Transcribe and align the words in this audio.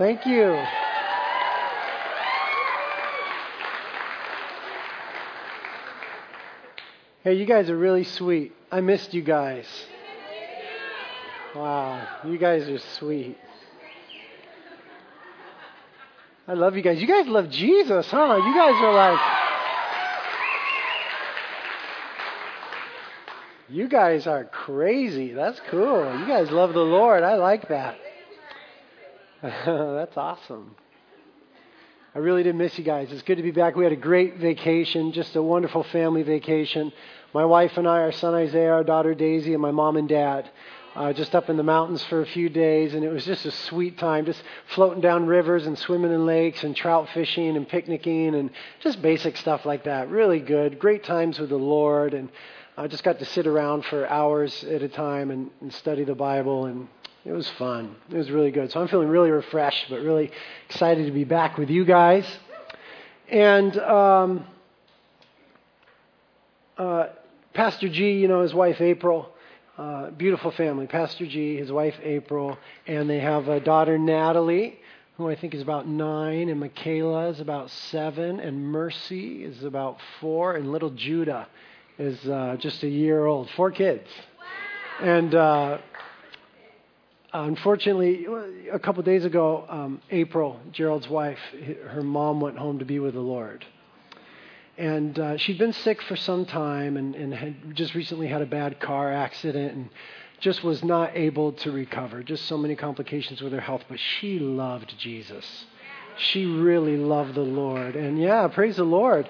Thank 0.00 0.24
you. 0.24 0.54
Hey, 7.22 7.34
you 7.34 7.44
guys 7.44 7.68
are 7.68 7.76
really 7.76 8.04
sweet. 8.04 8.54
I 8.72 8.80
missed 8.80 9.12
you 9.12 9.20
guys. 9.20 9.66
Wow, 11.54 12.02
you 12.24 12.38
guys 12.38 12.66
are 12.70 12.78
sweet. 12.78 13.36
I 16.48 16.54
love 16.54 16.76
you 16.76 16.82
guys. 16.82 16.98
You 16.98 17.06
guys 17.06 17.26
love 17.26 17.50
Jesus, 17.50 18.06
huh? 18.10 18.36
You 18.36 18.54
guys 18.54 18.82
are 18.82 18.94
like. 18.94 19.20
You 23.68 23.86
guys 23.86 24.26
are 24.26 24.46
crazy. 24.46 25.34
That's 25.34 25.60
cool. 25.68 26.18
You 26.18 26.26
guys 26.26 26.50
love 26.50 26.72
the 26.72 26.80
Lord. 26.80 27.22
I 27.22 27.34
like 27.34 27.68
that. 27.68 27.98
That's 29.66 30.16
awesome. 30.18 30.76
I 32.14 32.18
really 32.18 32.42
did 32.42 32.56
miss 32.56 32.76
you 32.76 32.84
guys. 32.84 33.10
It's 33.10 33.22
good 33.22 33.36
to 33.36 33.42
be 33.42 33.52
back. 33.52 33.74
We 33.74 33.84
had 33.84 33.92
a 33.92 33.96
great 33.96 34.36
vacation, 34.36 35.12
just 35.12 35.34
a 35.34 35.42
wonderful 35.42 35.84
family 35.84 36.22
vacation. 36.22 36.92
My 37.32 37.46
wife 37.46 37.78
and 37.78 37.88
I, 37.88 38.00
our 38.00 38.12
son 38.12 38.34
Isaiah, 38.34 38.72
our 38.72 38.84
daughter 38.84 39.14
Daisy, 39.14 39.54
and 39.54 39.62
my 39.62 39.70
mom 39.70 39.96
and 39.96 40.08
dad 40.08 40.50
uh, 40.94 41.12
just 41.14 41.34
up 41.34 41.48
in 41.48 41.56
the 41.56 41.62
mountains 41.62 42.04
for 42.04 42.20
a 42.20 42.26
few 42.26 42.50
days, 42.50 42.94
and 42.94 43.02
it 43.02 43.10
was 43.10 43.24
just 43.24 43.46
a 43.46 43.50
sweet 43.50 43.96
time, 43.96 44.26
just 44.26 44.42
floating 44.74 45.00
down 45.00 45.26
rivers 45.26 45.66
and 45.66 45.78
swimming 45.78 46.12
in 46.12 46.26
lakes 46.26 46.64
and 46.64 46.76
trout 46.76 47.08
fishing 47.14 47.56
and 47.56 47.68
picnicking 47.68 48.34
and 48.34 48.50
just 48.80 49.00
basic 49.00 49.36
stuff 49.38 49.64
like 49.64 49.84
that. 49.84 50.10
Really 50.10 50.40
good, 50.40 50.78
great 50.78 51.04
times 51.04 51.38
with 51.38 51.48
the 51.48 51.56
Lord, 51.56 52.12
and 52.12 52.28
I 52.76 52.88
just 52.88 53.04
got 53.04 53.20
to 53.20 53.24
sit 53.24 53.46
around 53.46 53.84
for 53.84 54.06
hours 54.06 54.64
at 54.64 54.82
a 54.82 54.88
time 54.88 55.30
and, 55.30 55.50
and 55.60 55.72
study 55.72 56.04
the 56.04 56.14
Bible, 56.14 56.66
and 56.66 56.88
it 57.24 57.32
was 57.32 57.48
fun. 57.50 57.96
It 58.10 58.16
was 58.16 58.30
really 58.30 58.50
good. 58.50 58.70
So 58.72 58.80
I'm 58.80 58.88
feeling 58.88 59.08
really 59.08 59.30
refreshed, 59.30 59.86
but 59.90 60.00
really 60.00 60.30
excited 60.68 61.06
to 61.06 61.12
be 61.12 61.24
back 61.24 61.58
with 61.58 61.70
you 61.70 61.84
guys. 61.84 62.26
And 63.28 63.76
um, 63.78 64.46
uh, 66.78 67.08
Pastor 67.54 67.88
G, 67.88 68.12
you 68.12 68.28
know, 68.28 68.42
his 68.42 68.54
wife 68.54 68.80
April 68.80 69.32
uh, 69.80 70.10
beautiful 70.10 70.50
family. 70.50 70.86
Pastor 70.86 71.26
G, 71.26 71.56
his 71.56 71.72
wife 71.72 71.94
April, 72.02 72.58
and 72.86 73.08
they 73.08 73.18
have 73.20 73.48
a 73.48 73.60
daughter 73.60 73.96
Natalie, 73.96 74.78
who 75.16 75.26
I 75.26 75.36
think 75.36 75.54
is 75.54 75.62
about 75.62 75.88
nine, 75.88 76.50
and 76.50 76.60
Michaela 76.60 77.30
is 77.30 77.40
about 77.40 77.70
seven, 77.70 78.40
and 78.40 78.62
Mercy 78.62 79.42
is 79.42 79.64
about 79.64 79.96
four, 80.20 80.56
and 80.56 80.70
little 80.70 80.90
Judah 80.90 81.48
is 81.98 82.18
uh, 82.28 82.56
just 82.58 82.82
a 82.82 82.88
year 82.88 83.24
old. 83.24 83.48
Four 83.56 83.70
kids. 83.70 84.06
Wow. 85.00 85.06
And 85.06 85.34
uh, 85.34 85.78
unfortunately, 87.32 88.26
a 88.72 88.78
couple 88.78 89.02
days 89.02 89.24
ago, 89.24 89.64
um, 89.68 90.02
April, 90.10 90.60
Gerald's 90.72 91.08
wife, 91.08 91.38
her 91.88 92.02
mom 92.02 92.40
went 92.40 92.58
home 92.58 92.78
to 92.78 92.84
be 92.84 92.98
with 92.98 93.14
the 93.14 93.20
Lord. 93.20 93.64
And 94.76 95.18
uh, 95.18 95.36
she'd 95.36 95.58
been 95.58 95.72
sick 95.72 96.00
for 96.02 96.16
some 96.16 96.46
time 96.46 96.96
and, 96.96 97.14
and 97.14 97.34
had 97.34 97.76
just 97.76 97.94
recently 97.94 98.28
had 98.28 98.40
a 98.40 98.46
bad 98.46 98.80
car 98.80 99.12
accident 99.12 99.74
and 99.74 99.90
just 100.40 100.64
was 100.64 100.82
not 100.82 101.16
able 101.16 101.52
to 101.52 101.70
recover. 101.70 102.22
Just 102.22 102.46
so 102.46 102.56
many 102.56 102.74
complications 102.74 103.42
with 103.42 103.52
her 103.52 103.60
health. 103.60 103.82
But 103.88 103.98
she 103.98 104.38
loved 104.38 104.94
Jesus. 104.98 105.66
She 106.16 106.46
really 106.46 106.96
loved 106.96 107.34
the 107.34 107.42
Lord. 107.42 107.94
And 107.94 108.18
yeah, 108.18 108.48
praise 108.48 108.76
the 108.76 108.84
Lord. 108.84 109.28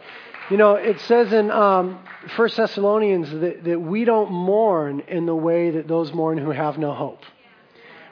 You 0.51 0.57
know, 0.57 0.75
it 0.75 1.01
says 1.01 1.33
in 1.33 1.51
um, 1.51 1.99
1 2.37 2.51
Thessalonians 2.57 3.31
that, 3.31 3.65
that 3.65 3.81
we 3.81 4.05
don't 4.05 4.31
mourn 4.31 5.01
in 5.09 5.27
the 5.27 5.35
way 5.35 5.71
that 5.71 5.87
those 5.89 6.13
mourn 6.13 6.39
who 6.39 6.51
have 6.51 6.79
no 6.79 6.93
hope. 6.93 7.23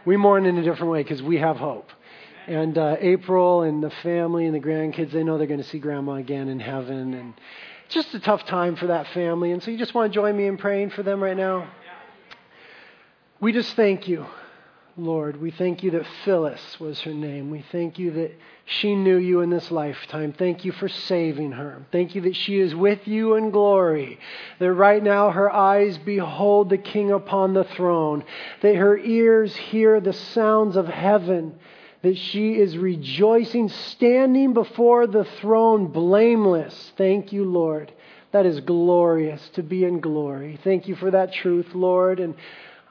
We 0.09 0.17
mourn 0.17 0.47
in 0.47 0.57
a 0.57 0.63
different 0.63 0.91
way 0.91 1.03
because 1.03 1.23
we 1.23 1.37
have 1.37 1.59
hope. 1.59 1.91
And 2.47 2.79
uh, 2.79 2.97
April 2.99 3.61
and 3.61 3.83
the 3.83 3.91
family 4.03 4.47
and 4.47 4.55
the 4.55 4.59
grandkids, 4.59 5.13
they 5.13 5.23
know 5.23 5.37
they're 5.37 5.47
going 5.47 5.63
to 5.63 5.69
see 5.69 5.79
grandma 5.79 6.15
again 6.15 6.49
in 6.49 6.61
heaven. 6.61 7.13
And 7.13 7.35
just 7.91 8.15
a 8.15 8.19
tough 8.19 8.47
time 8.47 8.75
for 8.77 8.87
that 8.87 9.07
family. 9.09 9.53
And 9.53 9.63
so 9.63 9.71
you 9.71 9.77
just 9.77 9.93
want 9.93 10.11
to 10.11 10.15
join 10.15 10.35
me 10.35 10.47
in 10.47 10.57
praying 10.57 10.91
for 10.93 11.03
them 11.03 11.23
right 11.23 11.37
now? 11.37 11.71
We 13.39 13.53
just 13.53 13.77
thank 13.77 14.09
you, 14.09 14.25
Lord. 14.99 15.41
We 15.41 15.51
thank 15.51 15.83
you 15.83 15.93
that 15.93 16.07
Phyllis 16.25 16.81
was 16.81 17.01
her 17.03 17.15
name. 17.15 17.51
We 17.51 17.65
thank 17.71 17.99
you 17.99 18.11
that 18.13 18.33
she 18.67 18.95
knew 18.95 19.17
you 19.17 19.41
in 19.41 19.51
this 19.51 19.71
lifetime. 19.71 20.33
Thank 20.33 20.65
you 20.65 20.73
for 20.73 20.89
saving 20.89 21.53
her. 21.53 21.87
Thank 21.93 22.15
you 22.15 22.23
that 22.23 22.37
she 22.37 22.59
is 22.59 22.75
with 22.75 23.07
you 23.07 23.37
in 23.37 23.51
glory. 23.51 24.19
That 24.59 24.73
right 24.73 25.03
now 25.03 25.31
her 25.31 25.51
eyes 25.51 25.97
behold 25.99 26.69
the 26.71 26.79
King 26.79 27.13
upon 27.13 27.55
the 27.55 27.65
throne. 27.65 28.25
That 28.61 28.77
her 28.77 28.99
ears 28.99 29.55
hear 29.55 30.01
the 30.01 30.13
sounds 30.13 30.77
of 30.77 30.87
heaven 30.87 31.59
that 32.03 32.17
she 32.17 32.55
is 32.55 32.77
rejoicing, 32.77 33.69
standing 33.69 34.53
before 34.53 35.07
the 35.07 35.25
throne 35.41 35.89
blameless. 35.89 36.93
Thank 36.97 37.33
you, 37.33 37.45
Lord. 37.45 37.93
That 38.31 38.47
is 38.47 38.61
glorious 38.61 39.49
to 39.55 39.63
be 39.63 39.85
in 39.85 40.01
glory. 40.01 40.61
Thank 40.63 40.87
you 40.87 40.95
for 40.95 41.11
that 41.11 41.33
truth, 41.33 41.75
Lord. 41.75 42.21
And 42.21 42.35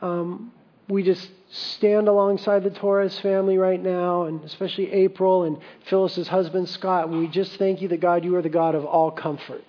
um, 0.02 0.52
we 0.90 1.04
just 1.04 1.30
stand 1.58 2.08
alongside 2.08 2.64
the 2.64 2.70
Torres 2.70 3.20
family 3.20 3.58
right 3.58 3.82
now, 3.82 4.24
and 4.24 4.44
especially 4.44 4.92
April 4.92 5.44
and 5.44 5.58
Phyllis's 5.86 6.28
husband, 6.28 6.70
Scott. 6.70 7.10
We 7.10 7.28
just 7.28 7.58
thank 7.58 7.82
you 7.82 7.88
that, 7.90 8.00
God, 8.00 8.24
you 8.24 8.36
are 8.36 8.42
the 8.42 8.50
God 8.50 8.76
of 8.76 8.86
all 8.86 9.12
comfort 9.12 9.64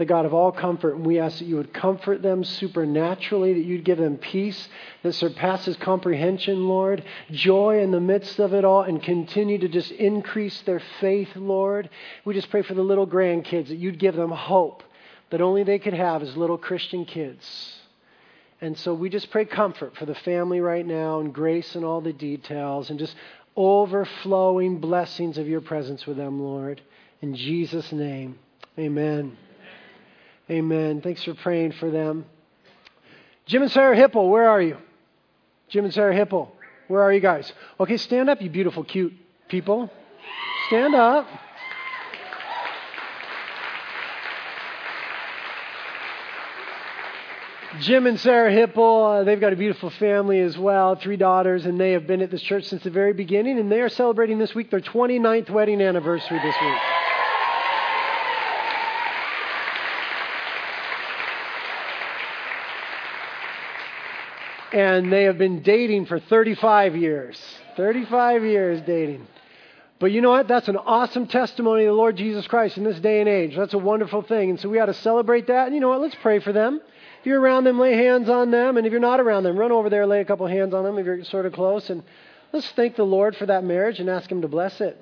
the 0.00 0.06
God 0.06 0.24
of 0.24 0.32
all 0.32 0.50
comfort. 0.50 0.96
And 0.96 1.04
we 1.04 1.18
ask 1.18 1.40
that 1.40 1.44
you 1.44 1.56
would 1.56 1.74
comfort 1.74 2.22
them 2.22 2.42
supernaturally, 2.42 3.52
that 3.52 3.64
you'd 3.64 3.84
give 3.84 3.98
them 3.98 4.16
peace 4.16 4.66
that 5.02 5.12
surpasses 5.12 5.76
comprehension, 5.76 6.66
Lord, 6.66 7.04
joy 7.30 7.82
in 7.82 7.90
the 7.90 8.00
midst 8.00 8.38
of 8.38 8.54
it 8.54 8.64
all, 8.64 8.80
and 8.80 9.02
continue 9.02 9.58
to 9.58 9.68
just 9.68 9.90
increase 9.90 10.62
their 10.62 10.80
faith, 11.00 11.28
Lord. 11.36 11.90
We 12.24 12.32
just 12.32 12.48
pray 12.48 12.62
for 12.62 12.72
the 12.72 12.82
little 12.82 13.06
grandkids 13.06 13.68
that 13.68 13.76
you'd 13.76 13.98
give 13.98 14.16
them 14.16 14.30
hope 14.30 14.82
that 15.28 15.42
only 15.42 15.64
they 15.64 15.78
could 15.78 15.92
have 15.92 16.22
as 16.22 16.34
little 16.34 16.56
Christian 16.56 17.04
kids. 17.04 17.79
And 18.60 18.76
so 18.76 18.92
we 18.92 19.08
just 19.08 19.30
pray 19.30 19.46
comfort 19.46 19.96
for 19.96 20.04
the 20.06 20.14
family 20.14 20.60
right 20.60 20.86
now 20.86 21.20
and 21.20 21.32
grace 21.32 21.74
in 21.74 21.84
all 21.84 22.00
the 22.00 22.12
details 22.12 22.90
and 22.90 22.98
just 22.98 23.14
overflowing 23.56 24.78
blessings 24.78 25.38
of 25.38 25.48
your 25.48 25.60
presence 25.60 26.06
with 26.06 26.16
them, 26.16 26.42
Lord. 26.42 26.80
In 27.22 27.34
Jesus' 27.34 27.90
name, 27.92 28.38
amen. 28.78 29.36
Amen. 30.50 31.00
Thanks 31.00 31.22
for 31.24 31.34
praying 31.34 31.72
for 31.72 31.90
them. 31.90 32.26
Jim 33.46 33.62
and 33.62 33.70
Sarah 33.70 33.96
Hipple, 33.96 34.30
where 34.30 34.48
are 34.48 34.60
you? 34.60 34.76
Jim 35.68 35.84
and 35.84 35.94
Sarah 35.94 36.14
Hipple, 36.14 36.48
where 36.88 37.02
are 37.02 37.12
you 37.12 37.20
guys? 37.20 37.52
Okay, 37.78 37.96
stand 37.96 38.28
up, 38.28 38.42
you 38.42 38.50
beautiful, 38.50 38.84
cute 38.84 39.12
people. 39.48 39.90
Stand 40.68 40.94
up. 40.94 41.26
Jim 47.80 48.06
and 48.06 48.20
Sarah 48.20 48.52
Hipple, 48.52 49.20
uh, 49.20 49.24
they've 49.24 49.40
got 49.40 49.54
a 49.54 49.56
beautiful 49.56 49.88
family 49.90 50.38
as 50.40 50.58
well, 50.58 50.96
three 50.96 51.16
daughters, 51.16 51.64
and 51.64 51.80
they 51.80 51.92
have 51.92 52.06
been 52.06 52.20
at 52.20 52.30
this 52.30 52.42
church 52.42 52.64
since 52.64 52.82
the 52.82 52.90
very 52.90 53.14
beginning, 53.14 53.58
and 53.58 53.72
they 53.72 53.80
are 53.80 53.88
celebrating 53.88 54.38
this 54.38 54.54
week 54.54 54.70
their 54.70 54.80
29th 54.80 55.48
wedding 55.48 55.80
anniversary 55.80 56.38
this 56.42 56.54
week. 56.60 56.78
and 64.72 65.12
they 65.12 65.24
have 65.24 65.36
been 65.36 65.62
dating 65.62 66.06
for 66.06 66.20
35 66.20 66.94
years. 66.94 67.40
35 67.76 68.44
years 68.44 68.80
dating. 68.86 69.26
But 69.98 70.12
you 70.12 70.20
know 70.20 70.30
what? 70.30 70.48
That's 70.48 70.68
an 70.68 70.76
awesome 70.76 71.26
testimony 71.26 71.84
of 71.84 71.88
the 71.88 71.94
Lord 71.94 72.16
Jesus 72.16 72.46
Christ 72.46 72.78
in 72.78 72.84
this 72.84 73.00
day 73.00 73.20
and 73.20 73.28
age. 73.28 73.56
That's 73.56 73.74
a 73.74 73.78
wonderful 73.78 74.22
thing. 74.22 74.50
And 74.50 74.60
so 74.60 74.68
we 74.68 74.78
ought 74.78 74.86
to 74.86 74.94
celebrate 74.94 75.48
that. 75.48 75.66
And 75.66 75.74
you 75.74 75.80
know 75.80 75.88
what? 75.88 76.00
Let's 76.00 76.16
pray 76.22 76.38
for 76.38 76.52
them. 76.52 76.80
If 77.20 77.26
you're 77.26 77.40
around 77.40 77.64
them, 77.64 77.78
lay 77.78 77.94
hands 77.94 78.28
on 78.28 78.50
them. 78.50 78.76
And 78.76 78.86
if 78.86 78.90
you're 78.90 79.00
not 79.00 79.20
around 79.20 79.42
them, 79.42 79.58
run 79.58 79.72
over 79.72 79.90
there, 79.90 80.06
lay 80.06 80.20
a 80.20 80.24
couple 80.24 80.46
hands 80.46 80.72
on 80.72 80.84
them 80.84 80.98
if 80.98 81.06
you're 81.06 81.24
sort 81.24 81.46
of 81.46 81.52
close. 81.52 81.90
And 81.90 82.02
let's 82.52 82.70
thank 82.72 82.96
the 82.96 83.04
Lord 83.04 83.36
for 83.36 83.46
that 83.46 83.62
marriage 83.62 84.00
and 84.00 84.08
ask 84.08 84.30
Him 84.30 84.42
to 84.42 84.48
bless 84.48 84.80
it. 84.80 84.98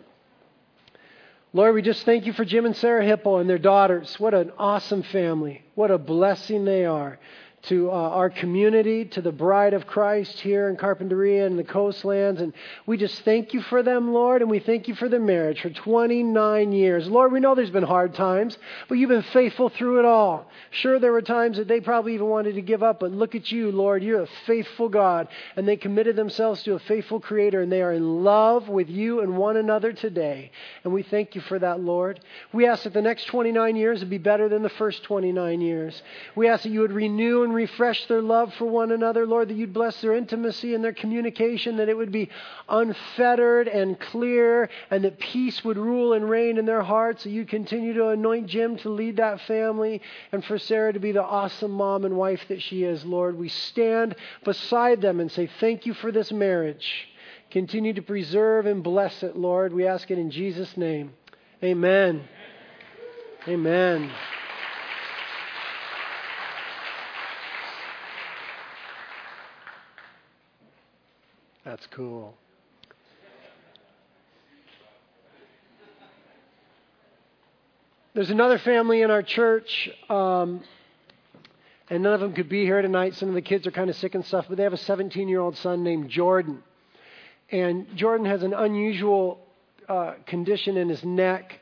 Lord, 1.52 1.74
we 1.74 1.82
just 1.82 2.04
thank 2.04 2.26
you 2.26 2.32
for 2.32 2.44
Jim 2.44 2.66
and 2.66 2.76
Sarah 2.76 3.04
Hipple 3.04 3.40
and 3.40 3.48
their 3.48 3.58
daughters. 3.58 4.18
What 4.18 4.34
an 4.34 4.52
awesome 4.58 5.02
family. 5.02 5.64
What 5.74 5.90
a 5.90 5.98
blessing 5.98 6.64
they 6.64 6.84
are 6.84 7.18
to 7.68 7.90
uh, 7.90 7.94
our 7.94 8.30
community, 8.30 9.04
to 9.04 9.20
the 9.20 9.32
bride 9.32 9.74
of 9.74 9.86
Christ 9.86 10.40
here 10.40 10.68
in 10.68 10.76
Carpinteria 10.76 11.46
and 11.46 11.58
the 11.58 11.64
coastlands. 11.64 12.40
And 12.40 12.52
we 12.86 12.96
just 12.96 13.22
thank 13.22 13.52
you 13.52 13.60
for 13.62 13.82
them, 13.82 14.12
Lord, 14.12 14.42
and 14.42 14.50
we 14.50 14.58
thank 14.58 14.88
you 14.88 14.94
for 14.94 15.08
their 15.08 15.20
marriage 15.20 15.60
for 15.60 15.70
29 15.70 16.72
years. 16.72 17.08
Lord, 17.08 17.32
we 17.32 17.40
know 17.40 17.54
there's 17.54 17.70
been 17.70 17.82
hard 17.82 18.14
times, 18.14 18.56
but 18.88 18.96
you've 18.96 19.10
been 19.10 19.22
faithful 19.22 19.68
through 19.68 19.98
it 19.98 20.04
all. 20.04 20.50
Sure, 20.70 20.98
there 20.98 21.12
were 21.12 21.22
times 21.22 21.58
that 21.58 21.68
they 21.68 21.80
probably 21.80 22.14
even 22.14 22.26
wanted 22.26 22.54
to 22.54 22.62
give 22.62 22.82
up, 22.82 23.00
but 23.00 23.12
look 23.12 23.34
at 23.34 23.52
you, 23.52 23.70
Lord. 23.70 24.02
You're 24.02 24.22
a 24.22 24.28
faithful 24.46 24.88
God, 24.88 25.28
and 25.56 25.68
they 25.68 25.76
committed 25.76 26.16
themselves 26.16 26.62
to 26.62 26.74
a 26.74 26.78
faithful 26.78 27.20
Creator, 27.20 27.62
and 27.62 27.70
they 27.70 27.82
are 27.82 27.92
in 27.92 28.24
love 28.24 28.68
with 28.68 28.88
you 28.88 29.20
and 29.20 29.36
one 29.36 29.56
another 29.56 29.92
today. 29.92 30.50
And 30.84 30.92
we 30.92 31.02
thank 31.02 31.34
you 31.34 31.40
for 31.42 31.58
that, 31.58 31.80
Lord. 31.80 32.20
We 32.52 32.66
ask 32.66 32.84
that 32.84 32.92
the 32.94 33.02
next 33.02 33.26
29 33.26 33.76
years 33.76 34.00
would 34.00 34.10
be 34.10 34.18
better 34.18 34.48
than 34.48 34.62
the 34.62 34.68
first 34.70 35.02
29 35.04 35.60
years. 35.60 36.02
We 36.34 36.48
ask 36.48 36.62
that 36.62 36.70
you 36.70 36.80
would 36.80 36.92
renew 36.92 37.42
and 37.42 37.54
refresh 37.58 38.06
their 38.06 38.22
love 38.22 38.54
for 38.54 38.64
one 38.64 38.92
another, 38.92 39.26
Lord, 39.26 39.48
that 39.48 39.56
you'd 39.56 39.72
bless 39.72 40.00
their 40.00 40.14
intimacy 40.14 40.74
and 40.74 40.82
their 40.82 40.92
communication, 40.92 41.76
that 41.76 41.88
it 41.88 41.96
would 41.96 42.12
be 42.12 42.30
unfettered 42.68 43.68
and 43.68 43.98
clear, 43.98 44.70
and 44.90 45.04
that 45.04 45.18
peace 45.18 45.64
would 45.64 45.76
rule 45.76 46.12
and 46.12 46.30
reign 46.30 46.56
in 46.56 46.64
their 46.64 46.82
hearts, 46.82 47.24
that 47.24 47.30
you'd 47.30 47.48
continue 47.48 47.92
to 47.94 48.08
anoint 48.08 48.46
Jim 48.46 48.76
to 48.78 48.88
lead 48.88 49.16
that 49.16 49.40
family, 49.42 50.00
and 50.32 50.44
for 50.44 50.58
Sarah 50.58 50.92
to 50.92 51.00
be 51.00 51.12
the 51.12 51.22
awesome 51.22 51.72
mom 51.72 52.04
and 52.04 52.16
wife 52.16 52.40
that 52.48 52.62
she 52.62 52.84
is, 52.84 53.04
Lord. 53.04 53.36
We 53.36 53.48
stand 53.48 54.14
beside 54.44 55.00
them 55.00 55.20
and 55.20 55.30
say, 55.30 55.50
Thank 55.60 55.84
you 55.84 55.94
for 55.94 56.12
this 56.12 56.32
marriage. 56.32 57.08
Continue 57.50 57.94
to 57.94 58.02
preserve 58.02 58.66
and 58.66 58.82
bless 58.82 59.22
it, 59.22 59.36
Lord. 59.36 59.72
We 59.72 59.86
ask 59.86 60.10
it 60.10 60.18
in 60.18 60.30
Jesus' 60.30 60.76
name. 60.76 61.12
Amen. 61.62 62.28
Amen. 63.48 64.12
That's 71.68 71.86
cool. 71.88 72.34
There's 78.14 78.30
another 78.30 78.56
family 78.56 79.02
in 79.02 79.10
our 79.10 79.22
church, 79.22 79.90
um, 80.08 80.62
and 81.90 82.02
none 82.02 82.14
of 82.14 82.20
them 82.20 82.32
could 82.32 82.48
be 82.48 82.64
here 82.64 82.80
tonight. 82.80 83.16
Some 83.16 83.28
of 83.28 83.34
the 83.34 83.42
kids 83.42 83.66
are 83.66 83.70
kind 83.70 83.90
of 83.90 83.96
sick 83.96 84.14
and 84.14 84.24
stuff, 84.24 84.46
but 84.48 84.56
they 84.56 84.62
have 84.62 84.72
a 84.72 84.78
17 84.78 85.28
year 85.28 85.40
old 85.40 85.58
son 85.58 85.84
named 85.84 86.08
Jordan. 86.08 86.62
And 87.50 87.94
Jordan 87.94 88.24
has 88.24 88.42
an 88.42 88.54
unusual 88.54 89.38
uh, 89.90 90.14
condition 90.24 90.78
in 90.78 90.88
his 90.88 91.04
neck. 91.04 91.60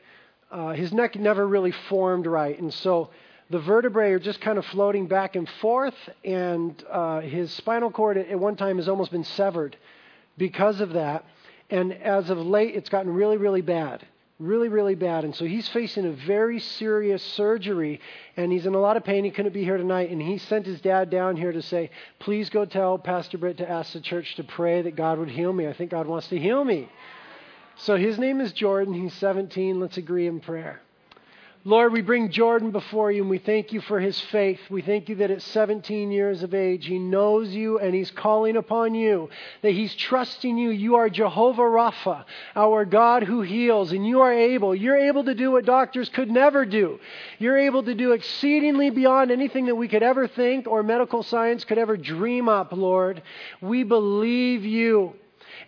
Uh, 0.49 0.69
his 0.69 0.93
neck 0.93 1.17
never 1.17 1.45
really 1.45 1.73
formed 1.89 2.27
right, 2.27 2.57
and 2.57 2.73
so 2.73 3.09
the 3.49 3.59
vertebrae 3.59 4.11
are 4.11 4.19
just 4.19 4.39
kind 4.39 4.57
of 4.57 4.65
floating 4.67 5.07
back 5.07 5.35
and 5.35 5.49
forth, 5.59 5.95
and 6.23 6.81
uh, 6.89 7.19
his 7.19 7.51
spinal 7.51 7.91
cord 7.91 8.17
at 8.17 8.39
one 8.39 8.55
time 8.55 8.77
has 8.77 8.87
almost 8.87 9.11
been 9.11 9.25
severed 9.25 9.75
because 10.37 10.81
of 10.81 10.93
that. 10.93 11.25
And 11.69 11.93
as 11.93 12.29
of 12.29 12.37
late, 12.37 12.75
it's 12.75 12.89
gotten 12.89 13.13
really, 13.13 13.37
really 13.37 13.61
bad. 13.61 14.05
Really, 14.39 14.69
really 14.69 14.93
bad. 14.93 15.23
And 15.23 15.35
so 15.35 15.45
he's 15.45 15.67
facing 15.69 16.05
a 16.05 16.11
very 16.11 16.59
serious 16.59 17.23
surgery, 17.23 17.99
and 18.35 18.51
he's 18.51 18.67
in 18.67 18.75
a 18.75 18.79
lot 18.79 18.95
of 18.95 19.03
pain. 19.03 19.23
He 19.23 19.31
couldn't 19.31 19.53
be 19.53 19.63
here 19.63 19.77
tonight. 19.77 20.11
And 20.11 20.21
he 20.21 20.37
sent 20.37 20.67
his 20.67 20.79
dad 20.79 21.09
down 21.09 21.35
here 21.35 21.51
to 21.51 21.61
say, 21.61 21.89
Please 22.19 22.49
go 22.49 22.63
tell 22.63 22.99
Pastor 22.99 23.39
Britt 23.39 23.57
to 23.57 23.69
ask 23.69 23.93
the 23.93 23.99
church 23.99 24.35
to 24.35 24.43
pray 24.43 24.83
that 24.83 24.95
God 24.95 25.17
would 25.17 25.29
heal 25.29 25.51
me. 25.51 25.67
I 25.67 25.73
think 25.73 25.89
God 25.89 26.05
wants 26.05 26.27
to 26.27 26.37
heal 26.37 26.63
me. 26.63 26.87
So 27.77 27.95
his 27.95 28.19
name 28.19 28.39
is 28.39 28.53
Jordan. 28.53 28.93
He's 28.93 29.13
17. 29.15 29.79
Let's 29.79 29.97
agree 29.97 30.27
in 30.27 30.39
prayer. 30.39 30.81
Lord, 31.67 31.91
we 31.91 32.01
bring 32.01 32.29
Jordan 32.29 32.71
before 32.71 33.11
you 33.11 33.23
and 33.23 33.29
we 33.29 33.39
thank 33.39 33.73
you 33.73 33.81
for 33.81 33.99
his 33.99 34.17
faith. 34.17 34.61
We 34.69 34.81
thank 34.81 35.09
you 35.09 35.15
that 35.15 35.31
at 35.31 35.41
17 35.41 36.11
years 36.11 36.41
of 36.41 36.53
age, 36.53 36.85
he 36.85 36.97
knows 36.97 37.49
you 37.49 37.77
and 37.77 37.93
he's 37.93 38.09
calling 38.09 38.55
upon 38.55 38.95
you, 38.95 39.29
that 39.63 39.71
he's 39.71 39.93
trusting 39.93 40.57
you. 40.57 40.69
You 40.69 40.95
are 40.95 41.09
Jehovah 41.09 41.63
Rapha, 41.63 42.23
our 42.55 42.85
God 42.85 43.23
who 43.23 43.41
heals, 43.41 43.91
and 43.91 44.07
you 44.07 44.21
are 44.21 44.31
able. 44.31 44.73
You're 44.73 45.09
able 45.09 45.25
to 45.25 45.35
do 45.35 45.51
what 45.51 45.65
doctors 45.65 46.07
could 46.07 46.31
never 46.31 46.65
do. 46.65 47.01
You're 47.37 47.57
able 47.57 47.83
to 47.83 47.93
do 47.93 48.13
exceedingly 48.13 48.89
beyond 48.89 49.31
anything 49.31 49.65
that 49.65 49.75
we 49.75 49.89
could 49.89 50.03
ever 50.03 50.25
think 50.25 50.67
or 50.67 50.83
medical 50.83 51.21
science 51.21 51.65
could 51.65 51.77
ever 51.77 51.97
dream 51.97 52.47
up, 52.47 52.71
Lord. 52.71 53.21
We 53.59 53.83
believe 53.83 54.63
you. 54.63 55.15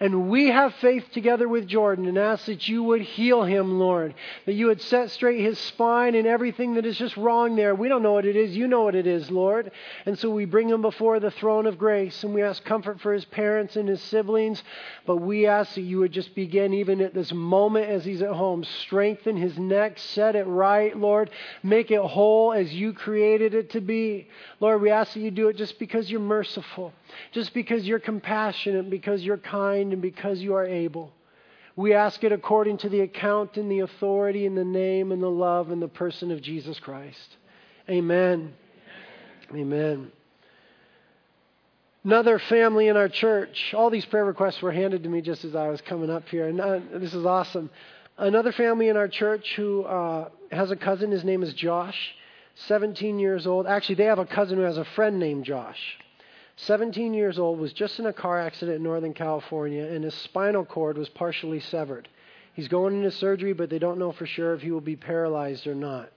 And 0.02 0.30
we 0.30 0.48
have 0.48 0.74
faith 0.76 1.12
together 1.12 1.50
with 1.50 1.68
Jordan 1.68 2.06
and 2.06 2.18
ask 2.18 2.46
that 2.46 2.70
you 2.70 2.84
would 2.84 3.02
heal 3.02 3.44
him, 3.44 3.80
Lord. 3.80 4.14
That 4.46 4.54
you 4.54 4.68
would 4.68 4.82
set 4.82 5.12
straight 5.12 5.42
his 5.42 5.60
spine 5.60 6.16
and 6.16 6.26
everything 6.26 6.76
that 6.76 6.86
is 6.86 6.98
just 6.98 7.18
wrong 7.18 7.58
there. 7.58 7.76
We 7.76 7.90
don't 7.90 8.02
know 8.02 8.14
what 8.14 8.26
it 8.26 8.38
is. 8.38 8.56
You 8.56 8.68
know 8.68 8.84
what 8.84 8.96
it 8.96 9.06
is, 9.06 9.30
Lord. 9.30 9.72
And 10.06 10.18
so 10.18 10.30
we 10.30 10.46
bring 10.46 10.70
him 10.70 10.82
before 10.82 11.20
the 11.20 11.32
throne 11.32 11.66
of 11.66 11.78
grace 11.78 12.24
and 12.24 12.34
we 12.34 12.42
ask 12.42 12.64
comfort 12.64 13.02
for 13.02 13.12
his 13.12 13.26
parents 13.26 13.76
and 13.76 13.90
his 13.90 14.02
siblings. 14.02 14.64
But 15.06 15.18
we 15.18 15.48
ask 15.48 15.76
that 15.76 15.82
you 15.82 16.00
would 16.00 16.14
just 16.14 16.34
begin 16.34 16.74
even 16.74 17.02
at 17.02 17.14
this 17.14 17.34
moment 17.34 17.90
as 17.90 18.06
he's 18.06 18.22
at 18.22 18.30
home. 18.32 18.64
Strengthen 18.64 19.36
his 19.36 19.58
neck, 19.60 20.00
set 20.00 20.36
it 20.38 20.46
right, 20.46 20.96
Lord. 20.96 21.30
Make 21.62 21.92
it 21.92 22.00
whole 22.00 22.54
as 22.54 22.74
you 22.74 22.94
created 22.94 23.54
it 23.54 23.72
to 23.72 23.82
be. 23.82 24.30
Lord, 24.62 24.82
we 24.82 24.92
ask 24.92 25.14
that 25.14 25.20
you 25.20 25.32
do 25.32 25.50
it 25.50 25.58
just 25.58 25.78
because 25.78 26.10
you're 26.10 26.22
merciful, 26.22 26.94
just 27.32 27.54
because 27.54 27.86
you're 27.86 28.00
compassionate, 28.00 28.90
because 28.90 29.24
you're 29.24 29.38
kind 29.38 29.94
and 29.94 30.02
because 30.02 30.40
you 30.40 30.56
are 30.56 30.66
able. 30.66 31.14
We 31.76 31.94
ask 31.94 32.24
it 32.24 32.32
according 32.32 32.78
to 32.80 32.90
the 32.90 33.02
account 33.02 33.56
and 33.56 33.72
the 33.72 33.80
authority 33.80 34.46
and 34.46 34.58
the 34.58 34.66
name 34.66 35.12
and 35.12 35.24
the 35.24 35.30
love 35.30 35.72
and 35.72 35.82
the 35.82 35.88
person 35.88 36.32
of 36.32 36.42
Jesus 36.42 36.80
Christ. 36.80 37.38
Amen. 37.90 38.54
Amen. 39.54 40.12
Another 42.04 42.40
family 42.40 42.88
in 42.88 42.98
our 42.98 43.10
church. 43.10 43.74
All 43.74 43.90
these 43.90 44.06
prayer 44.06 44.26
requests 44.26 44.62
were 44.62 44.72
handed 44.72 45.04
to 45.04 45.10
me 45.10 45.22
just 45.22 45.44
as 45.44 45.56
I 45.56 45.70
was 45.70 45.82
coming 45.82 46.10
up 46.10 46.28
here, 46.30 46.48
and 46.48 46.62
uh, 46.62 46.80
this 46.94 47.14
is 47.14 47.26
awesome. 47.26 47.70
Another 48.18 48.52
family 48.52 48.90
in 48.90 48.98
our 48.98 49.08
church 49.08 49.54
who 49.56 49.84
uh, 49.84 50.30
has 50.52 50.72
a 50.72 50.76
cousin. 50.76 51.12
His 51.12 51.24
name 51.24 51.44
is 51.44 51.54
Josh, 51.54 52.16
17 52.68 53.20
years 53.20 53.48
old. 53.48 53.68
Actually, 53.68 53.96
they 53.96 54.06
have 54.06 54.20
a 54.20 54.26
cousin 54.26 54.58
who 54.58 54.64
has 54.64 54.78
a 54.78 54.86
friend 54.86 55.20
named 55.20 55.46
Josh. 55.46 55.98
17 56.66 57.14
years 57.14 57.40
old, 57.40 57.60
was 57.60 57.74
just 57.74 58.00
in 58.00 58.06
a 58.06 58.14
car 58.14 58.40
accident 58.40 58.78
in 58.78 58.84
Northern 58.84 59.14
California, 59.14 59.86
and 59.86 60.04
his 60.04 60.14
spinal 60.16 60.66
cord 60.66 60.98
was 60.98 61.10
partially 61.10 61.60
severed. 61.60 62.10
He's 62.54 62.68
going 62.68 62.96
into 62.98 63.12
surgery, 63.12 63.54
but 63.54 63.70
they 63.70 63.80
don't 63.80 64.00
know 64.00 64.12
for 64.12 64.26
sure 64.26 64.54
if 64.54 64.62
he 64.62 64.72
will 64.72 64.82
be 64.82 64.98
paralyzed 64.98 65.68
or 65.68 65.76
not. 65.76 66.12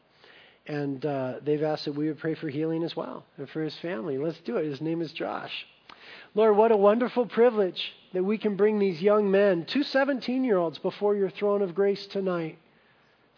And 0.67 1.05
uh, 1.07 1.35
they've 1.45 1.63
asked 1.63 1.85
that 1.85 1.95
we 1.95 2.09
would 2.09 2.19
pray 2.19 2.35
for 2.35 2.49
healing 2.49 2.83
as 2.83 2.97
well 2.97 3.25
and 3.37 3.49
for 3.51 3.63
his 3.63 3.77
family. 3.79 4.19
Let's 4.19 4.41
do 4.41 4.57
it. 4.57 4.65
His 4.65 4.81
name 4.81 5.01
is 5.01 5.13
Josh. 5.13 5.67
Lord, 6.35 6.57
what 6.57 6.73
a 6.73 6.77
wonderful 6.77 7.27
privilege 7.27 7.93
that 8.13 8.25
we 8.25 8.39
can 8.39 8.57
bring 8.57 8.79
these 8.79 9.03
young 9.03 9.31
men, 9.31 9.65
two 9.65 9.83
17 9.83 10.45
year 10.45 10.59
olds, 10.59 10.79
before 10.79 11.15
your 11.15 11.31
throne 11.31 11.63
of 11.63 11.75
grace 11.75 12.07
tonight. 12.07 12.59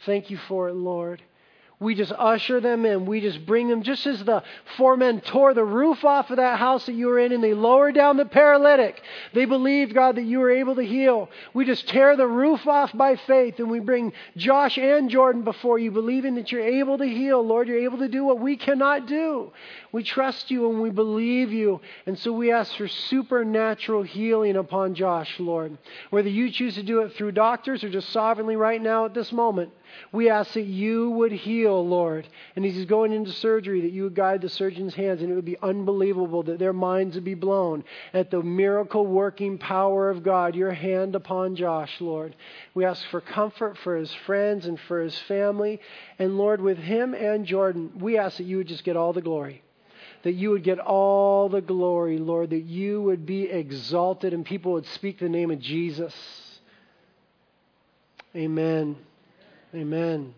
Thank 0.06 0.30
you 0.30 0.36
for 0.36 0.68
it, 0.68 0.74
Lord. 0.74 1.22
We 1.80 1.96
just 1.96 2.12
usher 2.12 2.60
them 2.60 2.86
in. 2.86 3.04
We 3.04 3.20
just 3.20 3.44
bring 3.46 3.68
them, 3.68 3.82
just 3.82 4.06
as 4.06 4.22
the 4.24 4.44
four 4.76 4.96
men 4.96 5.20
tore 5.20 5.54
the 5.54 5.64
roof 5.64 6.04
off 6.04 6.30
of 6.30 6.36
that 6.36 6.58
house 6.58 6.86
that 6.86 6.94
you 6.94 7.08
were 7.08 7.18
in 7.18 7.32
and 7.32 7.42
they 7.42 7.52
lowered 7.52 7.96
down 7.96 8.16
the 8.16 8.24
paralytic. 8.24 9.02
They 9.32 9.44
believed, 9.44 9.92
God, 9.92 10.16
that 10.16 10.22
you 10.22 10.38
were 10.38 10.52
able 10.52 10.76
to 10.76 10.84
heal. 10.84 11.28
We 11.52 11.64
just 11.64 11.88
tear 11.88 12.16
the 12.16 12.28
roof 12.28 12.66
off 12.68 12.96
by 12.96 13.16
faith 13.16 13.58
and 13.58 13.68
we 13.68 13.80
bring 13.80 14.12
Josh 14.36 14.78
and 14.78 15.10
Jordan 15.10 15.42
before 15.42 15.78
you, 15.78 15.90
believing 15.90 16.36
that 16.36 16.52
you're 16.52 16.66
able 16.66 16.96
to 16.98 17.06
heal. 17.06 17.44
Lord, 17.44 17.66
you're 17.66 17.78
able 17.78 17.98
to 17.98 18.08
do 18.08 18.24
what 18.24 18.38
we 18.38 18.56
cannot 18.56 19.06
do. 19.06 19.52
We 19.90 20.04
trust 20.04 20.52
you 20.52 20.70
and 20.70 20.80
we 20.80 20.90
believe 20.90 21.52
you. 21.52 21.80
And 22.06 22.16
so 22.18 22.32
we 22.32 22.52
ask 22.52 22.74
for 22.76 22.86
supernatural 22.88 24.04
healing 24.04 24.56
upon 24.56 24.94
Josh, 24.94 25.40
Lord. 25.40 25.76
Whether 26.10 26.28
you 26.28 26.52
choose 26.52 26.76
to 26.76 26.84
do 26.84 27.00
it 27.00 27.14
through 27.14 27.32
doctors 27.32 27.82
or 27.82 27.90
just 27.90 28.10
sovereignly 28.10 28.56
right 28.56 28.80
now 28.80 29.06
at 29.06 29.14
this 29.14 29.32
moment. 29.32 29.72
We 30.12 30.30
ask 30.30 30.52
that 30.54 30.62
you 30.62 31.10
would 31.10 31.32
heal, 31.32 31.86
Lord. 31.86 32.28
And 32.56 32.64
as 32.64 32.74
he's 32.74 32.86
going 32.86 33.12
into 33.12 33.32
surgery, 33.32 33.82
that 33.82 33.92
you 33.92 34.04
would 34.04 34.14
guide 34.14 34.40
the 34.40 34.48
surgeon's 34.48 34.94
hands, 34.94 35.22
and 35.22 35.30
it 35.30 35.34
would 35.34 35.44
be 35.44 35.58
unbelievable 35.62 36.42
that 36.44 36.58
their 36.58 36.72
minds 36.72 37.14
would 37.14 37.24
be 37.24 37.34
blown 37.34 37.84
at 38.12 38.30
the 38.30 38.42
miracle 38.42 39.06
working 39.06 39.58
power 39.58 40.10
of 40.10 40.22
God, 40.22 40.54
your 40.54 40.72
hand 40.72 41.14
upon 41.14 41.56
Josh, 41.56 42.00
Lord. 42.00 42.34
We 42.74 42.84
ask 42.84 43.04
for 43.08 43.20
comfort 43.20 43.78
for 43.78 43.96
his 43.96 44.12
friends 44.26 44.66
and 44.66 44.78
for 44.80 45.00
his 45.00 45.18
family. 45.20 45.80
And 46.18 46.36
Lord, 46.38 46.60
with 46.60 46.78
him 46.78 47.14
and 47.14 47.44
Jordan, 47.44 47.92
we 48.00 48.18
ask 48.18 48.38
that 48.38 48.44
you 48.44 48.58
would 48.58 48.68
just 48.68 48.84
get 48.84 48.96
all 48.96 49.12
the 49.12 49.22
glory 49.22 49.62
that 50.24 50.32
you 50.32 50.50
would 50.50 50.64
get 50.64 50.78
all 50.78 51.50
the 51.50 51.60
glory, 51.60 52.18
Lord, 52.18 52.50
that 52.50 52.64
you 52.64 53.02
would 53.02 53.26
be 53.26 53.42
exalted 53.42 54.32
and 54.32 54.44
people 54.44 54.72
would 54.72 54.86
speak 54.86 55.18
the 55.18 55.28
name 55.28 55.50
of 55.50 55.60
Jesus. 55.60 56.14
Amen. 58.34 58.96
Amen. 59.74 60.32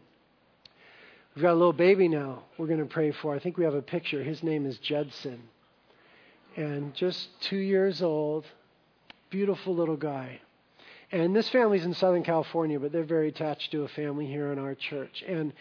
We've 1.35 1.43
got 1.43 1.53
a 1.53 1.55
little 1.55 1.75
baby 1.75 2.09
now 2.09 2.45
we're 2.57 2.69
going 2.69 2.81
to 2.81 2.87
pray 2.87 3.11
for. 3.13 3.35
I 3.35 3.39
think 3.39 3.59
we 3.59 3.65
have 3.65 3.75
a 3.75 3.83
picture. 3.83 4.23
His 4.23 4.43
name 4.43 4.65
is 4.65 4.79
Judson. 4.79 5.43
And 6.57 6.95
just 6.95 7.29
two 7.43 7.59
years 7.59 8.01
old, 8.01 8.47
beautiful 9.29 9.75
little 9.75 9.99
guy. 9.99 10.41
And 11.13 11.37
this 11.37 11.51
family's 11.51 11.85
in 11.85 11.93
Southern 11.93 12.23
California, 12.23 12.81
but 12.81 12.93
they're 12.93 13.05
very 13.05 13.29
attached 13.29 13.73
to 13.73 13.83
a 13.83 13.89
family 13.89 14.27
here 14.27 14.53
in 14.53 14.59
our 14.59 14.75
church. 14.75 15.23
And 15.29 15.53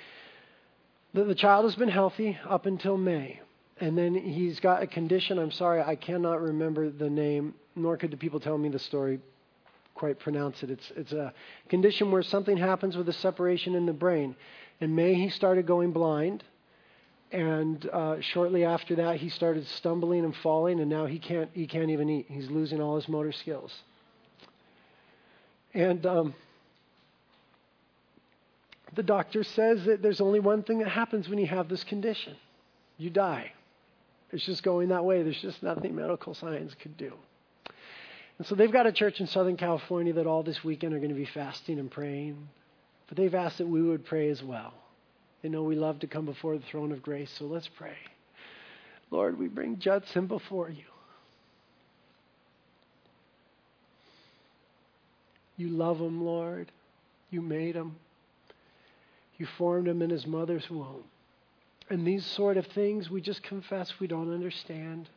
the, 1.13 1.25
the 1.25 1.35
child 1.35 1.65
has 1.65 1.75
been 1.75 1.89
healthy 1.89 2.37
up 2.47 2.65
until 2.65 2.95
May. 2.95 3.41
And 3.81 3.97
then 3.97 4.15
he's 4.15 4.61
got 4.61 4.83
a 4.83 4.87
condition. 4.87 5.37
I'm 5.37 5.51
sorry, 5.51 5.81
I 5.81 5.97
cannot 5.97 6.41
remember 6.41 6.89
the 6.89 7.09
name, 7.09 7.53
nor 7.75 7.97
could 7.97 8.11
the 8.11 8.17
people 8.17 8.39
tell 8.39 8.57
me 8.57 8.69
the 8.69 8.79
story 8.79 9.19
quite 9.95 10.19
pronounce 10.19 10.61
it. 10.61 10.69
It's, 10.69 10.91
it's 10.95 11.11
a 11.11 11.33
condition 11.69 12.11
where 12.11 12.21
something 12.21 12.57
happens 12.57 12.95
with 12.95 13.09
a 13.09 13.13
separation 13.13 13.73
in 13.73 13.85
the 13.85 13.93
brain. 13.93 14.35
In 14.79 14.93
May, 14.93 15.15
he 15.15 15.29
started 15.29 15.65
going 15.65 15.91
blind. 15.91 16.43
And 17.31 17.89
uh, 17.91 18.21
shortly 18.21 18.63
after 18.63 18.95
that, 18.97 19.17
he 19.17 19.29
started 19.29 19.65
stumbling 19.67 20.23
and 20.23 20.35
falling, 20.37 20.79
and 20.79 20.89
now 20.89 21.05
he 21.05 21.17
can't, 21.17 21.49
he 21.53 21.65
can't 21.65 21.89
even 21.89 22.07
eat. 22.09 22.27
He's 22.29 22.49
losing 22.49 22.79
all 22.79 22.95
his 22.95 23.09
motor 23.09 23.31
skills. 23.31 23.73
And 25.73 26.05
um, 26.05 26.35
the 28.93 29.03
doctor 29.03 29.43
says 29.43 29.83
that 29.85 30.01
there's 30.01 30.21
only 30.21 30.39
one 30.39 30.61
thing 30.63 30.79
that 30.79 30.89
happens 30.89 31.27
when 31.27 31.39
you 31.39 31.47
have 31.47 31.67
this 31.67 31.83
condition 31.83 32.35
you 32.97 33.09
die. 33.09 33.51
It's 34.31 34.45
just 34.45 34.63
going 34.63 34.89
that 34.89 35.03
way. 35.03 35.23
There's 35.23 35.41
just 35.41 35.61
nothing 35.61 35.95
medical 35.95 36.33
science 36.33 36.73
could 36.79 36.97
do. 36.97 37.13
And 38.37 38.47
so 38.47 38.55
they've 38.55 38.71
got 38.71 38.87
a 38.87 38.91
church 38.91 39.19
in 39.19 39.27
Southern 39.27 39.57
California 39.57 40.13
that 40.13 40.27
all 40.27 40.43
this 40.43 40.63
weekend 40.63 40.93
are 40.93 40.99
going 40.99 41.09
to 41.09 41.15
be 41.15 41.25
fasting 41.25 41.79
and 41.79 41.89
praying. 41.89 42.49
But 43.07 43.17
they've 43.17 43.33
asked 43.33 43.59
that 43.59 43.67
we 43.67 43.81
would 43.81 44.05
pray 44.05 44.29
as 44.29 44.43
well. 44.43 44.73
They 45.41 45.49
know 45.49 45.63
we 45.63 45.75
love 45.75 45.99
to 45.99 46.07
come 46.07 46.25
before 46.25 46.57
the 46.57 46.65
throne 46.65 46.91
of 46.91 47.03
grace, 47.03 47.31
so 47.37 47.45
let's 47.45 47.67
pray. 47.67 47.95
Lord, 49.11 49.37
we 49.37 49.47
bring 49.47 49.79
Judson 49.79 50.27
before 50.27 50.69
you. 50.69 50.83
You 55.57 55.69
love 55.69 55.99
him, 55.99 56.25
Lord. 56.25 56.71
You 57.29 57.41
made 57.41 57.75
him. 57.75 57.95
You 59.37 59.45
formed 59.57 59.87
him 59.87 60.01
in 60.01 60.09
his 60.09 60.25
mother's 60.25 60.69
womb. 60.69 61.03
And 61.89 62.05
these 62.05 62.25
sort 62.25 62.57
of 62.57 62.65
things, 62.67 63.09
we 63.09 63.21
just 63.21 63.43
confess 63.43 63.99
we 63.99 64.07
don't 64.07 64.33
understand. 64.33 65.07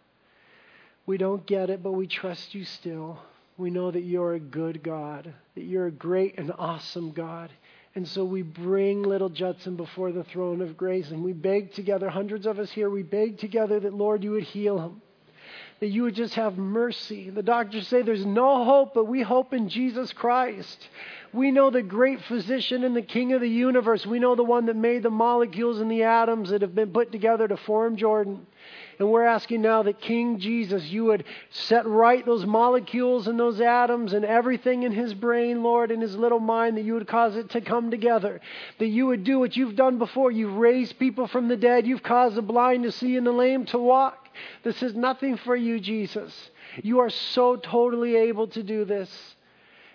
We 1.09 1.17
don't 1.17 1.47
get 1.47 1.71
it, 1.71 1.83
but 1.83 1.93
we 1.93 2.07
trust 2.07 2.55
you 2.55 2.67
still. 2.67 3.19
We 3.57 3.71
know 3.71 3.91
that 3.91 4.03
you're 4.03 4.35
a 4.35 4.39
good 4.39 4.83
God, 4.83 5.33
that 5.55 5.65
you're 5.65 5.87
a 5.87 5.91
great 5.91 6.37
and 6.37 6.53
awesome 6.59 7.13
God. 7.13 7.51
And 7.95 8.07
so 8.07 8.27
we 8.27 8.43
bring 8.43 9.03
little 9.03 9.31
Judson 9.31 9.75
before 9.75 10.13
the 10.13 10.25
throne 10.25 10.61
of 10.61 10.77
grace 10.77 11.11
and 11.11 11.25
we 11.25 11.33
beg 11.33 11.73
together, 11.73 12.11
hundreds 12.11 12.45
of 12.45 12.59
us 12.59 12.71
here, 12.71 12.91
we 12.91 13.05
beg 13.05 13.39
together 13.39 13.81
that, 13.81 13.95
Lord, 13.95 14.23
you 14.23 14.33
would 14.33 14.43
heal 14.43 14.79
him 14.79 15.01
that 15.81 15.89
you 15.89 16.03
would 16.03 16.15
just 16.15 16.35
have 16.35 16.59
mercy. 16.59 17.31
The 17.31 17.43
doctors 17.43 17.87
say 17.87 18.03
there's 18.03 18.27
no 18.27 18.65
hope, 18.65 18.95
but 18.95 19.05
we 19.05 19.23
hope 19.23 19.53
in 19.53 19.69
Jesus 19.69 20.13
Christ. 20.13 20.89
We 21.33 21.53
know 21.53 21.71
the 21.71 21.83
great 21.83 22.21
physician 22.23 22.83
and 22.83 22.97
the 22.97 23.03
king 23.03 23.33
of 23.33 23.41
the 23.41 23.49
universe. 23.49 24.05
We 24.05 24.19
know 24.19 24.35
the 24.35 24.43
one 24.43 24.67
that 24.67 24.77
made 24.77 25.05
the 25.05 25.11
molecules 25.11 25.81
and 25.81 25.91
the 25.91 26.03
atoms 26.03 26.51
that 26.51 26.63
have 26.63 26.75
been 26.75 26.91
put 26.91 27.13
together 27.13 27.47
to 27.47 27.57
form 27.57 27.97
Jordan. 27.97 28.47
And 28.99 29.11
we're 29.11 29.25
asking 29.25 29.63
now 29.63 29.85
that 29.85 30.01
King 30.01 30.41
Jesus, 30.41 30.85
you 30.87 31.05
would 31.05 31.25
set 31.51 31.87
right 31.87 32.25
those 32.27 32.45
molecules 32.45 33.29
and 33.29 33.39
those 33.39 33.61
atoms 33.61 34.13
and 34.13 34.25
everything 34.25 34.83
in 34.83 34.91
his 34.91 35.15
brain, 35.15 35.63
Lord, 35.63 35.93
in 35.93 36.01
his 36.01 36.17
little 36.17 36.41
mind, 36.41 36.77
that 36.77 36.85
you 36.85 36.95
would 36.95 37.07
cause 37.07 37.37
it 37.37 37.51
to 37.51 37.61
come 37.61 37.93
together. 37.93 38.41
That 38.79 38.89
you 38.89 39.07
would 39.07 39.23
do 39.23 39.39
what 39.39 39.57
you've 39.57 39.77
done 39.77 39.99
before. 39.99 40.33
You've 40.33 40.57
raised 40.57 40.99
people 40.99 41.29
from 41.29 41.47
the 41.47 41.57
dead. 41.57 41.87
You've 41.87 42.03
caused 42.03 42.35
the 42.35 42.43
blind 42.43 42.83
to 42.85 42.93
see 42.93 43.17
and 43.17 43.27
the 43.27 43.33
lame 43.33 43.67
to 43.67 43.79
walk. 43.79 44.29
This 44.65 44.83
is 44.83 44.95
nothing 44.95 45.37
for 45.37 45.55
you, 45.55 45.79
Jesus. 45.79 46.51
You 46.83 46.99
are 46.99 47.11
so 47.11 47.55
totally 47.57 48.17
able 48.17 48.49
to 48.49 48.63
do 48.65 48.85
this. 48.85 49.11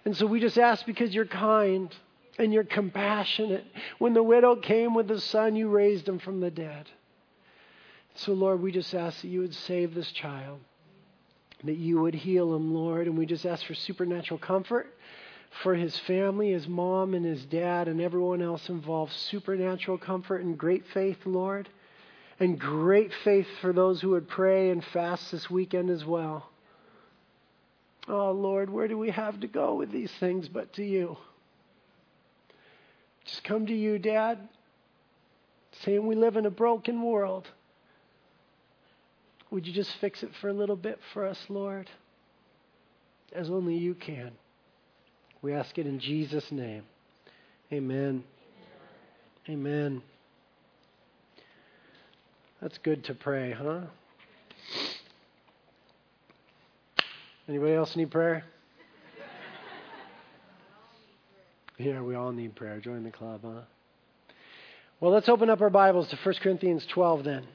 And 0.05 0.15
so 0.15 0.25
we 0.25 0.39
just 0.39 0.57
ask 0.57 0.85
because 0.85 1.13
you're 1.13 1.25
kind 1.25 1.93
and 2.37 2.53
you're 2.53 2.63
compassionate. 2.63 3.65
When 3.99 4.13
the 4.13 4.23
widow 4.23 4.55
came 4.55 4.93
with 4.93 5.07
the 5.07 5.19
son, 5.19 5.55
you 5.55 5.67
raised 5.67 6.07
him 6.07 6.19
from 6.19 6.39
the 6.39 6.51
dead. 6.51 6.89
So, 8.15 8.33
Lord, 8.33 8.61
we 8.61 8.71
just 8.71 8.93
ask 8.93 9.21
that 9.21 9.27
you 9.27 9.41
would 9.41 9.55
save 9.55 9.93
this 9.93 10.11
child, 10.11 10.59
that 11.63 11.77
you 11.77 12.01
would 12.01 12.13
heal 12.13 12.55
him, 12.55 12.73
Lord. 12.73 13.07
And 13.07 13.17
we 13.17 13.25
just 13.25 13.45
ask 13.45 13.65
for 13.65 13.73
supernatural 13.73 14.39
comfort 14.39 14.93
for 15.61 15.75
his 15.75 15.97
family, 15.99 16.51
his 16.51 16.67
mom, 16.67 17.13
and 17.13 17.25
his 17.25 17.45
dad, 17.45 17.87
and 17.87 18.01
everyone 18.01 18.41
else 18.41 18.69
involved. 18.69 19.13
Supernatural 19.13 19.97
comfort 19.97 20.41
and 20.41 20.57
great 20.57 20.85
faith, 20.87 21.19
Lord 21.25 21.69
and 22.39 22.59
great 22.59 23.11
faith 23.23 23.47
for 23.61 23.73
those 23.73 24.01
who 24.01 24.09
would 24.09 24.27
pray 24.27 24.69
and 24.69 24.83
fast 24.83 25.31
this 25.31 25.49
weekend 25.49 25.89
as 25.89 26.05
well. 26.05 26.49
Oh, 28.07 28.31
Lord, 28.31 28.69
where 28.69 28.87
do 28.87 28.97
we 28.97 29.11
have 29.11 29.39
to 29.41 29.47
go 29.47 29.75
with 29.75 29.91
these 29.91 30.11
things 30.19 30.49
but 30.49 30.73
to 30.73 30.83
you? 30.83 31.17
Just 33.23 33.43
come 33.43 33.65
to 33.67 33.73
you, 33.73 33.97
Dad, 33.97 34.39
saying 35.83 36.05
we 36.05 36.15
live 36.15 36.35
in 36.35 36.45
a 36.45 36.51
broken 36.51 37.01
world. 37.01 37.47
Would 39.53 39.67
you 39.67 39.73
just 39.73 39.91
fix 40.01 40.23
it 40.23 40.31
for 40.41 40.49
a 40.49 40.53
little 40.53 40.75
bit 40.75 40.97
for 41.13 41.27
us, 41.27 41.37
Lord? 41.47 41.87
As 43.35 43.51
only 43.51 43.75
you 43.75 43.93
can. 43.93 44.31
We 45.43 45.53
ask 45.53 45.77
it 45.77 45.85
in 45.85 45.99
Jesus' 45.99 46.51
name. 46.51 46.81
Amen. 47.71 48.23
Amen. 49.47 50.01
That's 52.63 52.79
good 52.79 53.03
to 53.03 53.13
pray, 53.13 53.51
huh? 53.51 53.81
Anybody 57.47 57.73
else 57.73 57.95
need 57.95 58.09
prayer? 58.09 58.45
Yeah, 61.77 62.01
we 62.01 62.15
all 62.15 62.31
need 62.31 62.55
prayer. 62.55 62.79
Join 62.79 63.03
the 63.03 63.11
club, 63.11 63.41
huh? 63.43 63.61
Well, 64.99 65.11
let's 65.11 65.29
open 65.29 65.51
up 65.51 65.61
our 65.61 65.69
Bibles 65.69 66.07
to 66.09 66.17
1 66.23 66.35
Corinthians 66.41 66.87
12 66.91 67.23
then. 67.23 67.45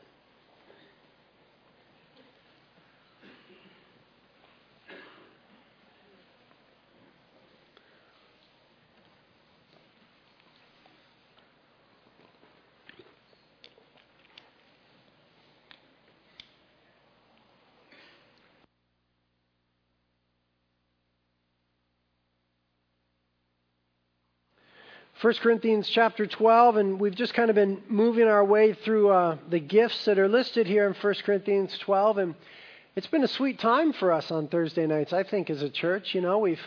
1 25.20 25.34
Corinthians 25.42 25.88
chapter 25.88 26.28
12, 26.28 26.76
and 26.76 27.00
we've 27.00 27.16
just 27.16 27.34
kind 27.34 27.50
of 27.50 27.56
been 27.56 27.82
moving 27.88 28.28
our 28.28 28.44
way 28.44 28.72
through 28.72 29.10
uh, 29.10 29.36
the 29.50 29.58
gifts 29.58 30.04
that 30.04 30.16
are 30.16 30.28
listed 30.28 30.64
here 30.64 30.86
in 30.86 30.94
1 30.94 31.14
Corinthians 31.24 31.76
12. 31.78 32.18
And 32.18 32.34
it's 32.94 33.08
been 33.08 33.24
a 33.24 33.28
sweet 33.28 33.58
time 33.58 33.92
for 33.92 34.12
us 34.12 34.30
on 34.30 34.46
Thursday 34.46 34.86
nights, 34.86 35.12
I 35.12 35.24
think, 35.24 35.50
as 35.50 35.60
a 35.60 35.70
church. 35.70 36.14
You 36.14 36.20
know, 36.20 36.38
we've 36.38 36.60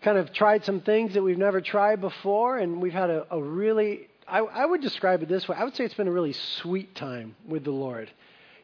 kind 0.00 0.16
of 0.16 0.32
tried 0.32 0.64
some 0.64 0.80
things 0.80 1.12
that 1.12 1.22
we've 1.22 1.36
never 1.36 1.60
tried 1.60 2.00
before, 2.00 2.56
and 2.56 2.80
we've 2.80 2.94
had 2.94 3.10
a, 3.10 3.26
a 3.30 3.42
really, 3.42 4.08
I, 4.26 4.38
I 4.38 4.64
would 4.64 4.80
describe 4.80 5.22
it 5.22 5.28
this 5.28 5.46
way 5.46 5.56
I 5.58 5.64
would 5.64 5.76
say 5.76 5.84
it's 5.84 5.92
been 5.92 6.08
a 6.08 6.12
really 6.12 6.32
sweet 6.32 6.94
time 6.94 7.36
with 7.46 7.64
the 7.64 7.72
Lord. 7.72 8.10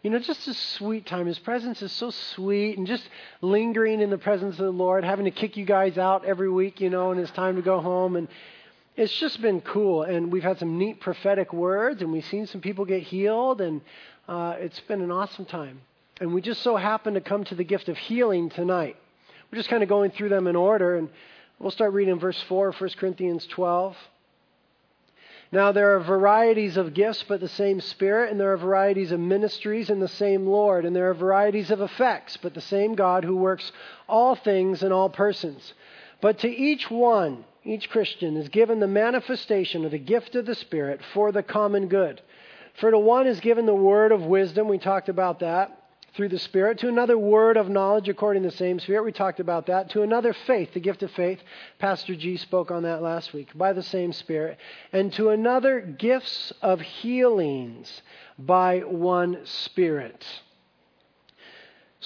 You 0.02 0.08
know, 0.08 0.18
just 0.20 0.48
a 0.48 0.54
sweet 0.54 1.04
time. 1.04 1.26
His 1.26 1.38
presence 1.38 1.82
is 1.82 1.92
so 1.92 2.08
sweet, 2.08 2.78
and 2.78 2.86
just 2.86 3.06
lingering 3.42 4.00
in 4.00 4.08
the 4.08 4.16
presence 4.16 4.58
of 4.58 4.64
the 4.64 4.72
Lord, 4.72 5.04
having 5.04 5.26
to 5.26 5.30
kick 5.30 5.58
you 5.58 5.66
guys 5.66 5.98
out 5.98 6.24
every 6.24 6.50
week, 6.50 6.80
you 6.80 6.88
know, 6.88 7.10
and 7.10 7.20
it's 7.20 7.30
time 7.32 7.56
to 7.56 7.62
go 7.62 7.80
home. 7.80 8.16
And 8.16 8.28
it's 8.96 9.14
just 9.14 9.42
been 9.42 9.60
cool, 9.60 10.02
and 10.02 10.30
we've 10.30 10.42
had 10.42 10.58
some 10.58 10.78
neat 10.78 11.00
prophetic 11.00 11.52
words, 11.52 12.00
and 12.00 12.12
we've 12.12 12.24
seen 12.26 12.46
some 12.46 12.60
people 12.60 12.84
get 12.84 13.02
healed, 13.02 13.60
and 13.60 13.80
uh, 14.28 14.54
it's 14.58 14.78
been 14.80 15.00
an 15.00 15.10
awesome 15.10 15.44
time. 15.44 15.80
And 16.20 16.32
we 16.32 16.40
just 16.40 16.62
so 16.62 16.76
happen 16.76 17.14
to 17.14 17.20
come 17.20 17.44
to 17.44 17.56
the 17.56 17.64
gift 17.64 17.88
of 17.88 17.98
healing 17.98 18.50
tonight. 18.50 18.96
We're 19.50 19.56
just 19.56 19.68
kind 19.68 19.82
of 19.82 19.88
going 19.88 20.12
through 20.12 20.28
them 20.28 20.46
in 20.46 20.54
order, 20.54 20.96
and 20.96 21.08
we'll 21.58 21.72
start 21.72 21.92
reading 21.92 22.20
verse 22.20 22.40
4 22.42 22.68
of 22.68 22.80
1 22.80 22.90
Corinthians 22.96 23.46
12. 23.46 23.96
Now, 25.50 25.72
there 25.72 25.96
are 25.96 26.00
varieties 26.00 26.76
of 26.76 26.94
gifts, 26.94 27.24
but 27.26 27.40
the 27.40 27.48
same 27.48 27.80
Spirit, 27.80 28.30
and 28.30 28.40
there 28.40 28.52
are 28.52 28.56
varieties 28.56 29.10
of 29.10 29.18
ministries, 29.18 29.90
and 29.90 30.00
the 30.00 30.08
same 30.08 30.46
Lord, 30.46 30.84
and 30.84 30.94
there 30.94 31.10
are 31.10 31.14
varieties 31.14 31.72
of 31.72 31.80
effects, 31.80 32.36
but 32.36 32.54
the 32.54 32.60
same 32.60 32.94
God 32.94 33.24
who 33.24 33.36
works 33.36 33.72
all 34.08 34.36
things 34.36 34.84
in 34.84 34.92
all 34.92 35.08
persons. 35.08 35.74
But 36.20 36.38
to 36.40 36.48
each 36.48 36.90
one, 36.90 37.44
each 37.64 37.88
Christian 37.90 38.36
is 38.36 38.48
given 38.48 38.80
the 38.80 38.86
manifestation 38.86 39.84
of 39.84 39.90
the 39.90 39.98
gift 39.98 40.34
of 40.34 40.46
the 40.46 40.54
Spirit 40.54 41.00
for 41.12 41.32
the 41.32 41.42
common 41.42 41.88
good. 41.88 42.20
For 42.80 42.90
to 42.90 42.98
one 42.98 43.26
is 43.26 43.40
given 43.40 43.66
the 43.66 43.74
word 43.74 44.12
of 44.12 44.22
wisdom, 44.22 44.68
we 44.68 44.78
talked 44.78 45.08
about 45.08 45.40
that, 45.40 45.80
through 46.14 46.28
the 46.28 46.38
Spirit. 46.38 46.78
To 46.78 46.88
another, 46.88 47.16
word 47.16 47.56
of 47.56 47.68
knowledge 47.68 48.08
according 48.08 48.42
to 48.42 48.50
the 48.50 48.56
same 48.56 48.78
Spirit, 48.78 49.04
we 49.04 49.12
talked 49.12 49.40
about 49.40 49.66
that. 49.66 49.90
To 49.90 50.02
another, 50.02 50.32
faith, 50.46 50.74
the 50.74 50.80
gift 50.80 51.02
of 51.02 51.10
faith. 51.12 51.40
Pastor 51.78 52.14
G 52.14 52.36
spoke 52.36 52.70
on 52.70 52.82
that 52.82 53.02
last 53.02 53.32
week, 53.32 53.56
by 53.56 53.72
the 53.72 53.82
same 53.82 54.12
Spirit. 54.12 54.58
And 54.92 55.12
to 55.14 55.30
another, 55.30 55.80
gifts 55.80 56.52
of 56.62 56.80
healings 56.80 58.02
by 58.38 58.80
one 58.80 59.40
Spirit. 59.44 60.24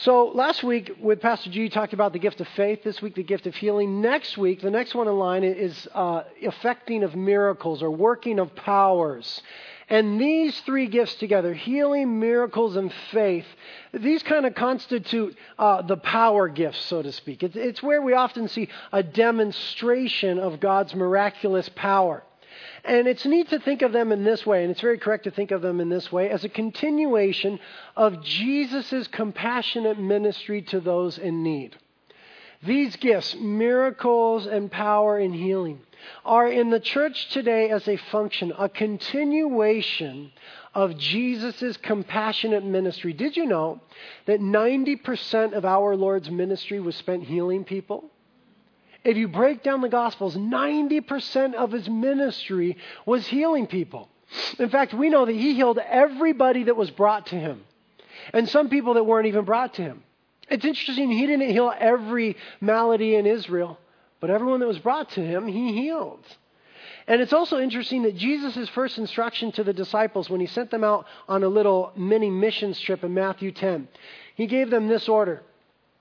So 0.02 0.26
last 0.28 0.62
week 0.62 0.92
with 1.00 1.20
Pastor 1.20 1.50
G, 1.50 1.68
talked 1.68 1.92
about 1.92 2.12
the 2.12 2.20
gift 2.20 2.40
of 2.40 2.46
faith. 2.54 2.84
This 2.84 3.02
week, 3.02 3.16
the 3.16 3.24
gift 3.24 3.48
of 3.48 3.56
healing. 3.56 4.00
Next 4.00 4.38
week, 4.38 4.60
the 4.60 4.70
next 4.70 4.94
one 4.94 5.08
in 5.08 5.18
line 5.18 5.42
is 5.42 5.88
uh, 5.92 6.22
effecting 6.40 7.02
of 7.02 7.16
miracles 7.16 7.82
or 7.82 7.90
working 7.90 8.38
of 8.38 8.54
powers. 8.54 9.42
And 9.88 10.20
these 10.20 10.60
three 10.60 10.86
gifts 10.86 11.16
together, 11.16 11.52
healing, 11.52 12.20
miracles, 12.20 12.76
and 12.76 12.92
faith, 13.10 13.46
these 13.92 14.22
kind 14.22 14.46
of 14.46 14.54
constitute 14.54 15.36
uh, 15.58 15.82
the 15.82 15.96
power 15.96 16.48
gifts, 16.48 16.84
so 16.84 17.02
to 17.02 17.10
speak. 17.10 17.42
It's, 17.42 17.56
it's 17.56 17.82
where 17.82 18.00
we 18.00 18.12
often 18.12 18.46
see 18.46 18.68
a 18.92 19.02
demonstration 19.02 20.38
of 20.38 20.60
God's 20.60 20.94
miraculous 20.94 21.68
power. 21.70 22.22
And 22.84 23.08
it's 23.08 23.26
neat 23.26 23.48
to 23.50 23.58
think 23.58 23.82
of 23.82 23.92
them 23.92 24.12
in 24.12 24.24
this 24.24 24.46
way, 24.46 24.62
and 24.62 24.70
it's 24.70 24.80
very 24.80 24.98
correct 24.98 25.24
to 25.24 25.30
think 25.30 25.50
of 25.50 25.62
them 25.62 25.80
in 25.80 25.88
this 25.88 26.10
way, 26.12 26.30
as 26.30 26.44
a 26.44 26.48
continuation 26.48 27.58
of 27.96 28.22
Jesus' 28.22 29.08
compassionate 29.08 29.98
ministry 29.98 30.62
to 30.62 30.80
those 30.80 31.18
in 31.18 31.42
need. 31.42 31.76
These 32.62 32.96
gifts, 32.96 33.36
miracles 33.36 34.46
and 34.46 34.70
power 34.70 35.18
and 35.18 35.34
healing, 35.34 35.80
are 36.24 36.48
in 36.48 36.70
the 36.70 36.80
church 36.80 37.28
today 37.30 37.70
as 37.70 37.86
a 37.88 37.96
function, 37.96 38.52
a 38.58 38.68
continuation 38.68 40.32
of 40.74 40.96
Jesus' 40.96 41.76
compassionate 41.76 42.64
ministry. 42.64 43.12
Did 43.12 43.36
you 43.36 43.46
know 43.46 43.80
that 44.26 44.40
90% 44.40 45.52
of 45.52 45.64
our 45.64 45.96
Lord's 45.96 46.30
ministry 46.30 46.80
was 46.80 46.96
spent 46.96 47.24
healing 47.24 47.64
people? 47.64 48.10
If 49.04 49.16
you 49.16 49.28
break 49.28 49.62
down 49.62 49.80
the 49.80 49.88
Gospels, 49.88 50.36
90% 50.36 51.54
of 51.54 51.72
his 51.72 51.88
ministry 51.88 52.76
was 53.06 53.26
healing 53.26 53.66
people. 53.66 54.08
In 54.58 54.68
fact, 54.68 54.92
we 54.92 55.08
know 55.08 55.24
that 55.24 55.32
he 55.32 55.54
healed 55.54 55.78
everybody 55.78 56.64
that 56.64 56.76
was 56.76 56.90
brought 56.90 57.26
to 57.26 57.36
him, 57.36 57.64
and 58.32 58.48
some 58.48 58.68
people 58.68 58.94
that 58.94 59.04
weren't 59.04 59.26
even 59.26 59.44
brought 59.44 59.74
to 59.74 59.82
him. 59.82 60.02
It's 60.50 60.64
interesting, 60.64 61.10
he 61.10 61.26
didn't 61.26 61.50
heal 61.50 61.72
every 61.78 62.36
malady 62.60 63.14
in 63.14 63.26
Israel, 63.26 63.78
but 64.20 64.30
everyone 64.30 64.60
that 64.60 64.66
was 64.66 64.78
brought 64.78 65.10
to 65.10 65.20
him, 65.20 65.46
he 65.46 65.72
healed. 65.72 66.24
And 67.06 67.22
it's 67.22 67.32
also 67.32 67.58
interesting 67.58 68.02
that 68.02 68.16
Jesus' 68.16 68.68
first 68.70 68.98
instruction 68.98 69.50
to 69.52 69.64
the 69.64 69.72
disciples 69.72 70.28
when 70.28 70.40
he 70.40 70.46
sent 70.46 70.70
them 70.70 70.84
out 70.84 71.06
on 71.26 71.42
a 71.42 71.48
little 71.48 71.92
mini 71.96 72.28
missions 72.28 72.78
trip 72.78 73.02
in 73.02 73.14
Matthew 73.14 73.50
10, 73.52 73.88
he 74.34 74.46
gave 74.46 74.68
them 74.68 74.88
this 74.88 75.08
order. 75.08 75.42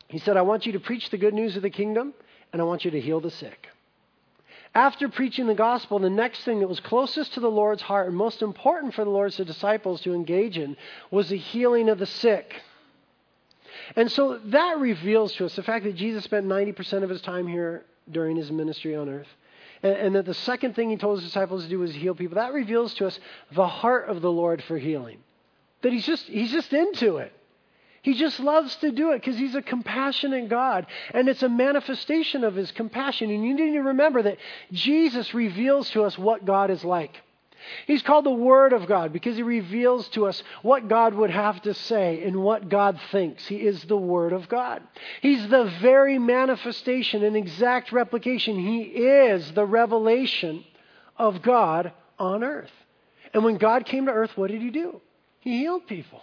He 0.10 0.20
said, 0.20 0.36
I 0.36 0.42
want 0.42 0.66
you 0.66 0.74
to 0.74 0.80
preach 0.80 1.10
the 1.10 1.18
good 1.18 1.34
news 1.34 1.56
of 1.56 1.62
the 1.62 1.70
kingdom, 1.70 2.14
and 2.54 2.62
I 2.62 2.66
want 2.66 2.86
you 2.86 2.92
to 2.92 3.02
heal 3.02 3.20
the 3.20 3.32
sick. 3.32 3.70
After 4.76 5.10
preaching 5.10 5.48
the 5.48 5.56
gospel, 5.56 6.00
the 6.00 6.10
next 6.10 6.44
thing 6.44 6.60
that 6.60 6.68
was 6.68 6.80
closest 6.80 7.34
to 7.34 7.40
the 7.40 7.50
Lord's 7.50 7.82
heart 7.82 8.08
and 8.08 8.16
most 8.16 8.42
important 8.42 8.94
for 8.94 9.04
the 9.04 9.10
Lord's 9.10 9.38
disciples 9.38 10.02
to 10.02 10.14
engage 10.14 10.58
in 10.58 10.78
was 11.10 11.30
the 11.30 11.38
healing 11.38 11.90
of 11.90 11.98
the 11.98 12.06
sick. 12.06 12.62
And 13.96 14.12
so 14.12 14.40
that 14.46 14.80
reveals 14.80 15.34
to 15.34 15.46
us 15.46 15.56
the 15.56 15.64
fact 15.64 15.86
that 15.86 15.96
Jesus 15.96 16.24
spent 16.24 16.46
90% 16.46 17.04
of 17.04 17.10
his 17.10 17.22
time 17.22 17.48
here 17.48 17.86
during 18.12 18.36
his 18.36 18.52
ministry 18.52 18.96
on 18.96 19.10
earth. 19.10 19.28
And, 19.84 19.94
and, 19.94 20.16
that 20.16 20.26
the 20.26 20.34
second 20.34 20.76
thing 20.76 20.90
he 20.90 20.98
told 20.98 21.20
his 21.20 21.28
disciples 21.28 21.64
to 21.64 21.70
do 21.70 21.80
was 21.80 21.94
heal 21.94 22.16
people. 22.16 22.36
That 22.36 22.54
reveals 22.54 22.94
to 22.96 23.08
us 23.08 23.20
the 23.52 23.68
heart 23.68 24.10
of 24.10 24.22
the 24.22 24.32
Lord 24.32 24.64
for 24.64 24.78
healing. 24.78 25.20
That 25.82 25.94
he's 25.94 26.06
just, 26.06 26.26
he's 26.26 26.52
just 26.52 26.74
into 26.74 27.18
it. 27.18 27.32
He 28.02 28.14
just 28.14 28.40
loves 28.40 28.76
to 28.78 28.92
do 28.92 29.12
it 29.12 29.22
because 29.22 29.38
he's 29.38 29.56
a 29.56 29.62
compassionate 29.62 30.50
God. 30.50 30.88
And 31.14 31.28
it's 31.28 31.44
a 31.44 31.50
manifestation 31.50 32.44
of 32.44 32.56
his 32.56 32.72
compassion. 32.72 33.30
And 33.30 33.46
you 33.46 33.56
need 33.56 33.74
to 33.74 33.82
remember 33.82 34.22
that 34.24 34.38
Jesus 34.72 35.34
reveals 35.34 35.90
to 35.92 36.04
us 36.04 36.18
what 36.18 36.46
God 36.46 36.70
is 36.70 36.84
like. 36.84 37.22
He's 37.86 38.02
called 38.02 38.26
the 38.26 38.32
Word 38.32 38.74
of 38.74 38.88
God 38.88 39.12
because 39.12 39.36
he 39.36 39.44
reveals 39.44 40.08
to 40.10 40.28
us 40.28 40.42
what 40.62 40.88
God 40.88 41.14
would 41.14 41.32
have 41.32 41.62
to 41.64 41.74
say 41.74 42.24
and 42.24 42.44
what 42.44 42.70
God 42.70 43.00
thinks. 43.12 43.46
He 43.46 43.58
is 43.58 43.84
the 43.84 43.98
Word 43.98 44.34
of 44.34 44.48
God. 44.48 44.84
He's 45.22 45.48
the 45.50 45.66
very 45.82 46.20
manifestation 46.20 47.24
and 47.24 47.36
exact 47.36 47.92
replication. 47.92 48.58
He 48.58 48.82
is 48.84 49.52
the 49.52 49.66
revelation 49.66 50.64
of 51.18 51.42
God 51.42 51.92
on 52.20 52.44
earth. 52.44 52.72
And 53.34 53.44
when 53.44 53.58
God 53.58 53.86
came 53.86 54.06
to 54.06 54.12
earth, 54.12 54.38
what 54.38 54.52
did 54.52 54.62
he 54.62 54.70
do? 54.70 55.02
He 55.40 55.60
healed 55.60 55.88
people. 55.88 56.22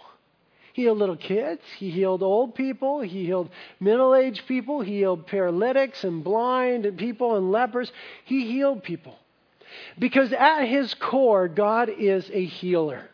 He 0.75 0.81
healed 0.81 0.97
little 0.97 1.15
kids. 1.15 1.61
He 1.77 1.89
healed 1.89 2.21
old 2.21 2.53
people. 2.53 2.99
He 2.99 3.23
healed 3.23 3.49
middle 3.79 4.13
aged 4.13 4.45
people. 4.45 4.81
He 4.81 4.97
healed 4.97 5.25
paralytics 5.25 6.03
and 6.03 6.21
blind 6.21 6.85
and 6.85 6.97
people 6.97 7.37
and 7.37 7.49
lepers. 7.49 7.93
He 8.25 8.51
healed 8.51 8.83
people. 8.83 9.15
Because 9.97 10.33
at 10.33 10.65
his 10.65 10.93
core, 10.95 11.47
God 11.47 11.87
is 11.87 12.29
a 12.29 12.43
healer. 12.43 13.09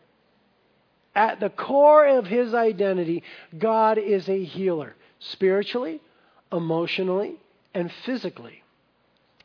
At 1.14 1.38
the 1.38 1.50
core 1.50 2.04
of 2.04 2.26
his 2.26 2.52
identity, 2.52 3.22
God 3.56 3.96
is 3.96 4.28
a 4.28 4.42
healer, 4.42 4.96
spiritually, 5.20 6.00
emotionally, 6.50 7.36
and 7.74 7.92
physically. 8.04 8.61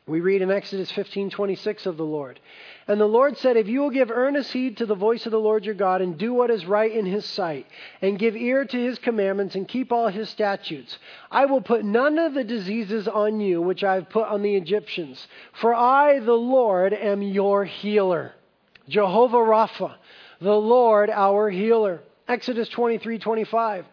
We 0.08 0.20
read 0.20 0.40
in 0.40 0.50
Exodus 0.50 0.90
15:26 0.90 1.84
of 1.84 1.98
the 1.98 2.04
Lord. 2.04 2.40
And 2.86 2.98
the 2.98 3.06
Lord 3.06 3.36
said, 3.36 3.58
If 3.58 3.68
you 3.68 3.80
will 3.80 3.90
give 3.90 4.10
earnest 4.10 4.52
heed 4.52 4.78
to 4.78 4.86
the 4.86 4.94
voice 4.94 5.26
of 5.26 5.32
the 5.32 5.38
Lord 5.38 5.66
your 5.66 5.74
God, 5.74 6.00
and 6.00 6.16
do 6.16 6.32
what 6.32 6.50
is 6.50 6.64
right 6.64 6.90
in 6.90 7.04
his 7.04 7.26
sight, 7.26 7.66
and 8.00 8.18
give 8.18 8.34
ear 8.34 8.64
to 8.64 8.78
his 8.78 8.98
commandments, 8.98 9.54
and 9.54 9.68
keep 9.68 9.92
all 9.92 10.08
his 10.08 10.30
statutes, 10.30 10.98
I 11.30 11.44
will 11.44 11.60
put 11.60 11.84
none 11.84 12.18
of 12.18 12.32
the 12.32 12.44
diseases 12.44 13.06
on 13.06 13.40
you 13.40 13.60
which 13.60 13.84
I 13.84 13.96
have 13.96 14.08
put 14.08 14.28
on 14.28 14.40
the 14.40 14.56
Egyptians. 14.56 15.28
For 15.52 15.74
I, 15.74 16.20
the 16.20 16.32
Lord, 16.32 16.94
am 16.94 17.20
your 17.20 17.66
healer. 17.66 18.32
Jehovah 18.88 19.36
Rapha, 19.36 19.96
the 20.40 20.56
Lord 20.56 21.10
our 21.10 21.50
healer. 21.50 22.00
Exodus 22.26 22.70
23:25. 22.70 23.84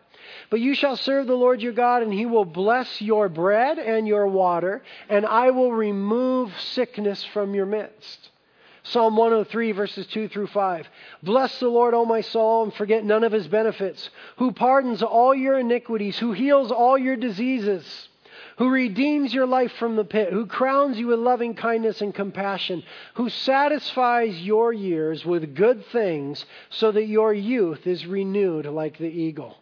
But 0.56 0.62
you 0.62 0.74
shall 0.74 0.96
serve 0.96 1.28
the 1.28 1.36
Lord 1.36 1.62
your 1.62 1.74
God, 1.74 2.02
and 2.02 2.13
he 2.13 2.26
will 2.26 2.46
bless 2.46 3.02
your 3.02 3.28
bread 3.28 3.78
and 3.78 4.08
your 4.08 4.26
water, 4.26 4.84
and 5.10 5.26
I 5.26 5.52
will 5.52 5.74
remove 5.74 6.58
sickness 6.58 7.26
from 7.26 7.54
your 7.54 7.65
midst. 7.65 8.30
Psalm 8.84 9.18
103, 9.18 9.74
verses 9.74 10.08
2 10.08 10.30
through 10.30 10.48
5. 10.48 10.88
Bless 11.22 11.60
the 11.60 11.68
Lord, 11.68 11.94
O 11.94 12.06
my 12.06 12.22
soul, 12.22 12.63
and 12.63 12.74
forget 12.74 13.04
none 13.04 13.26
of 13.26 13.34
his 13.34 13.50
benefits, 13.50 14.10
who 14.38 14.54
pardons 14.54 15.04
all 15.04 15.36
your 15.36 15.60
iniquities, 15.60 16.18
who 16.20 16.32
heals 16.32 16.72
all 16.72 16.98
your 16.98 17.18
diseases, 17.18 18.08
who 18.58 18.70
redeems 18.70 19.34
your 19.34 19.48
life 19.48 19.74
from 19.74 19.98
the 19.98 20.06
pit, 20.06 20.32
who 20.32 20.46
crowns 20.46 20.98
you 20.98 21.08
with 21.08 21.20
loving 21.20 21.54
kindness 21.54 22.00
and 22.00 22.15
compassion, 22.15 22.82
who 23.15 23.28
satisfies 23.28 24.41
your 24.41 24.72
years 24.72 25.26
with 25.26 25.54
good 25.54 25.86
things, 25.88 26.46
so 26.70 26.94
that 26.94 27.08
your 27.08 27.34
youth 27.34 27.86
is 27.86 28.06
renewed 28.06 28.65
like 28.65 28.98
the 28.98 29.04
eagle. 29.04 29.58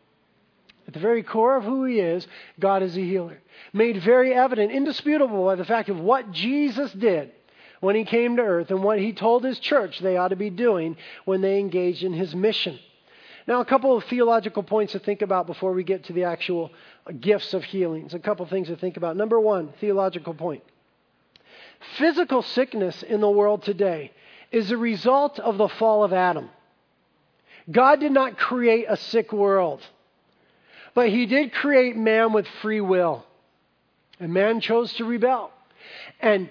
At 0.88 0.94
the 0.94 1.00
very 1.00 1.24
core 1.24 1.56
of 1.56 1.64
who 1.64 1.86
he 1.86 2.00
is, 2.00 2.28
God 2.60 2.84
is 2.84 2.98
a 2.98 3.02
healer. 3.02 3.40
Made 3.72 4.02
very 4.04 4.34
evident, 4.34 4.72
indisputable 4.72 5.46
by 5.46 5.56
the 5.56 5.66
fact 5.66 5.90
of 5.90 6.00
what 6.00 6.32
Jesus 6.32 6.92
did 6.92 7.32
when 7.80 7.96
he 7.96 8.06
came 8.06 8.36
to 8.36 8.42
earth 8.42 8.70
and 8.70 8.84
what 8.84 9.00
he 9.00 9.14
told 9.14 9.44
his 9.44 9.60
church 9.60 10.00
they 10.00 10.18
ought 10.18 10.30
to 10.30 10.36
be 10.36 10.50
doing 10.50 10.98
when 11.26 11.42
they 11.42 11.60
engaged 11.60 12.04
in 12.04 12.14
his 12.14 12.36
mission. 12.36 12.80
Now, 13.46 13.60
a 13.60 13.66
couple 13.66 13.96
of 13.98 14.06
theological 14.06 14.64
points 14.64 14.94
to 14.94 15.00
think 15.00 15.22
about 15.22 15.48
before 15.48 15.74
we 15.74 15.84
get 15.84 16.06
to 16.06 16.14
the 16.14 16.24
actual 16.24 16.72
gifts 17.20 17.54
of 17.54 17.64
healings. 17.64 18.14
A 18.14 18.20
couple 18.20 18.44
of 18.44 18.50
things 18.50 18.68
to 18.68 18.78
think 18.78 18.96
about. 18.96 19.18
Number 19.18 19.40
one, 19.40 19.74
theological 19.82 20.34
point. 20.34 20.64
Physical 21.98 22.42
sickness 22.42 23.04
in 23.04 23.20
the 23.20 23.30
world 23.30 23.64
today 23.64 24.12
is 24.52 24.72
a 24.72 24.78
result 24.78 25.40
of 25.40 25.58
the 25.58 25.68
fall 25.68 26.04
of 26.04 26.14
Adam. 26.14 26.50
God 27.70 28.00
did 28.00 28.12
not 28.12 28.38
create 28.38 28.86
a 28.88 28.96
sick 28.96 29.34
world, 29.34 29.82
but 30.94 31.10
He 31.10 31.26
did 31.26 31.54
create 31.54 31.96
man 31.96 32.34
with 32.34 32.48
free 32.62 32.82
will. 32.82 33.26
And 34.20 34.34
man 34.34 34.62
chose 34.62 34.94
to 34.94 35.06
rebel. 35.06 35.52
And 36.20 36.50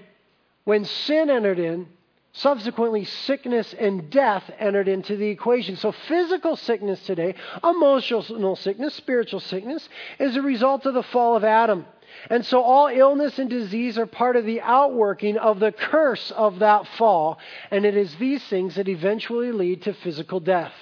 when 0.64 0.84
sin 0.84 1.30
entered 1.30 1.58
in, 1.58 1.88
subsequently 2.32 3.04
sickness 3.04 3.74
and 3.78 4.10
death 4.10 4.50
entered 4.58 4.88
into 4.88 5.16
the 5.16 5.28
equation. 5.28 5.76
So 5.76 5.92
physical 5.92 6.56
sickness 6.56 7.04
today, 7.04 7.34
emotional 7.62 8.56
sickness, 8.56 8.94
spiritual 8.94 9.40
sickness, 9.40 9.88
is 10.18 10.36
a 10.36 10.42
result 10.42 10.86
of 10.86 10.94
the 10.94 11.02
fall 11.02 11.36
of 11.36 11.44
Adam. 11.44 11.86
And 12.30 12.44
so 12.44 12.62
all 12.62 12.88
illness 12.88 13.38
and 13.38 13.48
disease 13.48 13.96
are 13.96 14.06
part 14.06 14.36
of 14.36 14.44
the 14.44 14.60
outworking 14.60 15.38
of 15.38 15.60
the 15.60 15.72
curse 15.72 16.30
of 16.30 16.58
that 16.58 16.86
fall. 16.98 17.38
And 17.70 17.84
it 17.84 17.96
is 17.96 18.14
these 18.16 18.44
things 18.44 18.74
that 18.74 18.88
eventually 18.88 19.50
lead 19.50 19.82
to 19.82 19.94
physical 19.94 20.40
death. 20.40 20.72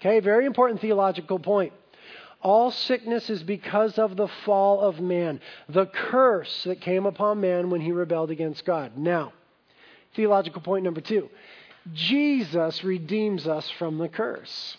Okay, 0.00 0.20
very 0.20 0.46
important 0.46 0.80
theological 0.80 1.38
point. 1.38 1.72
All 2.40 2.70
sickness 2.70 3.30
is 3.30 3.42
because 3.42 3.98
of 3.98 4.16
the 4.16 4.28
fall 4.28 4.80
of 4.80 5.00
man, 5.00 5.40
the 5.68 5.86
curse 5.86 6.64
that 6.64 6.80
came 6.80 7.04
upon 7.04 7.40
man 7.40 7.70
when 7.70 7.80
he 7.80 7.90
rebelled 7.90 8.30
against 8.30 8.64
God. 8.64 8.96
Now, 8.96 9.32
theological 10.14 10.62
point 10.62 10.84
number 10.84 11.00
two 11.00 11.28
Jesus 11.92 12.84
redeems 12.84 13.46
us 13.48 13.68
from 13.70 13.98
the 13.98 14.08
curse. 14.08 14.76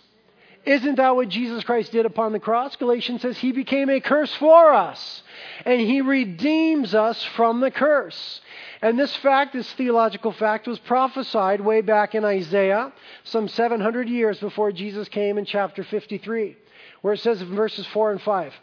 Isn't 0.66 0.96
that 0.96 1.16
what 1.16 1.30
Jesus 1.30 1.64
Christ 1.64 1.92
did 1.92 2.06
upon 2.06 2.32
the 2.32 2.40
cross? 2.40 2.76
Galatians 2.76 3.22
says 3.22 3.38
he 3.38 3.52
became 3.52 3.90
a 3.90 4.00
curse 4.00 4.34
for 4.36 4.74
us, 4.74 5.24
and 5.66 5.82
he 5.82 6.02
redeems 6.02 6.94
us 6.94 7.24
from 7.36 7.62
the 7.62 7.72
curse. 7.72 8.42
And 8.82 9.00
this 9.00 9.16
fact, 9.18 9.54
this 9.54 9.72
theological 9.74 10.32
fact, 10.34 10.68
was 10.68 10.78
prophesied 10.80 11.62
way 11.62 11.82
back 11.82 12.14
in 12.14 12.24
Isaiah, 12.26 12.92
some 13.24 13.48
700 13.48 14.10
years 14.10 14.40
before 14.40 14.72
Jesus 14.72 15.08
came 15.10 15.38
in 15.38 15.46
chapter 15.46 15.84
53 15.84 16.58
where 17.02 17.14
it 17.14 17.20
says 17.20 17.42
in 17.42 17.56
verses 17.56 17.86
4 17.88 18.12
and 18.12 18.22
5 18.22 18.54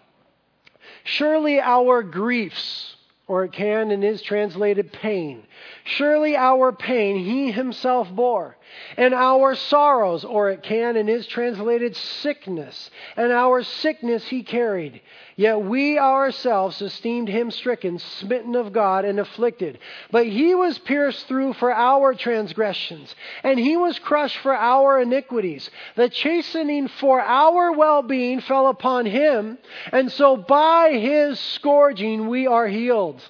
Surely 1.05 1.61
our 1.61 2.03
griefs, 2.03 2.97
or 3.27 3.45
it 3.45 3.53
can 3.53 3.91
and 3.91 4.05
is 4.05 4.23
translated 4.23 4.93
pain, 4.93 5.43
surely 5.85 6.37
our 6.37 6.73
pain 6.73 7.17
he 7.17 7.51
himself 7.51 8.09
bore, 8.11 8.56
and 8.97 9.15
our 9.15 9.55
sorrows, 9.55 10.25
or 10.25 10.51
it 10.51 10.63
can 10.63 10.97
and 10.97 11.09
is 11.09 11.27
translated 11.27 11.97
sickness, 11.97 12.91
and 13.17 13.33
our 13.33 13.63
sickness 13.63 14.27
he 14.27 14.43
carried. 14.43 15.01
Yet 15.37 15.61
we 15.61 15.99
ourselves 15.99 16.81
esteemed 16.81 17.29
him 17.29 17.51
stricken, 17.51 17.99
smitten 17.99 18.55
of 18.55 18.73
God, 18.73 19.05
and 19.05 19.21
afflicted. 19.21 19.79
But 20.11 20.27
he 20.27 20.55
was 20.55 20.79
pierced 20.79 21.29
through 21.29 21.55
for 21.55 21.73
our 21.73 22.15
transgressions, 22.15 23.15
and 23.43 23.59
he 23.59 23.77
was 23.77 23.99
crushed 23.99 24.39
for 24.39 24.55
our 24.55 25.01
iniquities. 25.01 25.71
The 25.95 26.09
chastening 26.09 26.89
for 26.89 27.21
our 27.21 27.73
well 27.73 28.03
being 28.03 28.41
fell 28.41 28.69
upon 28.69 29.07
him, 29.07 29.59
and 29.93 30.11
so 30.11 30.37
by 30.37 30.93
his 30.93 31.39
scourging 31.39 32.29
we 32.29 32.47
are 32.47 32.67
healed. 32.67 33.21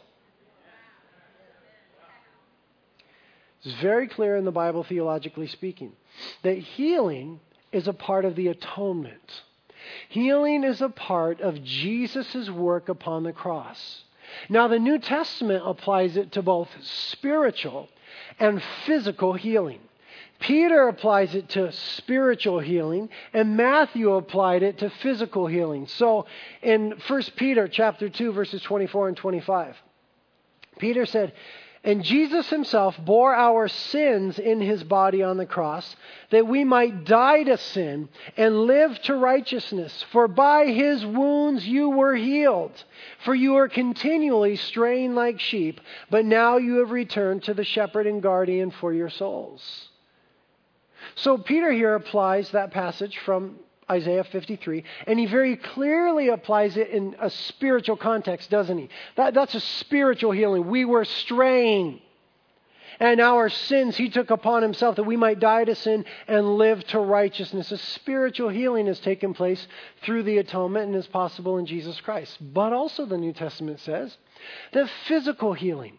It's 3.66 3.74
very 3.80 4.06
clear 4.06 4.36
in 4.36 4.44
the 4.44 4.52
Bible, 4.52 4.84
theologically 4.84 5.48
speaking, 5.48 5.92
that 6.44 6.56
healing 6.56 7.40
is 7.72 7.88
a 7.88 7.92
part 7.92 8.24
of 8.24 8.36
the 8.36 8.46
atonement. 8.46 9.42
Healing 10.08 10.62
is 10.62 10.80
a 10.80 10.88
part 10.88 11.40
of 11.40 11.64
Jesus' 11.64 12.48
work 12.48 12.88
upon 12.88 13.24
the 13.24 13.32
cross. 13.32 14.04
Now, 14.48 14.68
the 14.68 14.78
New 14.78 15.00
Testament 15.00 15.64
applies 15.66 16.16
it 16.16 16.30
to 16.32 16.42
both 16.42 16.68
spiritual 16.80 17.88
and 18.38 18.62
physical 18.84 19.32
healing. 19.32 19.80
Peter 20.38 20.86
applies 20.86 21.34
it 21.34 21.48
to 21.48 21.72
spiritual 21.72 22.60
healing, 22.60 23.08
and 23.32 23.56
Matthew 23.56 24.12
applied 24.12 24.62
it 24.62 24.78
to 24.78 24.90
physical 24.90 25.48
healing. 25.48 25.88
So 25.88 26.26
in 26.62 26.94
1 27.04 27.22
Peter 27.34 27.66
chapter 27.66 28.08
2, 28.08 28.30
verses 28.30 28.62
24 28.62 29.08
and 29.08 29.16
25, 29.16 29.74
Peter 30.78 31.04
said, 31.04 31.32
And 31.86 32.02
Jesus 32.02 32.50
himself 32.50 32.98
bore 32.98 33.32
our 33.32 33.68
sins 33.68 34.40
in 34.40 34.60
his 34.60 34.82
body 34.82 35.22
on 35.22 35.36
the 35.36 35.46
cross, 35.46 35.94
that 36.30 36.48
we 36.48 36.64
might 36.64 37.04
die 37.04 37.44
to 37.44 37.56
sin 37.56 38.08
and 38.36 38.62
live 38.62 39.00
to 39.02 39.14
righteousness. 39.14 40.04
For 40.10 40.26
by 40.26 40.66
his 40.66 41.06
wounds 41.06 41.64
you 41.64 41.88
were 41.90 42.16
healed. 42.16 42.72
For 43.24 43.36
you 43.36 43.52
were 43.52 43.68
continually 43.68 44.56
straying 44.56 45.14
like 45.14 45.38
sheep, 45.38 45.80
but 46.10 46.24
now 46.24 46.56
you 46.56 46.78
have 46.78 46.90
returned 46.90 47.44
to 47.44 47.54
the 47.54 47.62
shepherd 47.62 48.08
and 48.08 48.20
guardian 48.20 48.72
for 48.72 48.92
your 48.92 49.08
souls. 49.08 49.88
So 51.14 51.38
Peter 51.38 51.70
here 51.70 51.94
applies 51.94 52.50
that 52.50 52.72
passage 52.72 53.16
from 53.18 53.60
Isaiah 53.90 54.24
53, 54.24 54.82
and 55.06 55.18
he 55.18 55.26
very 55.26 55.56
clearly 55.56 56.28
applies 56.28 56.76
it 56.76 56.90
in 56.90 57.14
a 57.20 57.30
spiritual 57.30 57.96
context, 57.96 58.50
doesn't 58.50 58.78
he? 58.78 58.88
That, 59.16 59.34
that's 59.34 59.54
a 59.54 59.60
spiritual 59.60 60.32
healing. 60.32 60.68
We 60.68 60.84
were 60.84 61.04
straying. 61.04 62.00
And 62.98 63.20
our 63.20 63.48
sins 63.48 63.96
he 63.96 64.08
took 64.08 64.30
upon 64.30 64.62
himself 64.62 64.96
that 64.96 65.04
we 65.04 65.16
might 65.16 65.38
die 65.38 65.64
to 65.64 65.74
sin 65.74 66.04
and 66.26 66.56
live 66.56 66.84
to 66.88 66.98
righteousness. 66.98 67.70
A 67.70 67.78
spiritual 67.78 68.48
healing 68.48 68.86
has 68.86 68.98
taken 69.00 69.34
place 69.34 69.66
through 70.02 70.22
the 70.22 70.38
atonement 70.38 70.86
and 70.86 70.96
is 70.96 71.06
possible 71.06 71.58
in 71.58 71.66
Jesus 71.66 72.00
Christ. 72.00 72.38
But 72.40 72.72
also, 72.72 73.04
the 73.04 73.18
New 73.18 73.32
Testament 73.32 73.80
says 73.80 74.16
that 74.72 74.88
physical 75.06 75.52
healing 75.52 75.98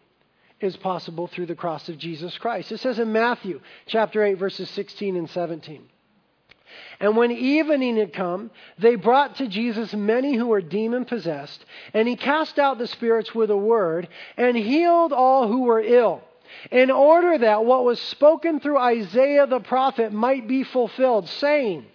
is 0.60 0.76
possible 0.76 1.28
through 1.28 1.46
the 1.46 1.54
cross 1.54 1.88
of 1.88 1.98
Jesus 1.98 2.36
Christ. 2.36 2.72
It 2.72 2.80
says 2.80 2.98
in 2.98 3.12
Matthew 3.12 3.60
chapter 3.86 4.24
8 4.24 4.34
verses 4.34 4.68
16 4.70 5.16
and 5.16 5.30
17. 5.30 5.88
And 7.00 7.16
when 7.16 7.30
evening 7.30 7.96
had 7.96 8.12
come, 8.12 8.50
they 8.78 8.96
brought 8.96 9.36
to 9.36 9.46
Jesus 9.46 9.94
many 9.94 10.34
who 10.34 10.48
were 10.48 10.60
demon 10.60 11.04
possessed, 11.04 11.64
and 11.94 12.08
he 12.08 12.16
cast 12.16 12.58
out 12.58 12.78
the 12.78 12.86
spirits 12.86 13.34
with 13.34 13.50
a 13.50 13.56
word 13.56 14.08
and 14.36 14.56
healed 14.56 15.12
all 15.12 15.46
who 15.48 15.62
were 15.62 15.80
ill, 15.80 16.22
in 16.70 16.90
order 16.90 17.38
that 17.38 17.64
what 17.64 17.84
was 17.84 18.00
spoken 18.00 18.58
through 18.58 18.78
Isaiah 18.78 19.46
the 19.46 19.60
prophet 19.60 20.12
might 20.12 20.48
be 20.48 20.64
fulfilled, 20.64 21.28
saying, 21.28 21.86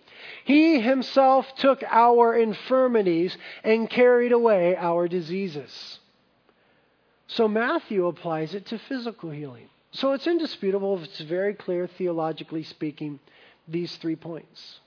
He 0.46 0.80
himself 0.80 1.54
took 1.56 1.84
our 1.84 2.36
infirmities 2.36 3.38
and 3.64 3.90
carried 3.90 4.32
away 4.32 4.76
our 4.78 5.08
diseases. 5.08 6.00
So 7.28 7.48
Matthew 7.48 8.06
applies 8.06 8.54
it 8.54 8.68
to 8.68 8.78
physical 8.78 9.32
healing. 9.32 9.70
So 9.92 10.14
it's 10.14 10.28
indisputable, 10.28 11.02
it's 11.04 11.20
very 11.22 11.54
clear 11.54 11.88
theologically 11.88 12.64
speaking, 12.64 13.20
these 13.68 13.96
three 13.98 14.16
points. 14.16 14.80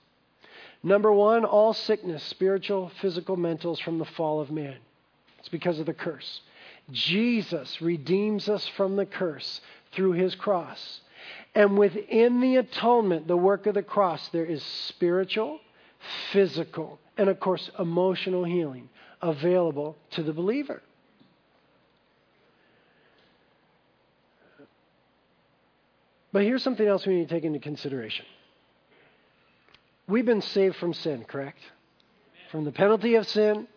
Number 0.83 1.11
one, 1.11 1.43
all 1.43 1.73
sickness, 1.73 2.23
spiritual, 2.23 2.91
physical, 3.01 3.35
mental, 3.35 3.73
is 3.73 3.79
from 3.79 3.97
the 3.97 4.05
fall 4.05 4.39
of 4.39 4.51
man. 4.51 4.77
It's 5.39 5.49
because 5.49 5.79
of 5.79 5.85
the 5.85 5.93
curse. 5.93 6.41
Jesus 6.91 7.81
redeems 7.81 8.47
us 8.47 8.67
from 8.67 8.95
the 8.95 9.05
curse 9.05 9.61
through 9.91 10.13
his 10.13 10.35
cross. 10.35 11.01
And 11.55 11.77
within 11.77 12.39
the 12.39 12.57
atonement, 12.57 13.27
the 13.27 13.37
work 13.37 13.65
of 13.65 13.73
the 13.73 13.83
cross, 13.83 14.27
there 14.29 14.45
is 14.45 14.63
spiritual, 14.63 15.59
physical, 16.31 16.99
and 17.17 17.29
of 17.29 17.39
course, 17.39 17.69
emotional 17.79 18.43
healing 18.43 18.89
available 19.21 19.97
to 20.11 20.23
the 20.23 20.33
believer. 20.33 20.81
But 26.31 26.43
here's 26.43 26.61
something 26.61 26.87
else 26.87 27.05
we 27.05 27.15
need 27.15 27.29
to 27.29 27.35
take 27.35 27.45
into 27.45 27.59
consideration. 27.59 28.25
We've 30.07 30.25
been 30.25 30.41
saved 30.41 30.77
from 30.77 30.93
sin, 30.93 31.25
correct? 31.25 31.59
From 32.51 32.63
the 32.63 32.71
penalty 32.71 33.15
of 33.15 33.27
sin. 33.27 33.67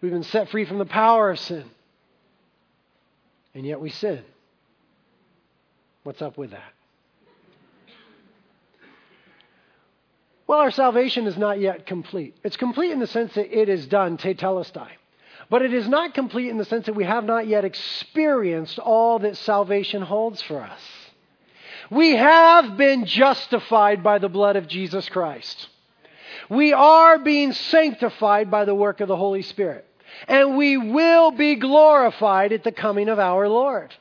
We've 0.00 0.12
been 0.12 0.22
set 0.22 0.48
free 0.48 0.64
from 0.64 0.78
the 0.78 0.86
power 0.86 1.30
of 1.30 1.38
sin. 1.38 1.64
And 3.54 3.66
yet 3.66 3.80
we 3.80 3.90
sin. 3.90 4.22
What's 6.04 6.22
up 6.22 6.38
with 6.38 6.52
that? 6.52 6.72
Well, 10.46 10.58
our 10.58 10.70
salvation 10.70 11.26
is 11.26 11.36
not 11.36 11.60
yet 11.60 11.86
complete. 11.86 12.36
It's 12.42 12.56
complete 12.56 12.90
in 12.90 12.98
the 12.98 13.06
sense 13.06 13.34
that 13.34 13.56
it 13.56 13.68
is 13.68 13.86
done, 13.86 14.16
tetelestai. 14.16 14.88
But 15.48 15.62
it 15.62 15.72
is 15.72 15.88
not 15.88 16.14
complete 16.14 16.48
in 16.48 16.58
the 16.58 16.64
sense 16.64 16.86
that 16.86 16.94
we 16.94 17.04
have 17.04 17.24
not 17.24 17.46
yet 17.46 17.64
experienced 17.64 18.78
all 18.78 19.18
that 19.20 19.36
salvation 19.36 20.02
holds 20.02 20.40
for 20.42 20.60
us. 20.60 20.80
We 21.90 22.16
have 22.16 22.76
been 22.76 23.04
justified 23.04 24.02
by 24.02 24.18
the 24.18 24.28
blood 24.28 24.56
of 24.56 24.68
Jesus 24.68 25.08
Christ. 25.08 25.68
We 26.48 26.72
are 26.72 27.18
being 27.18 27.52
sanctified 27.52 28.50
by 28.50 28.64
the 28.64 28.74
work 28.74 29.00
of 29.00 29.08
the 29.08 29.16
Holy 29.16 29.42
Spirit. 29.42 29.86
And 30.28 30.56
we 30.56 30.76
will 30.76 31.30
be 31.30 31.56
glorified 31.56 32.52
at 32.52 32.64
the 32.64 32.72
coming 32.72 33.08
of 33.08 33.18
our 33.18 33.48
Lord. 33.48 33.94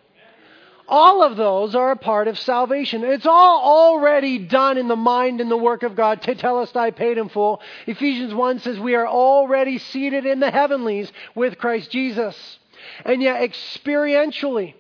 All 0.88 1.22
of 1.22 1.38
those 1.38 1.76
are 1.76 1.92
a 1.92 1.96
part 1.96 2.28
of 2.28 2.40
salvation. 2.40 3.04
It's 3.04 3.28
all 3.28 3.62
already 3.62 4.40
done 4.40 4.80
in 4.80 4.88
the 4.88 4.96
mind 4.96 5.40
and 5.40 5.50
the 5.50 5.56
work 5.56 5.84
of 5.84 5.96
God. 5.96 6.24
Tetelestai 6.24 6.76
I 6.76 6.92
paid 6.92 7.20
in 7.20 7.30
full. 7.30 7.62
Ephesians 7.86 8.34
1 8.34 8.60
says 8.60 8.80
we 8.80 8.96
are 8.96 9.08
already 9.08 9.78
seated 9.78 10.26
in 10.26 10.40
the 10.40 10.50
heavenlies 10.50 11.12
with 11.36 11.60
Christ 11.60 11.92
Jesus. 11.92 12.58
And 13.06 13.22
yet, 13.22 13.40
experientially, 13.42 14.74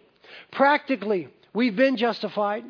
practically, 0.51 1.27
we've 1.53 1.75
been 1.75 1.95
justified. 1.95 2.63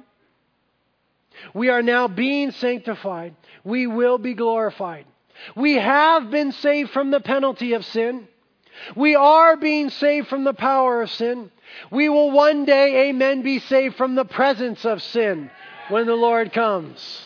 We 1.53 1.69
are 1.69 1.81
now 1.81 2.07
being 2.07 2.51
sanctified. 2.51 3.35
We 3.63 3.87
will 3.87 4.17
be 4.17 4.33
glorified. 4.33 5.05
We 5.55 5.75
have 5.75 6.29
been 6.29 6.51
saved 6.51 6.91
from 6.91 7.11
the 7.11 7.19
penalty 7.19 7.73
of 7.73 7.85
sin. 7.85 8.27
We 8.95 9.15
are 9.15 9.57
being 9.57 9.89
saved 9.89 10.27
from 10.27 10.43
the 10.43 10.53
power 10.53 11.01
of 11.01 11.11
sin. 11.11 11.51
We 11.91 12.09
will 12.09 12.31
one 12.31 12.65
day, 12.65 13.09
amen, 13.09 13.41
be 13.41 13.59
saved 13.59 13.95
from 13.95 14.15
the 14.15 14.25
presence 14.25 14.85
of 14.85 15.01
sin 15.01 15.51
when 15.89 16.07
the 16.07 16.15
Lord 16.15 16.53
comes. 16.53 17.25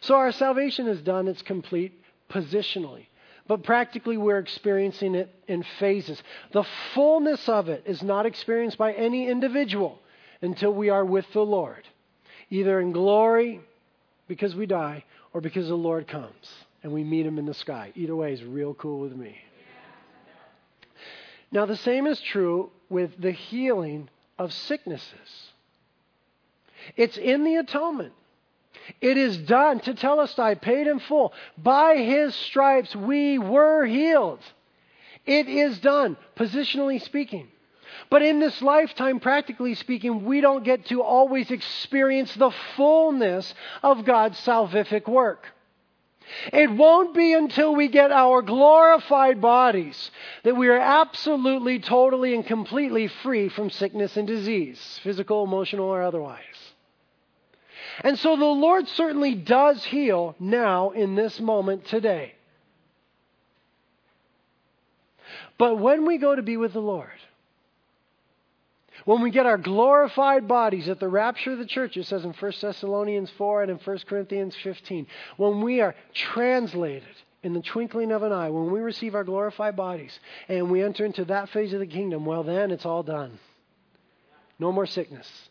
So 0.00 0.14
our 0.14 0.32
salvation 0.32 0.86
is 0.86 1.02
done, 1.02 1.28
it's 1.28 1.42
complete 1.42 1.92
positionally. 2.30 3.06
But 3.46 3.62
practically, 3.62 4.16
we're 4.16 4.38
experiencing 4.38 5.14
it 5.14 5.34
in 5.48 5.64
phases. 5.78 6.22
The 6.52 6.64
fullness 6.94 7.48
of 7.48 7.68
it 7.68 7.84
is 7.86 8.02
not 8.02 8.26
experienced 8.26 8.76
by 8.76 8.92
any 8.92 9.28
individual 9.28 10.00
until 10.42 10.72
we 10.72 10.90
are 10.90 11.04
with 11.04 11.26
the 11.32 11.44
Lord, 11.44 11.86
either 12.50 12.80
in 12.80 12.92
glory 12.92 13.60
because 14.26 14.54
we 14.54 14.66
die 14.66 15.04
or 15.32 15.40
because 15.40 15.68
the 15.68 15.74
Lord 15.74 16.06
comes 16.06 16.52
and 16.82 16.92
we 16.92 17.04
meet 17.04 17.26
him 17.26 17.38
in 17.38 17.46
the 17.46 17.54
sky. 17.54 17.92
Either 17.94 18.14
way 18.14 18.32
is 18.32 18.42
real 18.42 18.74
cool 18.74 19.00
with 19.00 19.16
me. 19.16 19.36
Now, 21.50 21.64
the 21.64 21.76
same 21.76 22.06
is 22.06 22.20
true 22.20 22.70
with 22.90 23.18
the 23.18 23.32
healing 23.32 24.10
of 24.38 24.52
sicknesses. 24.52 25.52
It's 26.96 27.16
in 27.16 27.44
the 27.44 27.56
atonement. 27.56 28.12
It 29.00 29.16
is 29.16 29.36
done 29.38 29.80
tetelestai, 29.80 30.38
I 30.38 30.54
paid 30.54 30.86
in 30.86 31.00
full. 31.00 31.32
By 31.56 31.96
his 31.96 32.34
stripes 32.34 32.94
we 32.94 33.38
were 33.38 33.84
healed. 33.84 34.40
It 35.26 35.48
is 35.48 35.78
done, 35.80 36.16
positionally 36.36 37.02
speaking. 37.02 37.48
But 38.10 38.22
in 38.22 38.40
this 38.40 38.60
lifetime, 38.62 39.20
practically 39.20 39.74
speaking, 39.74 40.24
we 40.24 40.40
don't 40.40 40.64
get 40.64 40.86
to 40.86 41.02
always 41.02 41.50
experience 41.50 42.34
the 42.34 42.52
fullness 42.76 43.54
of 43.82 44.04
God's 44.04 44.38
salvific 44.40 45.08
work. 45.08 45.46
It 46.52 46.70
won't 46.70 47.14
be 47.14 47.32
until 47.32 47.74
we 47.74 47.88
get 47.88 48.12
our 48.12 48.42
glorified 48.42 49.40
bodies 49.40 50.10
that 50.42 50.56
we 50.56 50.68
are 50.68 50.78
absolutely, 50.78 51.78
totally, 51.78 52.34
and 52.34 52.46
completely 52.46 53.08
free 53.08 53.48
from 53.48 53.70
sickness 53.70 54.16
and 54.16 54.26
disease, 54.26 55.00
physical, 55.02 55.44
emotional, 55.44 55.86
or 55.86 56.02
otherwise. 56.02 56.42
And 58.02 58.18
so 58.18 58.36
the 58.36 58.44
Lord 58.44 58.86
certainly 58.88 59.34
does 59.34 59.84
heal 59.84 60.36
now 60.38 60.90
in 60.90 61.14
this 61.14 61.40
moment 61.40 61.86
today. 61.86 62.34
But 65.56 65.78
when 65.78 66.06
we 66.06 66.18
go 66.18 66.36
to 66.36 66.42
be 66.42 66.56
with 66.56 66.72
the 66.72 66.80
Lord, 66.80 67.10
when 69.08 69.22
we 69.22 69.30
get 69.30 69.46
our 69.46 69.56
glorified 69.56 70.46
bodies 70.46 70.86
at 70.86 71.00
the 71.00 71.08
rapture 71.08 71.52
of 71.52 71.58
the 71.58 71.64
church, 71.64 71.96
it 71.96 72.04
says 72.04 72.26
in 72.26 72.34
1 72.34 72.52
Thessalonians 72.60 73.30
4 73.38 73.62
and 73.62 73.70
in 73.70 73.78
1 73.78 73.98
Corinthians 74.06 74.54
15, 74.62 75.06
when 75.38 75.62
we 75.62 75.80
are 75.80 75.94
translated 76.12 77.08
in 77.42 77.54
the 77.54 77.62
twinkling 77.62 78.12
of 78.12 78.22
an 78.22 78.32
eye, 78.32 78.50
when 78.50 78.70
we 78.70 78.80
receive 78.80 79.14
our 79.14 79.24
glorified 79.24 79.74
bodies 79.76 80.20
and 80.46 80.70
we 80.70 80.82
enter 80.82 81.06
into 81.06 81.24
that 81.24 81.48
phase 81.48 81.72
of 81.72 81.80
the 81.80 81.86
kingdom, 81.86 82.26
well, 82.26 82.42
then 82.42 82.70
it's 82.70 82.84
all 82.84 83.02
done. 83.02 83.38
No 84.58 84.72
more 84.72 84.84
sickness, 84.84 85.48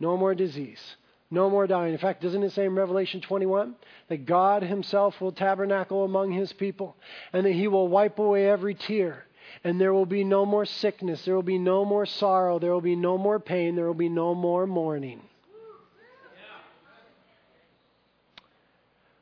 no 0.00 0.16
more 0.16 0.34
disease, 0.34 0.96
No 1.30 1.48
more 1.48 1.68
dying. 1.68 1.92
In 1.92 1.98
fact, 1.98 2.20
doesn't 2.22 2.42
it 2.42 2.50
say 2.50 2.64
in 2.64 2.74
Revelation 2.74 3.20
21 3.20 3.76
that 4.08 4.26
God 4.26 4.64
Himself 4.64 5.20
will 5.20 5.30
tabernacle 5.30 6.02
among 6.02 6.32
His 6.32 6.52
people 6.52 6.96
and 7.32 7.46
that 7.46 7.52
He 7.52 7.68
will 7.68 7.86
wipe 7.86 8.18
away 8.18 8.48
every 8.48 8.74
tear? 8.74 9.24
And 9.64 9.80
there 9.80 9.92
will 9.92 10.06
be 10.06 10.24
no 10.24 10.46
more 10.46 10.64
sickness. 10.64 11.24
There 11.24 11.34
will 11.34 11.42
be 11.42 11.58
no 11.58 11.84
more 11.84 12.06
sorrow. 12.06 12.58
There 12.58 12.72
will 12.72 12.80
be 12.80 12.96
no 12.96 13.18
more 13.18 13.40
pain. 13.40 13.76
There 13.76 13.86
will 13.86 13.94
be 13.94 14.08
no 14.08 14.34
more 14.34 14.66
mourning. 14.66 15.20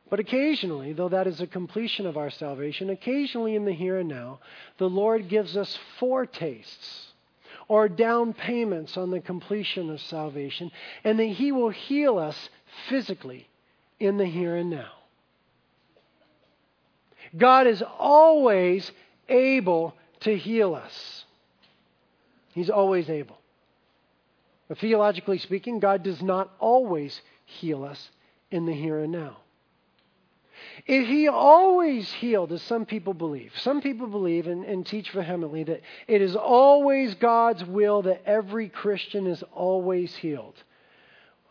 But 0.08 0.20
occasionally, 0.20 0.92
though 0.92 1.08
that 1.08 1.26
is 1.26 1.40
a 1.40 1.46
completion 1.46 2.06
of 2.06 2.16
our 2.16 2.30
salvation, 2.30 2.90
occasionally 2.90 3.56
in 3.56 3.64
the 3.64 3.72
here 3.72 3.98
and 3.98 4.08
now, 4.08 4.38
the 4.78 4.88
Lord 4.88 5.28
gives 5.28 5.56
us 5.56 5.78
foretastes 5.98 7.06
or 7.68 7.88
down 7.88 8.32
payments 8.32 8.96
on 8.96 9.10
the 9.10 9.20
completion 9.20 9.90
of 9.90 10.00
salvation, 10.00 10.70
and 11.02 11.18
that 11.18 11.24
He 11.24 11.50
will 11.50 11.70
heal 11.70 12.18
us 12.18 12.48
physically 12.88 13.48
in 13.98 14.18
the 14.18 14.26
here 14.26 14.54
and 14.56 14.70
now. 14.70 14.92
God 17.36 17.66
is 17.66 17.82
always 17.98 18.92
able 19.28 19.94
to 20.20 20.36
heal 20.36 20.74
us. 20.74 21.24
He's 22.52 22.70
always 22.70 23.10
able. 23.10 23.38
But 24.68 24.78
theologically 24.78 25.38
speaking, 25.38 25.78
God 25.78 26.02
does 26.02 26.22
not 26.22 26.50
always 26.58 27.20
heal 27.44 27.84
us 27.84 28.10
in 28.50 28.66
the 28.66 28.72
here 28.72 28.98
and 28.98 29.12
now. 29.12 29.38
If 30.86 31.06
he 31.06 31.28
always 31.28 32.10
healed, 32.12 32.52
as 32.52 32.62
some 32.62 32.86
people 32.86 33.14
believe, 33.14 33.52
some 33.58 33.80
people 33.80 34.06
believe 34.06 34.46
and, 34.46 34.64
and, 34.64 34.86
teach 34.86 35.10
vehemently 35.10 35.64
that 35.64 35.82
it 36.06 36.22
is 36.22 36.34
always 36.34 37.14
God's 37.14 37.64
will 37.64 38.02
that 38.02 38.22
every 38.24 38.68
Christian 38.68 39.26
is 39.26 39.42
always 39.52 40.14
healed. 40.16 40.54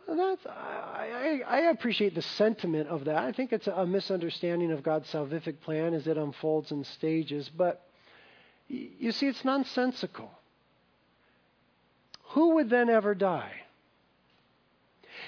Well, 0.07 0.17
that's, 0.17 0.45
I, 0.45 1.41
I, 1.49 1.57
I 1.57 1.59
appreciate 1.71 2.13
the 2.13 2.21
sentiment 2.21 2.89
of 2.89 3.05
that. 3.05 3.17
I 3.17 3.31
think 3.31 3.51
it's 3.51 3.67
a 3.67 3.85
misunderstanding 3.85 4.71
of 4.71 4.83
God's 4.83 5.09
salvific 5.11 5.61
plan 5.61 5.93
as 5.93 6.07
it 6.07 6.17
unfolds 6.17 6.71
in 6.71 6.83
stages. 6.83 7.49
But 7.49 7.87
you 8.67 9.11
see, 9.11 9.27
it's 9.27 9.45
nonsensical. 9.45 10.31
Who 12.29 12.55
would 12.55 12.69
then 12.69 12.89
ever 12.89 13.15
die? 13.15 13.51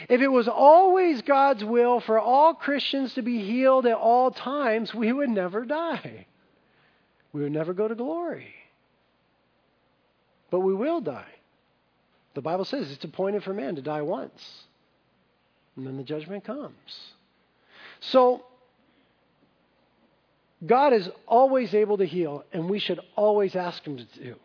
If 0.10 0.21
it 0.21 0.28
was 0.28 0.47
always 0.47 1.21
God's 1.21 1.63
will 1.63 2.00
for 2.00 2.19
all 2.19 2.54
Christians 2.54 3.13
to 3.15 3.21
be 3.21 3.41
healed 3.41 3.86
at 3.86 3.95
all 3.95 4.32
times, 4.32 4.93
we 4.93 5.12
would 5.12 5.30
never 5.30 5.65
die. 5.65 6.28
We 7.34 7.41
would 7.43 7.52
never 7.52 7.73
go 7.73 7.88
to 7.88 7.95
glory. 7.95 8.54
But 10.50 10.60
we 10.62 10.73
will 10.73 11.02
die. 11.02 11.34
The 12.34 12.41
Bible 12.41 12.65
says 12.65 12.91
it's 12.91 13.04
appointed 13.04 13.43
for 13.43 13.54
man 13.54 13.76
to 13.76 13.82
die 13.82 14.04
once, 14.04 14.63
and 15.76 15.88
then 15.88 15.97
the 15.97 16.04
judgment 16.04 16.43
comes. 16.43 17.13
So, 18.00 18.45
God 20.65 20.93
is 20.93 21.10
always 21.28 21.74
able 21.74 21.98
to 21.98 22.06
heal, 22.06 22.43
and 22.52 22.70
we 22.70 22.80
should 22.80 23.00
always 23.15 23.56
ask 23.56 23.86
Him 23.86 23.98
to 23.98 24.06
do. 24.20 24.36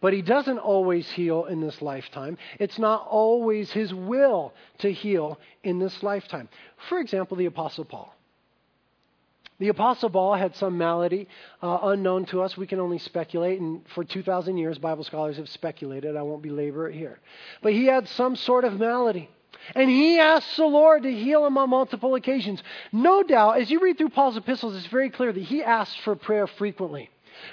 But 0.00 0.12
he 0.12 0.22
doesn't 0.22 0.58
always 0.58 1.10
heal 1.10 1.46
in 1.46 1.60
this 1.60 1.82
lifetime. 1.82 2.38
It's 2.60 2.78
not 2.78 3.06
always 3.08 3.72
his 3.72 3.92
will 3.92 4.54
to 4.78 4.92
heal 4.92 5.40
in 5.64 5.80
this 5.80 6.02
lifetime. 6.02 6.48
For 6.88 7.00
example, 7.00 7.36
the 7.36 7.46
Apostle 7.46 7.84
Paul. 7.84 8.14
The 9.58 9.68
Apostle 9.68 10.10
Paul 10.10 10.34
had 10.34 10.54
some 10.54 10.78
malady 10.78 11.26
uh, 11.60 11.78
unknown 11.82 12.26
to 12.26 12.42
us. 12.42 12.56
We 12.56 12.68
can 12.68 12.78
only 12.78 12.98
speculate, 12.98 13.60
and 13.60 13.82
for 13.92 14.04
2,000 14.04 14.56
years, 14.56 14.78
Bible 14.78 15.02
scholars 15.02 15.36
have 15.36 15.48
speculated. 15.48 16.16
I 16.16 16.22
won't 16.22 16.42
belabor 16.42 16.88
it 16.88 16.94
here. 16.94 17.18
But 17.60 17.72
he 17.72 17.86
had 17.86 18.06
some 18.08 18.36
sort 18.36 18.64
of 18.64 18.78
malady. 18.78 19.28
And 19.74 19.90
he 19.90 20.18
asked 20.18 20.56
the 20.56 20.64
Lord 20.64 21.02
to 21.02 21.12
heal 21.12 21.46
him 21.46 21.58
on 21.58 21.70
multiple 21.70 22.14
occasions. 22.14 22.62
No 22.92 23.22
doubt, 23.22 23.60
as 23.60 23.70
you 23.70 23.80
read 23.80 23.98
through 23.98 24.10
Paul's 24.10 24.36
epistles, 24.36 24.76
it's 24.76 24.86
very 24.86 25.10
clear 25.10 25.32
that 25.32 25.42
he 25.42 25.62
asked 25.62 26.00
for 26.00 26.16
prayer 26.16 26.46
frequently 26.46 27.10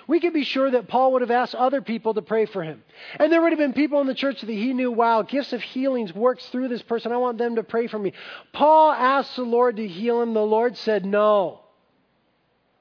we 0.08 0.20
can 0.20 0.34
be 0.34 0.44
sure 0.44 0.72
that 0.72 0.88
Paul 0.88 1.14
would 1.14 1.22
have 1.22 1.32
asked 1.32 1.56
other 1.56 1.82
people 1.82 2.14
to 2.14 2.22
pray 2.22 2.46
for 2.46 2.64
him. 2.64 2.84
And 3.20 3.32
there 3.32 3.42
would 3.42 3.52
have 3.52 3.60
been 3.60 3.74
people 3.74 4.02
in 4.02 4.08
the 4.08 4.14
church 4.14 4.42
that 4.42 4.50
he 4.50 4.74
knew, 4.74 4.92
wow, 4.92 5.22
gifts 5.22 5.54
of 5.54 5.62
healings 5.62 6.14
works 6.14 6.46
through 6.48 6.68
this 6.68 6.82
person. 6.82 7.12
I 7.12 7.18
want 7.18 7.38
them 7.38 7.56
to 7.56 7.64
pray 7.64 7.88
for 7.88 8.00
me. 8.00 8.14
Paul 8.54 8.92
asked 8.92 9.36
the 9.36 9.44
Lord 9.44 9.78
to 9.78 9.88
heal 9.88 10.22
him. 10.22 10.34
The 10.34 10.42
Lord 10.42 10.78
said, 10.78 11.06
no. 11.06 11.62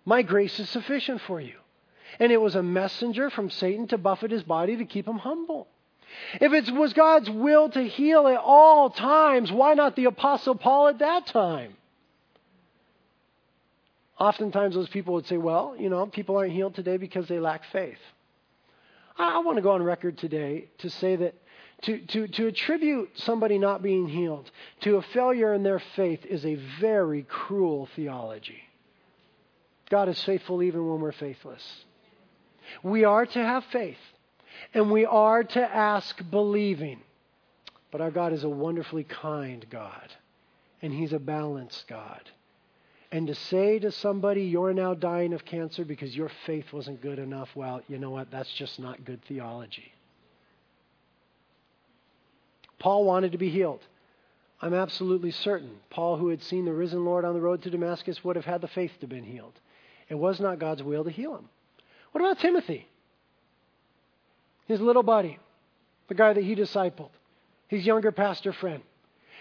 My 0.05 0.23
grace 0.23 0.59
is 0.61 0.69
sufficient 0.69 1.21
for 1.23 1.41
you. 1.41 1.55
And 2.19 2.31
it 2.31 2.41
was 2.41 2.55
a 2.55 2.63
messenger 2.63 3.31
from 3.31 3.51
Satan 3.51 3.89
to 3.89 3.99
buffet 3.99 4.31
his 4.31 4.43
body 4.43 4.77
to 4.77 4.85
keep 4.85 5.07
him 5.07 5.19
humble. 5.19 5.69
If 6.41 6.53
it 6.53 6.73
was 6.73 6.93
God's 6.93 7.31
will 7.31 7.69
to 7.71 7.83
heal 7.83 8.27
at 8.27 8.39
all 8.39 8.91
times, 8.91 9.51
why 9.51 9.75
not 9.75 9.97
the 9.97 10.07
Apostle 10.07 10.55
Paul 10.55 10.89
at 10.89 10.99
that 10.99 11.27
time? 11.27 11.75
Oftentimes, 14.19 14.75
those 14.75 14.89
people 14.89 15.15
would 15.15 15.27
say, 15.27 15.37
well, 15.37 15.75
you 15.79 15.89
know, 15.89 16.07
people 16.07 16.37
aren't 16.37 16.53
healed 16.53 16.75
today 16.75 16.97
because 16.97 17.27
they 17.27 17.41
lack 17.41 17.63
faith. 17.73 17.99
I, 19.19 19.37
I 19.37 19.39
want 19.39 19.57
to 19.57 19.63
go 19.63 19.73
on 19.73 19.83
record 19.83 20.19
today 20.19 20.69
to 20.79 20.91
say 20.91 21.17
that 21.17 21.35
to, 21.83 21.99
to, 21.99 22.29
to 22.29 22.47
attribute 22.47 23.11
somebody 23.17 23.59
not 23.59 23.83
being 23.83 24.09
healed 24.09 24.51
to 24.83 24.97
a 24.97 25.03
failure 25.03 25.53
in 25.53 25.63
their 25.63 25.83
faith 25.97 26.25
is 26.25 26.45
a 26.47 26.55
very 26.81 27.23
cruel 27.23 27.89
theology. 27.95 28.63
God 29.91 30.09
is 30.09 30.23
faithful 30.25 30.63
even 30.63 30.89
when 30.89 31.01
we're 31.01 31.13
faithless. 31.13 31.85
We 32.83 33.05
are 33.05 33.27
to 33.27 33.39
have 33.39 33.65
faith, 33.67 33.99
and 34.73 34.91
we 34.91 35.05
are 35.05 35.45
to 35.45 35.61
ask 35.61 36.19
believing. 36.31 37.01
But 37.91 38.01
our 38.01 38.11
God 38.11 38.33
is 38.33 38.45
a 38.45 38.49
wonderfully 38.49 39.05
kind 39.05 39.65
God, 39.71 40.13
and 40.83 40.93
He's 40.93 41.13
a 41.13 41.19
balanced 41.19 41.87
God. 41.87 42.23
And 43.13 43.29
to 43.29 43.35
say 43.37 43.79
to 43.79 43.93
somebody, 43.93 44.43
you're 44.43 44.75
now 44.75 44.95
dying 44.95 45.33
of 45.33 45.45
cancer 45.45 45.85
because 45.85 46.17
your 46.17 46.31
faith 46.47 46.73
wasn't 46.73 47.01
good 47.01 47.21
enough, 47.21 47.49
well, 47.55 47.81
you 47.87 47.99
know 47.99 48.11
what? 48.11 48.31
That's 48.33 48.53
just 48.53 48.81
not 48.81 49.05
good 49.05 49.25
theology. 49.27 49.93
Paul 52.81 53.05
wanted 53.05 53.33
to 53.33 53.39
be 53.39 53.51
healed. 53.51 53.87
I'm 54.61 54.75
absolutely 54.75 55.31
certain 55.31 55.77
Paul, 55.91 56.17
who 56.17 56.29
had 56.29 56.43
seen 56.43 56.65
the 56.65 56.73
risen 56.73 57.05
Lord 57.05 57.25
on 57.25 57.35
the 57.35 57.41
road 57.41 57.63
to 57.63 57.71
Damascus, 57.71 58.25
would 58.25 58.37
have 58.37 58.45
had 58.45 58.61
the 58.61 58.69
faith 58.69 58.93
to 58.95 59.01
have 59.03 59.11
been 59.11 59.23
healed. 59.23 59.55
It 60.09 60.17
was 60.17 60.41
not 60.41 60.59
God's 60.59 60.83
will 60.83 61.05
to 61.05 61.11
heal 61.11 61.37
him. 61.37 61.49
What 62.13 62.21
about 62.21 62.41
Timothy? 62.41 62.89
His 64.67 64.81
little 64.81 65.03
buddy, 65.03 65.39
the 66.09 66.15
guy 66.15 66.33
that 66.33 66.43
he 66.43 66.55
discipled, 66.55 67.11
his 67.69 67.85
younger 67.85 68.13
pastor 68.13 68.53
friend. 68.53 68.83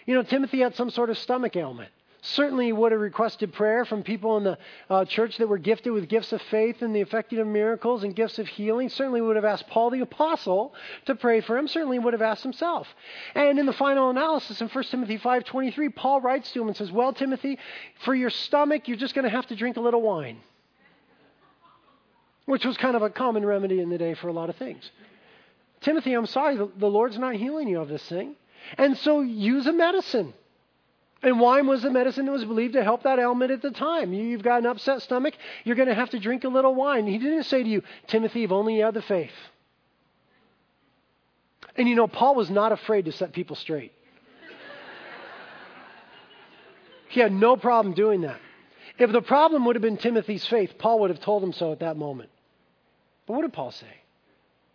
You 0.06 0.16
know, 0.16 0.24
Timothy 0.24 0.60
had 0.60 0.76
some 0.76 0.90
sort 0.90 1.10
of 1.10 1.18
stomach 1.18 1.56
ailment. 1.56 1.90
Certainly, 2.26 2.68
he 2.68 2.72
would 2.72 2.94
have 2.94 3.02
requested 3.02 3.52
prayer 3.52 3.84
from 3.84 4.02
people 4.02 4.38
in 4.38 4.46
the 4.46 4.58
uh, 4.90 5.04
church 5.04 5.38
that 5.38 5.50
were 5.50 5.58
gifted 5.58 5.92
with 5.92 6.08
gifts 6.08 6.32
of 6.32 6.42
faith 6.44 6.82
and 6.82 6.96
the 6.96 7.02
effective 7.02 7.38
of 7.38 7.48
miracles 7.48 8.06
and 8.06 8.16
gifts 8.16 8.40
of 8.40 8.48
healing. 8.48 8.88
Certainly, 8.88 9.20
would 9.20 9.36
have 9.36 9.44
asked 9.44 9.68
Paul 9.68 9.90
the 9.90 10.00
Apostle 10.00 10.74
to 11.06 11.16
pray 11.16 11.42
for 11.42 11.58
him. 11.58 11.68
Certainly, 11.68 12.00
would 12.00 12.14
have 12.14 12.22
asked 12.22 12.44
himself. 12.44 12.88
And 13.36 13.60
in 13.60 13.66
the 13.66 13.74
final 13.74 14.10
analysis 14.10 14.62
in 14.62 14.70
1 14.70 14.84
Timothy 14.86 15.18
5.23, 15.18 15.94
Paul 15.94 16.22
writes 16.22 16.54
to 16.54 16.62
him 16.62 16.70
and 16.70 16.78
says, 16.78 16.94
Well, 16.94 17.12
Timothy, 17.12 17.60
for 18.06 18.16
your 18.16 18.30
stomach, 18.30 18.88
you're 18.88 18.96
just 18.96 19.16
going 19.16 19.26
to 19.26 19.30
have 19.30 19.48
to 19.48 19.56
drink 19.58 19.76
a 19.76 19.82
little 19.82 20.02
wine. 20.02 20.38
Which 22.46 22.64
was 22.64 22.78
kind 22.78 22.96
of 22.96 23.02
a 23.02 23.10
common 23.10 23.46
remedy 23.46 23.82
in 23.82 23.90
the 23.90 23.98
day 23.98 24.14
for 24.14 24.30
a 24.30 24.34
lot 24.34 24.50
of 24.50 24.56
things. 24.56 24.92
Timothy, 25.84 26.14
I'm 26.14 26.26
sorry, 26.26 26.56
the, 26.56 26.70
the 26.78 26.88
Lord's 26.88 27.18
not 27.18 27.36
healing 27.36 27.68
you 27.68 27.80
of 27.80 27.90
this 27.90 28.04
thing. 28.04 28.36
And 28.78 28.98
so 28.98 29.22
use 29.22 29.68
a 29.68 29.74
medicine. 29.74 30.34
And 31.22 31.40
wine 31.40 31.68
was 31.68 31.84
the 31.84 31.90
medicine 31.90 32.26
that 32.26 32.32
was 32.32 32.44
believed 32.44 32.74
to 32.74 32.84
help 32.84 33.04
that 33.04 33.20
ailment 33.20 33.52
at 33.52 33.62
the 33.62 33.72
time. 33.72 34.12
You've 34.12 34.44
got 34.44 34.60
an 34.60 34.66
upset 34.66 35.02
stomach, 35.02 35.36
you're 35.64 35.76
going 35.76 35.88
to 35.88 35.96
have 35.96 36.10
to 36.10 36.20
drink 36.20 36.44
a 36.44 36.50
little 36.50 36.76
wine. 36.76 37.08
He 37.08 37.18
didn't 37.18 37.44
say 37.44 37.64
to 37.64 37.70
you, 37.70 37.82
Timothy, 38.08 38.44
if 38.44 38.52
only 38.52 38.78
you 38.78 38.84
had 38.84 38.94
the 38.94 39.02
faith. 39.02 39.32
And 41.76 41.88
you 41.88 41.96
know, 41.96 42.08
Paul 42.08 42.36
was 42.36 42.50
not 42.50 42.72
afraid 42.72 43.06
to 43.06 43.12
set 43.12 43.32
people 43.32 43.56
straight. 43.56 43.94
he 47.10 47.20
had 47.20 47.32
no 47.32 47.56
problem 47.56 47.94
doing 47.94 48.22
that. 48.22 48.40
If 48.98 49.12
the 49.12 49.22
problem 49.22 49.66
would 49.66 49.76
have 49.76 49.82
been 49.82 49.98
Timothy's 49.98 50.46
faith, 50.46 50.78
Paul 50.78 51.00
would 51.00 51.10
have 51.10 51.20
told 51.20 51.44
him 51.44 51.54
so 51.54 51.72
at 51.72 51.80
that 51.80 51.98
moment. 51.98 52.30
But 53.26 53.34
what 53.34 53.42
did 53.42 53.54
Paul 53.54 53.72
say? 53.72 54.03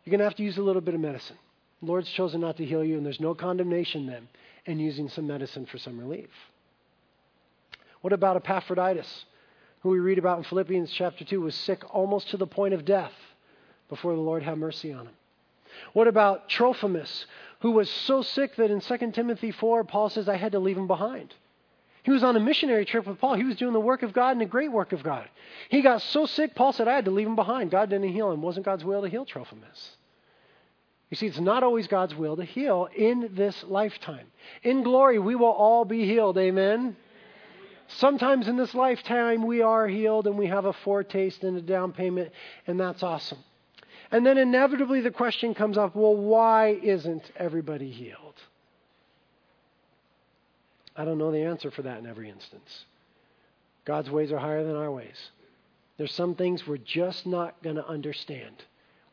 You're 0.09 0.17
going 0.17 0.21
to 0.21 0.31
have 0.31 0.37
to 0.37 0.43
use 0.43 0.57
a 0.57 0.63
little 0.63 0.81
bit 0.81 0.95
of 0.95 1.01
medicine. 1.01 1.37
The 1.83 1.87
Lord's 1.87 2.09
chosen 2.09 2.41
not 2.41 2.57
to 2.57 2.65
heal 2.65 2.83
you, 2.83 2.97
and 2.97 3.05
there's 3.05 3.21
no 3.21 3.35
condemnation 3.35 4.07
then 4.07 4.27
and 4.65 4.81
using 4.81 5.11
some 5.11 5.27
medicine 5.27 5.67
for 5.67 5.77
some 5.77 6.01
relief. 6.01 6.31
What 8.01 8.15
about 8.15 8.37
Epaphroditus, 8.37 9.27
who 9.81 9.91
we 9.91 9.99
read 9.99 10.17
about 10.17 10.39
in 10.39 10.45
Philippians 10.45 10.91
chapter 10.93 11.27
2, 11.27 11.43
was 11.43 11.55
sick 11.55 11.83
almost 11.95 12.31
to 12.31 12.39
the 12.39 12.47
point 12.47 12.73
of 12.73 12.87
death 12.87 13.13
before 13.91 14.15
the 14.15 14.23
Lord 14.23 14.43
had 14.43 14.57
mercy 14.57 14.95
on 14.95 15.09
him? 15.09 15.15
What 15.93 16.09
about 16.09 16.49
Trophimus, 16.49 17.27
who 17.61 17.73
was 17.73 17.91
so 17.91 18.23
sick 18.23 18.57
that 18.57 18.71
in 18.71 18.81
2 18.81 19.13
Timothy 19.13 19.51
4, 19.51 19.85
Paul 19.85 20.09
says, 20.09 20.27
I 20.27 20.37
had 20.37 20.53
to 20.53 20.59
leave 20.59 20.79
him 20.79 20.87
behind? 20.87 21.35
He 22.03 22.13
was 22.13 22.25
on 22.25 22.35
a 22.35 22.41
missionary 22.41 22.87
trip 22.87 23.07
with 23.07 23.21
Paul. 23.21 23.35
He 23.35 23.45
was 23.45 23.57
doing 23.57 23.75
the 23.75 23.79
work 23.79 24.03
of 24.03 24.15
God 24.15 24.31
and 24.31 24.41
a 24.41 24.47
great 24.47 24.73
work 24.73 24.93
of 24.93 25.03
God. 25.03 25.29
He 25.69 25.83
got 25.83 26.01
so 26.01 26.25
sick, 26.25 26.55
Paul 26.55 26.73
said, 26.73 26.89
I 26.89 26.95
had 26.95 27.05
to 27.05 27.11
leave 27.11 27.27
him 27.27 27.37
behind. 27.37 27.71
God 27.71 27.91
didn't 27.91 28.09
heal 28.09 28.33
him. 28.33 28.41
It 28.41 28.47
wasn't 28.47 28.65
God's 28.65 28.87
will 28.87 29.03
to 29.03 29.09
heal 29.11 29.27
Trophimus. 29.27 29.98
You 31.11 31.17
see, 31.17 31.27
it's 31.27 31.41
not 31.41 31.63
always 31.63 31.87
God's 31.87 32.15
will 32.15 32.37
to 32.37 32.45
heal 32.45 32.89
in 32.95 33.31
this 33.33 33.65
lifetime. 33.65 34.27
In 34.63 34.83
glory, 34.83 35.19
we 35.19 35.35
will 35.35 35.47
all 35.47 35.85
be 35.85 36.05
healed. 36.05 36.37
Amen? 36.37 36.97
Sometimes 37.89 38.49
in 38.49 38.57
this 38.57 38.75
lifetime, 38.75 39.47
we 39.47 39.63
are 39.63 39.89
healed 39.89 40.27
and 40.27 40.37
we 40.37 40.47
have 40.47 40.67
a 40.67 40.75
foretaste 40.75 41.43
and 41.43 41.57
a 41.57 41.63
down 41.63 41.93
payment, 41.93 42.31
and 42.67 42.79
that's 42.79 43.03
awesome. 43.03 43.39
And 44.11 44.25
then 44.27 44.37
inevitably 44.37 45.01
the 45.01 45.11
question 45.11 45.55
comes 45.55 45.79
up 45.79 45.95
well, 45.97 46.15
why 46.15 46.79
isn't 46.83 47.31
everybody 47.37 47.91
healed? 47.91 48.35
I 50.95 51.05
don't 51.05 51.19
know 51.19 51.31
the 51.31 51.45
answer 51.45 51.71
for 51.71 51.83
that 51.83 51.99
in 51.99 52.07
every 52.07 52.29
instance. 52.29 52.85
God's 53.85 54.11
ways 54.11 54.33
are 54.33 54.39
higher 54.39 54.65
than 54.65 54.77
our 54.77 54.91
ways. 54.91 55.31
There's 55.97 56.13
some 56.13 56.35
things 56.35 56.67
we're 56.67 56.77
just 56.77 57.27
not 57.27 57.63
going 57.63 57.77
to 57.77 57.87
understand. 57.87 58.65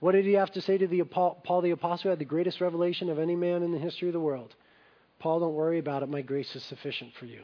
What 0.06 0.12
did 0.12 0.26
he 0.26 0.34
have 0.34 0.52
to 0.52 0.62
say 0.62 0.78
to 0.78 0.86
the 0.86 1.02
Paul 1.02 1.62
the 1.64 1.72
apostle 1.72 2.12
had 2.12 2.20
the 2.20 2.26
greatest 2.26 2.62
revelation 2.62 3.10
of 3.10 3.18
any 3.18 3.36
man 3.36 3.64
in 3.64 3.72
the 3.72 3.80
history 3.80 4.08
of 4.08 4.14
the 4.14 4.20
world? 4.20 4.54
Paul, 5.18 5.40
don't 5.40 5.56
worry 5.56 5.80
about 5.80 6.04
it. 6.04 6.10
My 6.10 6.22
grace 6.22 6.56
is 6.56 6.62
sufficient 6.62 7.16
for 7.16 7.26
you. 7.26 7.42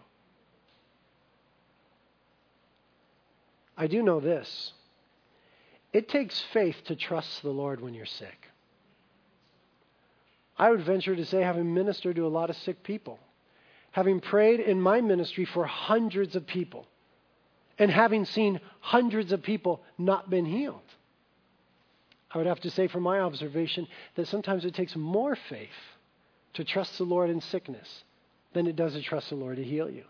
I 3.75 3.87
do 3.87 4.03
know 4.03 4.19
this. 4.19 4.73
It 5.91 6.07
takes 6.07 6.39
faith 6.53 6.75
to 6.85 6.95
trust 6.95 7.41
the 7.41 7.49
Lord 7.49 7.81
when 7.81 7.95
you're 7.95 8.05
sick. 8.05 8.49
I 10.55 10.69
would 10.69 10.85
venture 10.85 11.15
to 11.15 11.25
say, 11.25 11.41
having 11.41 11.73
ministered 11.73 12.17
to 12.17 12.27
a 12.27 12.35
lot 12.37 12.51
of 12.51 12.57
sick 12.57 12.83
people, 12.83 13.17
having 13.89 14.19
prayed 14.19 14.59
in 14.59 14.79
my 14.79 15.01
ministry 15.01 15.45
for 15.45 15.65
hundreds 15.65 16.35
of 16.35 16.45
people, 16.45 16.85
and 17.79 17.89
having 17.89 18.23
seen 18.23 18.61
hundreds 18.81 19.31
of 19.31 19.41
people 19.41 19.81
not 19.97 20.29
been 20.29 20.45
healed, 20.45 20.83
I 22.33 22.37
would 22.37 22.47
have 22.47 22.61
to 22.61 22.71
say, 22.71 22.87
from 22.87 23.03
my 23.03 23.19
observation, 23.19 23.87
that 24.15 24.27
sometimes 24.27 24.65
it 24.65 24.73
takes 24.73 24.95
more 24.95 25.35
faith 25.35 25.69
to 26.53 26.63
trust 26.63 26.97
the 26.97 27.03
Lord 27.03 27.29
in 27.29 27.41
sickness 27.41 28.03
than 28.53 28.67
it 28.67 28.75
does 28.75 28.93
to 28.93 29.01
trust 29.01 29.29
the 29.29 29.35
Lord 29.35 29.57
to 29.57 29.63
heal 29.63 29.89
you. 29.89 30.03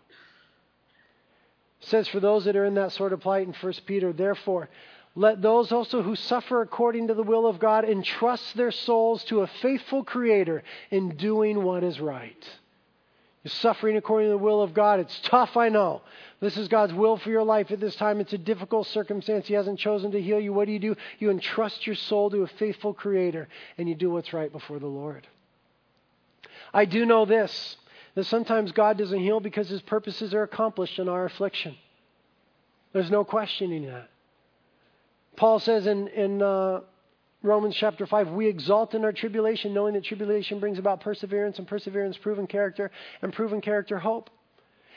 It 1.80 1.88
says, 1.88 2.08
for 2.08 2.20
those 2.20 2.44
that 2.44 2.56
are 2.56 2.64
in 2.64 2.74
that 2.74 2.92
sort 2.92 3.12
of 3.12 3.20
plight 3.20 3.46
in 3.46 3.54
1 3.54 3.72
Peter, 3.86 4.12
therefore, 4.12 4.68
let 5.14 5.42
those 5.42 5.72
also 5.72 6.02
who 6.02 6.16
suffer 6.16 6.62
according 6.62 7.08
to 7.08 7.14
the 7.14 7.22
will 7.22 7.46
of 7.46 7.58
God 7.58 7.84
entrust 7.84 8.56
their 8.56 8.70
souls 8.70 9.24
to 9.24 9.40
a 9.40 9.46
faithful 9.46 10.04
Creator 10.04 10.62
in 10.90 11.16
doing 11.16 11.62
what 11.62 11.84
is 11.84 12.00
right. 12.00 12.48
You're 13.42 13.50
suffering 13.50 13.96
according 13.96 14.28
to 14.28 14.32
the 14.32 14.38
will 14.38 14.62
of 14.62 14.72
God. 14.72 15.00
It's 15.00 15.18
tough, 15.20 15.56
I 15.56 15.68
know. 15.68 16.02
This 16.42 16.56
is 16.56 16.66
God's 16.66 16.92
will 16.92 17.16
for 17.18 17.30
your 17.30 17.44
life 17.44 17.70
at 17.70 17.78
this 17.78 17.94
time. 17.94 18.18
It's 18.18 18.32
a 18.32 18.38
difficult 18.38 18.88
circumstance. 18.88 19.46
He 19.46 19.54
hasn't 19.54 19.78
chosen 19.78 20.10
to 20.10 20.20
heal 20.20 20.40
you. 20.40 20.52
What 20.52 20.66
do 20.66 20.72
you 20.72 20.80
do? 20.80 20.96
You 21.20 21.30
entrust 21.30 21.86
your 21.86 21.94
soul 21.94 22.30
to 22.30 22.42
a 22.42 22.48
faithful 22.48 22.92
Creator 22.92 23.46
and 23.78 23.88
you 23.88 23.94
do 23.94 24.10
what's 24.10 24.32
right 24.32 24.50
before 24.50 24.80
the 24.80 24.88
Lord. 24.88 25.28
I 26.74 26.84
do 26.84 27.06
know 27.06 27.24
this 27.26 27.76
that 28.16 28.24
sometimes 28.24 28.72
God 28.72 28.98
doesn't 28.98 29.20
heal 29.20 29.38
because 29.38 29.68
His 29.68 29.82
purposes 29.82 30.34
are 30.34 30.42
accomplished 30.42 30.98
in 30.98 31.08
our 31.08 31.26
affliction. 31.26 31.76
There's 32.92 33.10
no 33.10 33.22
questioning 33.22 33.86
that. 33.86 34.10
Paul 35.36 35.60
says 35.60 35.86
in, 35.86 36.08
in 36.08 36.42
uh, 36.42 36.80
Romans 37.42 37.76
chapter 37.76 38.04
5, 38.04 38.30
we 38.30 38.48
exalt 38.48 38.94
in 38.94 39.04
our 39.04 39.12
tribulation, 39.12 39.72
knowing 39.72 39.94
that 39.94 40.04
tribulation 40.04 40.58
brings 40.58 40.80
about 40.80 41.02
perseverance, 41.02 41.58
and 41.58 41.68
perseverance, 41.68 42.16
proven 42.16 42.48
character, 42.48 42.90
and 43.22 43.32
proven 43.32 43.60
character, 43.60 44.00
hope. 44.00 44.28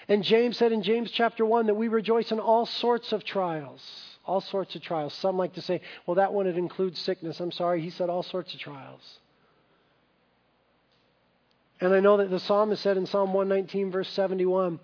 And 0.08 0.24
James 0.24 0.58
said 0.58 0.72
in 0.72 0.84
James 0.84 1.12
chapter 1.12 1.46
1 1.46 1.68
that 1.68 1.76
we 1.76 1.88
rejoice 1.88 2.32
in 2.32 2.40
all 2.40 2.66
sorts 2.66 3.12
of 3.12 3.24
trials. 3.24 3.82
All 4.26 4.42
sorts 4.42 4.76
of 4.76 4.82
trials. 4.82 5.14
Some 5.14 5.38
like 5.38 5.54
to 5.54 5.62
say, 5.62 5.82
well, 6.06 6.16
that 6.16 6.34
one, 6.34 6.48
it 6.48 6.58
includes 6.58 7.00
sickness. 7.00 7.40
I'm 7.40 7.52
sorry, 7.52 7.82
he 7.82 7.90
said 7.90 8.10
all 8.10 8.24
sorts 8.24 8.54
of 8.54 8.60
trials. 8.60 9.20
And 11.82 11.94
I 11.94 12.00
know 12.00 12.18
that 12.18 12.30
the 12.30 12.40
psalmist 12.40 12.82
said 12.82 12.98
in 12.98 13.06
Psalm 13.06 13.34
119, 13.34 13.92
verse 13.92 14.10
71, 14.10 14.80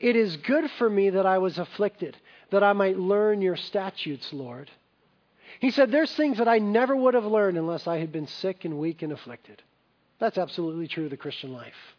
It 0.00 0.16
is 0.16 0.36
good 0.38 0.70
for 0.72 0.90
me 0.90 1.10
that 1.10 1.26
I 1.26 1.38
was 1.38 1.58
afflicted, 1.58 2.16
that 2.50 2.64
I 2.64 2.72
might 2.72 2.98
learn 2.98 3.42
your 3.42 3.56
statutes, 3.56 4.32
Lord. 4.32 4.70
He 5.60 5.70
said, 5.70 5.92
There's 5.92 6.12
things 6.14 6.38
that 6.38 6.48
I 6.48 6.58
never 6.58 6.96
would 6.96 7.14
have 7.14 7.24
learned 7.24 7.58
unless 7.58 7.86
I 7.86 7.98
had 7.98 8.10
been 8.10 8.26
sick 8.26 8.64
and 8.64 8.78
weak 8.78 9.02
and 9.02 9.12
afflicted. 9.12 9.62
That's 10.18 10.38
absolutely 10.38 10.88
true 10.88 11.04
of 11.04 11.10
the 11.10 11.16
Christian 11.16 11.52
life. 11.52 11.96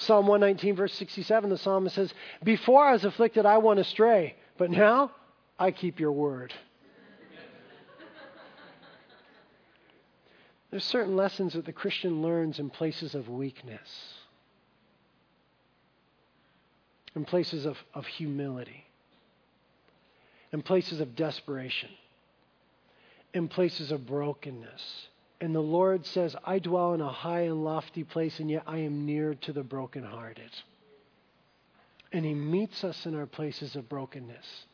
Psalm 0.00 0.26
119, 0.26 0.76
verse 0.76 0.92
67, 0.94 1.50
the 1.50 1.58
psalmist 1.58 1.94
says, 1.94 2.12
Before 2.42 2.84
I 2.84 2.92
was 2.92 3.04
afflicted, 3.04 3.46
I 3.46 3.58
went 3.58 3.80
astray, 3.80 4.36
but 4.58 4.70
now 4.70 5.12
I 5.58 5.70
keep 5.70 6.00
your 6.00 6.12
word. 6.12 6.54
There's 10.70 10.84
certain 10.84 11.16
lessons 11.16 11.54
that 11.54 11.66
the 11.66 11.72
Christian 11.72 12.22
learns 12.22 12.58
in 12.58 12.70
places 12.70 13.14
of 13.14 13.28
weakness, 13.28 13.88
in 17.14 17.24
places 17.24 17.66
of, 17.66 17.76
of 17.94 18.06
humility, 18.06 18.84
in 20.52 20.62
places 20.62 21.00
of 21.00 21.14
desperation 21.14 21.90
in 23.32 23.48
places 23.48 23.92
of 23.92 24.06
brokenness. 24.06 25.08
And 25.40 25.54
the 25.54 25.60
Lord 25.60 26.04
says, 26.04 26.36
I 26.44 26.58
dwell 26.58 26.92
in 26.92 27.00
a 27.00 27.10
high 27.10 27.42
and 27.42 27.64
lofty 27.64 28.04
place, 28.04 28.40
and 28.40 28.50
yet 28.50 28.64
I 28.66 28.78
am 28.78 29.06
near 29.06 29.34
to 29.34 29.52
the 29.52 29.62
brokenhearted. 29.62 30.50
And 32.12 32.24
He 32.24 32.34
meets 32.34 32.84
us 32.84 33.06
in 33.06 33.14
our 33.14 33.26
places 33.26 33.74
of 33.74 33.88
brokenness. 33.88 34.66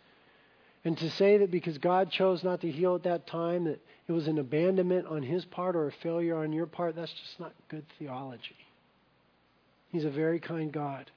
And 0.84 0.98
to 0.98 1.10
say 1.10 1.38
that 1.38 1.50
because 1.50 1.78
God 1.78 2.10
chose 2.10 2.42
not 2.42 2.62
to 2.62 2.70
heal 2.70 2.96
at 2.96 3.04
that 3.04 3.26
time, 3.26 3.64
that 3.64 3.80
it 4.08 4.12
was 4.12 4.26
an 4.26 4.38
abandonment 4.38 5.06
on 5.06 5.22
His 5.22 5.44
part 5.44 5.76
or 5.76 5.86
a 5.86 5.92
failure 5.92 6.36
on 6.36 6.52
your 6.52 6.66
part, 6.66 6.96
that's 6.96 7.12
just 7.12 7.38
not 7.38 7.52
good 7.68 7.84
theology. 7.98 8.56
He's 9.90 10.04
a 10.04 10.10
very 10.10 10.40
kind 10.40 10.72
God. 10.72 11.10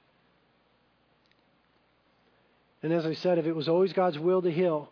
And 2.82 2.92
as 2.92 3.04
I 3.04 3.14
said, 3.14 3.38
if 3.38 3.46
it 3.46 3.54
was 3.54 3.68
always 3.68 3.92
God's 3.92 4.18
will 4.18 4.42
to 4.42 4.50
heal, 4.50 4.90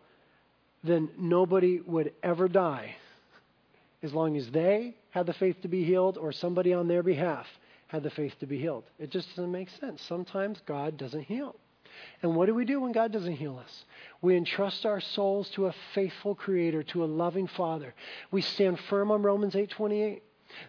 then 0.83 1.11
nobody 1.17 1.81
would 1.81 2.13
ever 2.23 2.49
die 2.49 2.97
as 4.03 4.13
long 4.13 4.37
as 4.37 4.51
they 4.51 4.95
had 5.11 5.27
the 5.27 5.33
faith 5.33 5.61
to 5.63 5.69
be 5.69 5.85
healed 5.85 6.17
or 6.17 6.33
somebody 6.33 6.73
on 6.73 6.89
their 6.89 7.03
behalf 7.03 7.47
had 7.89 8.03
the 8.03 8.11
faith 8.11 8.39
to 8.41 8.47
be 8.47 8.59
healed. 8.59 8.85
It 8.99 9.11
just 9.11 9.29
doesn't 9.31 9.51
make 9.51 9.69
sense. 9.81 10.03
Sometimes 10.03 10.61
God 10.67 10.97
doesn't 10.97 11.23
heal. 11.23 11.57
And 12.23 12.37
what 12.37 12.47
do 12.47 12.55
we 12.55 12.65
do 12.65 12.81
when 12.81 12.93
God 12.93 13.13
doesn't 13.13 13.37
heal 13.37 13.59
us? 13.59 13.85
We 14.21 14.37
entrust 14.37 14.87
our 14.87 15.01
souls 15.01 15.49
to 15.51 15.67
a 15.67 15.75
faithful 15.95 16.35
creator, 16.35 16.83
to 16.85 17.05
a 17.05 17.07
loving 17.07 17.49
father. 17.49 17.95
We 18.31 18.43
stand 18.43 18.79
firm 18.89 19.11
on 19.11 19.23
Romans 19.23 19.55
8:28 19.55 20.23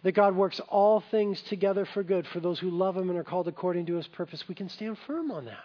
that 0.03 0.13
God 0.13 0.35
works 0.35 0.59
all 0.61 1.01
things 1.01 1.41
together 1.43 1.85
for 1.85 2.03
good 2.03 2.25
for 2.27 2.39
those 2.39 2.59
who 2.59 2.69
love 2.69 2.97
him 2.97 3.09
and 3.09 3.19
are 3.19 3.23
called 3.23 3.47
according 3.47 3.85
to 3.87 3.95
his 3.95 4.07
purpose. 4.07 4.47
We 4.47 4.55
can 4.55 4.69
stand 4.69 4.97
firm 4.99 5.29
on 5.29 5.45
that 5.45 5.63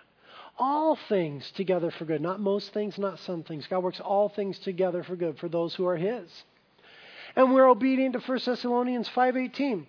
all 0.59 0.97
things 1.09 1.51
together 1.53 1.91
for 1.91 2.05
good. 2.05 2.21
Not 2.21 2.41
most 2.41 2.73
things, 2.73 2.99
not 2.99 3.19
some 3.21 3.43
things. 3.43 3.67
God 3.67 3.83
works 3.83 4.01
all 4.01 4.29
things 4.29 4.59
together 4.59 5.03
for 5.03 5.17
good 5.17 5.39
for 5.39 5.49
those 5.49 5.75
who 5.75 5.87
are 5.87 5.97
His. 5.97 6.45
And 7.37 7.53
we're 7.53 7.69
obedient 7.69 8.15
to 8.15 8.21
1 8.21 8.41
Thessalonians 8.45 9.09
5.18, 9.09 9.87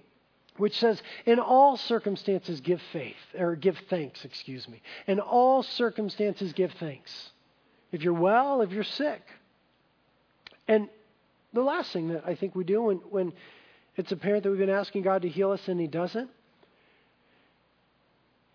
which 0.58 0.78
says, 0.80 1.02
in 1.26 1.40
all 1.40 1.78
circumstances 1.78 2.62
give 2.62 2.82
faith, 2.92 3.16
or 3.38 3.56
give 3.56 3.78
thanks, 3.90 4.26
excuse 4.26 4.68
me. 4.68 4.82
In 5.08 5.20
all 5.20 5.62
circumstances 5.64 6.54
give 6.54 6.72
thanks. 6.74 7.32
If 7.92 8.02
you're 8.02 8.14
well, 8.14 8.62
if 8.62 8.72
you're 8.72 8.84
sick. 8.84 9.22
And 10.68 10.90
the 11.54 11.62
last 11.62 11.94
thing 11.94 12.10
that 12.10 12.28
I 12.28 12.36
think 12.36 12.56
we 12.56 12.64
do 12.64 12.82
when, 12.84 12.98
when 13.10 13.34
it's 13.96 14.12
apparent 14.12 14.44
that 14.44 14.50
we've 14.50 14.60
been 14.60 14.70
asking 14.70 15.04
God 15.04 15.22
to 15.22 15.30
heal 15.30 15.52
us 15.52 15.68
and 15.68 15.80
He 15.80 15.88
doesn't, 15.88 16.30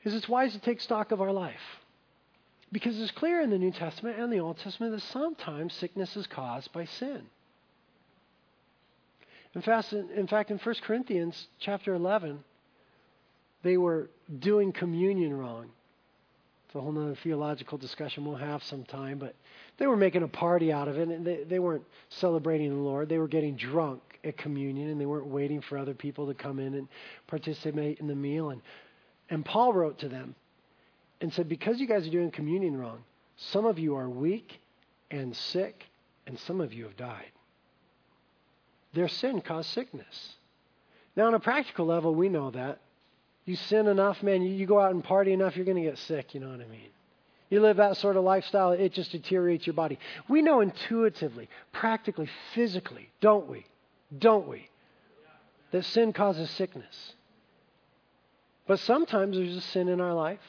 is 0.02 0.14
it's 0.14 0.28
wise 0.28 0.52
to 0.52 0.58
take 0.58 0.80
stock 0.80 1.12
of 1.12 1.20
our 1.20 1.32
life. 1.32 1.60
Because 2.72 3.00
it's 3.00 3.10
clear 3.10 3.40
in 3.40 3.50
the 3.50 3.58
New 3.58 3.72
Testament 3.72 4.18
and 4.18 4.32
the 4.32 4.38
Old 4.38 4.58
Testament 4.58 4.92
that 4.92 5.02
sometimes 5.02 5.74
sickness 5.74 6.16
is 6.16 6.26
caused 6.26 6.72
by 6.72 6.84
sin. 6.84 7.26
In 9.54 9.62
fact, 9.62 9.92
in, 9.92 10.26
fact, 10.26 10.50
in 10.50 10.58
1 10.58 10.74
Corinthians 10.82 11.48
chapter 11.58 11.94
11, 11.94 12.42
they 13.62 13.76
were 13.76 14.08
doing 14.38 14.72
communion 14.72 15.36
wrong. 15.36 15.70
It's 16.66 16.76
a 16.76 16.80
whole 16.80 16.96
other 16.96 17.16
theological 17.16 17.76
discussion 17.76 18.24
we'll 18.24 18.36
have 18.36 18.62
sometime, 18.62 19.18
but 19.18 19.34
they 19.78 19.88
were 19.88 19.96
making 19.96 20.22
a 20.22 20.28
party 20.28 20.72
out 20.72 20.86
of 20.86 20.98
it, 20.98 21.08
and 21.08 21.26
they, 21.26 21.42
they 21.42 21.58
weren't 21.58 21.84
celebrating 22.10 22.70
the 22.70 22.80
Lord. 22.80 23.08
They 23.08 23.18
were 23.18 23.26
getting 23.26 23.56
drunk 23.56 24.00
at 24.22 24.36
communion, 24.36 24.88
and 24.88 25.00
they 25.00 25.06
weren't 25.06 25.26
waiting 25.26 25.60
for 25.60 25.76
other 25.76 25.94
people 25.94 26.28
to 26.28 26.34
come 26.34 26.60
in 26.60 26.74
and 26.74 26.86
participate 27.26 27.98
in 27.98 28.06
the 28.06 28.14
meal. 28.14 28.50
And, 28.50 28.62
and 29.30 29.44
Paul 29.44 29.72
wrote 29.72 29.98
to 29.98 30.08
them 30.08 30.36
and 31.20 31.32
said, 31.32 31.48
Because 31.48 31.80
you 31.80 31.88
guys 31.88 32.06
are 32.06 32.10
doing 32.10 32.30
communion 32.30 32.78
wrong, 32.78 33.02
some 33.36 33.66
of 33.66 33.80
you 33.80 33.96
are 33.96 34.08
weak 34.08 34.60
and 35.10 35.34
sick, 35.34 35.86
and 36.28 36.38
some 36.38 36.60
of 36.60 36.72
you 36.72 36.84
have 36.84 36.96
died. 36.96 37.32
Their 38.92 39.08
sin 39.08 39.40
caused 39.40 39.70
sickness. 39.70 40.34
Now, 41.16 41.26
on 41.26 41.34
a 41.34 41.40
practical 41.40 41.86
level, 41.86 42.14
we 42.14 42.28
know 42.28 42.50
that. 42.50 42.80
You 43.44 43.56
sin 43.56 43.86
enough, 43.86 44.22
man, 44.22 44.42
you, 44.42 44.50
you 44.50 44.66
go 44.66 44.80
out 44.80 44.92
and 44.92 45.02
party 45.02 45.32
enough, 45.32 45.56
you're 45.56 45.64
going 45.64 45.82
to 45.82 45.88
get 45.88 45.98
sick, 45.98 46.34
you 46.34 46.40
know 46.40 46.50
what 46.50 46.60
I 46.60 46.66
mean? 46.66 46.90
You 47.48 47.60
live 47.60 47.78
that 47.78 47.96
sort 47.96 48.16
of 48.16 48.22
lifestyle, 48.22 48.70
it 48.72 48.92
just 48.92 49.10
deteriorates 49.10 49.66
your 49.66 49.74
body. 49.74 49.98
We 50.28 50.40
know 50.40 50.60
intuitively, 50.60 51.48
practically, 51.72 52.28
physically, 52.54 53.10
don't 53.20 53.48
we? 53.48 53.66
Don't 54.16 54.46
we? 54.46 54.70
that 55.70 55.84
sin 55.84 56.12
causes 56.12 56.50
sickness. 56.50 57.14
But 58.66 58.80
sometimes 58.80 59.36
there's 59.36 59.56
a 59.56 59.60
sin 59.60 59.88
in 59.88 60.00
our 60.00 60.14
life. 60.14 60.40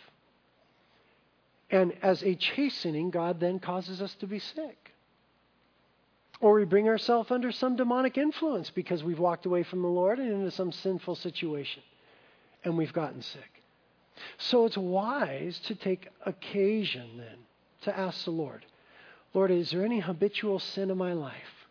And 1.69 1.93
as 2.01 2.21
a 2.23 2.35
chastening, 2.35 3.11
God 3.11 3.39
then 3.39 3.59
causes 3.59 4.01
us 4.01 4.13
to 4.15 4.27
be 4.27 4.39
sick. 4.39 4.80
Or 6.41 6.55
we 6.55 6.65
bring 6.65 6.89
ourselves 6.89 7.31
under 7.31 7.51
some 7.51 7.75
demonic 7.75 8.17
influence 8.17 8.69
because 8.69 9.03
we've 9.03 9.19
walked 9.19 9.45
away 9.45 9.63
from 9.63 9.81
the 9.81 9.87
Lord 9.87 10.19
and 10.19 10.31
into 10.31 10.51
some 10.51 10.71
sinful 10.71 11.15
situation 11.15 11.83
and 12.63 12.77
we've 12.77 12.93
gotten 12.93 13.21
sick. 13.21 13.63
So 14.37 14.65
it's 14.65 14.77
wise 14.77 15.59
to 15.65 15.75
take 15.75 16.09
occasion 16.25 17.17
then 17.17 17.37
to 17.83 17.97
ask 17.97 18.25
the 18.25 18.31
Lord, 18.31 18.65
Lord, 19.33 19.51
is 19.51 19.71
there 19.71 19.85
any 19.85 19.99
habitual 19.99 20.59
sin 20.59 20.91
in 20.91 20.97
my 20.97 21.13
life? 21.13 21.61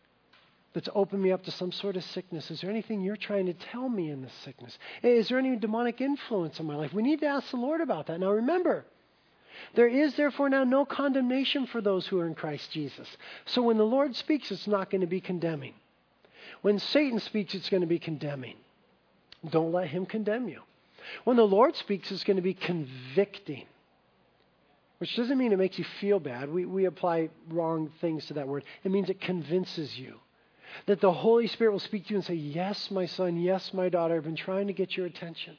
that's 0.72 0.88
opened 0.94 1.22
me 1.22 1.32
up 1.32 1.44
to 1.44 1.50
some 1.50 1.72
sort 1.72 1.96
of 1.96 2.04
sickness? 2.04 2.50
Is 2.50 2.60
there 2.60 2.70
anything 2.70 3.00
you're 3.00 3.16
trying 3.16 3.46
to 3.46 3.54
tell 3.54 3.88
me 3.88 4.10
in 4.10 4.22
this 4.22 4.32
sickness? 4.44 4.78
Is 5.02 5.28
there 5.28 5.38
any 5.38 5.56
demonic 5.56 6.00
influence 6.00 6.60
in 6.60 6.66
my 6.66 6.76
life? 6.76 6.92
We 6.92 7.02
need 7.02 7.20
to 7.20 7.26
ask 7.26 7.50
the 7.50 7.56
Lord 7.56 7.80
about 7.80 8.06
that. 8.06 8.20
Now 8.20 8.30
remember, 8.30 8.84
there 9.74 9.88
is 9.88 10.14
therefore 10.14 10.48
now 10.48 10.64
no 10.64 10.84
condemnation 10.84 11.66
for 11.66 11.80
those 11.80 12.06
who 12.06 12.18
are 12.20 12.26
in 12.26 12.34
Christ 12.34 12.70
Jesus. 12.72 13.08
So 13.46 13.62
when 13.62 13.76
the 13.76 13.84
Lord 13.84 14.16
speaks, 14.16 14.50
it's 14.50 14.66
not 14.66 14.90
going 14.90 15.00
to 15.00 15.06
be 15.06 15.20
condemning. 15.20 15.74
When 16.62 16.78
Satan 16.78 17.20
speaks, 17.20 17.54
it's 17.54 17.70
going 17.70 17.82
to 17.82 17.86
be 17.86 17.98
condemning. 17.98 18.56
Don't 19.48 19.72
let 19.72 19.88
him 19.88 20.06
condemn 20.06 20.48
you. 20.48 20.62
When 21.24 21.36
the 21.36 21.46
Lord 21.46 21.76
speaks, 21.76 22.10
it's 22.10 22.24
going 22.24 22.36
to 22.36 22.42
be 22.42 22.54
convicting. 22.54 23.64
Which 24.98 25.16
doesn't 25.16 25.38
mean 25.38 25.52
it 25.52 25.58
makes 25.58 25.78
you 25.78 25.84
feel 25.98 26.20
bad. 26.20 26.50
We, 26.50 26.66
we 26.66 26.84
apply 26.84 27.30
wrong 27.48 27.90
things 28.02 28.26
to 28.26 28.34
that 28.34 28.46
word. 28.46 28.64
It 28.84 28.90
means 28.90 29.08
it 29.08 29.20
convinces 29.20 29.98
you. 29.98 30.16
That 30.86 31.00
the 31.00 31.12
Holy 31.12 31.46
Spirit 31.46 31.72
will 31.72 31.78
speak 31.80 32.04
to 32.06 32.10
you 32.10 32.16
and 32.16 32.24
say, 32.24 32.34
Yes, 32.34 32.90
my 32.90 33.06
son, 33.06 33.38
yes, 33.38 33.72
my 33.72 33.88
daughter, 33.88 34.16
I've 34.16 34.24
been 34.24 34.36
trying 34.36 34.66
to 34.66 34.72
get 34.72 34.96
your 34.96 35.06
attention. 35.06 35.56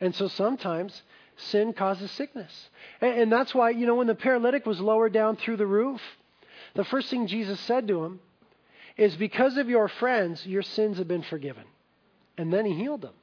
And 0.00 0.14
so 0.14 0.26
sometimes 0.26 1.02
sin 1.36 1.72
causes 1.72 2.10
sickness. 2.12 2.70
And, 3.00 3.22
and 3.22 3.32
that's 3.32 3.54
why, 3.54 3.70
you 3.70 3.86
know, 3.86 3.96
when 3.96 4.06
the 4.06 4.14
paralytic 4.14 4.66
was 4.66 4.80
lowered 4.80 5.12
down 5.12 5.36
through 5.36 5.56
the 5.56 5.66
roof, 5.66 6.00
the 6.74 6.84
first 6.84 7.08
thing 7.10 7.26
Jesus 7.26 7.60
said 7.60 7.88
to 7.88 8.04
him 8.04 8.20
is, 8.96 9.16
Because 9.16 9.56
of 9.56 9.68
your 9.68 9.88
friends, 9.88 10.46
your 10.46 10.62
sins 10.62 10.98
have 10.98 11.08
been 11.08 11.22
forgiven. 11.22 11.64
And 12.38 12.52
then 12.52 12.64
he 12.64 12.74
healed 12.74 13.02
them. 13.02 13.14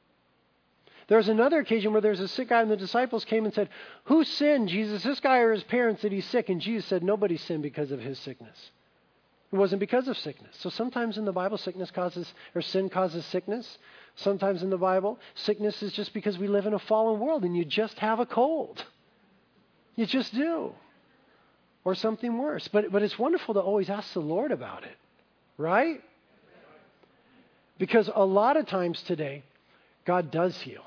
There 1.07 1.17
was 1.17 1.29
another 1.29 1.59
occasion 1.59 1.91
where 1.91 2.01
there 2.01 2.11
was 2.11 2.19
a 2.19 2.27
sick 2.27 2.49
guy, 2.49 2.61
and 2.61 2.69
the 2.69 2.77
disciples 2.77 3.25
came 3.25 3.45
and 3.45 3.53
said, 3.53 3.69
Who 4.05 4.23
sinned, 4.23 4.69
Jesus, 4.69 5.01
this 5.01 5.19
guy 5.19 5.39
or 5.39 5.51
his 5.51 5.63
parents, 5.63 6.03
that 6.03 6.11
he's 6.11 6.27
sick? 6.27 6.49
And 6.49 6.61
Jesus 6.61 6.87
said, 6.87 7.03
Nobody 7.03 7.35
sinned 7.35 7.63
because 7.63 7.91
of 7.91 7.99
his 7.99 8.19
sickness. 8.19 8.71
It 9.51 9.55
wasn't 9.55 9.79
because 9.79 10.07
of 10.07 10.17
sickness. 10.17 10.55
So 10.59 10.69
sometimes 10.69 11.17
in 11.17 11.25
the 11.25 11.31
Bible, 11.31 11.57
sickness 11.57 11.89
causes, 11.89 12.31
or 12.53 12.61
sin 12.61 12.89
causes 12.89 13.25
sickness. 13.25 13.79
Sometimes 14.21 14.63
in 14.63 14.69
the 14.69 14.77
Bible, 14.77 15.17
sickness 15.35 15.81
is 15.81 15.93
just 15.93 16.13
because 16.13 16.37
we 16.37 16.47
live 16.47 16.65
in 16.65 16.73
a 16.73 16.79
fallen 16.79 17.19
world 17.19 17.43
and 17.43 17.55
you 17.55 17.63
just 17.63 17.97
have 17.99 18.19
a 18.19 18.25
cold. 18.25 18.83
You 19.95 20.05
just 20.05 20.33
do. 20.33 20.73
Or 21.85 21.95
something 21.95 22.37
worse. 22.37 22.67
But, 22.67 22.91
but 22.91 23.01
it's 23.01 23.17
wonderful 23.17 23.53
to 23.53 23.61
always 23.61 23.89
ask 23.89 24.13
the 24.13 24.19
Lord 24.19 24.51
about 24.51 24.83
it, 24.83 24.97
right? 25.57 26.01
Because 27.77 28.09
a 28.13 28.25
lot 28.25 28.57
of 28.57 28.67
times 28.67 29.01
today, 29.03 29.43
God 30.05 30.31
does 30.31 30.59
heal. 30.59 30.83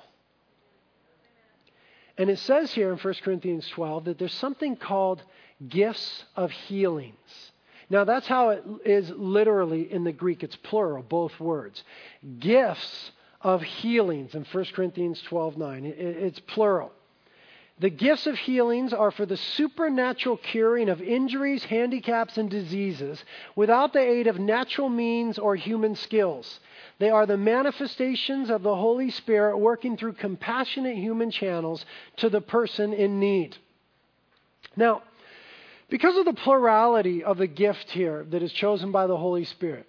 And 2.18 2.28
it 2.28 2.38
says 2.38 2.70
here 2.72 2.92
in 2.92 2.98
1 2.98 3.14
Corinthians 3.24 3.66
12 3.68 4.04
that 4.04 4.18
there's 4.18 4.34
something 4.34 4.76
called 4.76 5.22
gifts 5.66 6.24
of 6.36 6.50
healings. 6.50 7.16
Now, 7.88 8.04
that's 8.04 8.26
how 8.26 8.50
it 8.50 8.64
is 8.84 9.10
literally 9.10 9.90
in 9.90 10.04
the 10.04 10.12
Greek. 10.12 10.42
It's 10.42 10.56
plural, 10.56 11.02
both 11.02 11.38
words. 11.40 11.82
Gifts 12.38 13.10
of 13.42 13.62
healings 13.62 14.34
in 14.34 14.44
1 14.44 14.64
Corinthians 14.74 15.20
12 15.22 15.56
9. 15.56 15.86
It's 15.86 16.40
plural. 16.40 16.92
The 17.78 17.90
gifts 17.90 18.26
of 18.26 18.38
healings 18.38 18.92
are 18.92 19.10
for 19.10 19.26
the 19.26 19.36
supernatural 19.36 20.36
curing 20.36 20.88
of 20.88 21.02
injuries, 21.02 21.64
handicaps, 21.64 22.38
and 22.38 22.48
diseases 22.48 23.24
without 23.56 23.92
the 23.92 23.98
aid 23.98 24.26
of 24.28 24.38
natural 24.38 24.88
means 24.88 25.38
or 25.38 25.56
human 25.56 25.96
skills. 25.96 26.60
They 26.98 27.10
are 27.10 27.26
the 27.26 27.36
manifestations 27.36 28.50
of 28.50 28.62
the 28.62 28.76
Holy 28.76 29.10
Spirit 29.10 29.58
working 29.58 29.96
through 29.96 30.12
compassionate 30.12 30.96
human 30.96 31.30
channels 31.30 31.84
to 32.18 32.28
the 32.28 32.40
person 32.40 32.92
in 32.92 33.18
need. 33.18 33.56
Now, 34.76 35.02
because 35.88 36.16
of 36.16 36.24
the 36.24 36.34
plurality 36.34 37.24
of 37.24 37.38
the 37.38 37.46
gift 37.46 37.90
here 37.90 38.24
that 38.30 38.42
is 38.42 38.52
chosen 38.52 38.92
by 38.92 39.06
the 39.06 39.16
Holy 39.16 39.44
Spirit, 39.44 39.86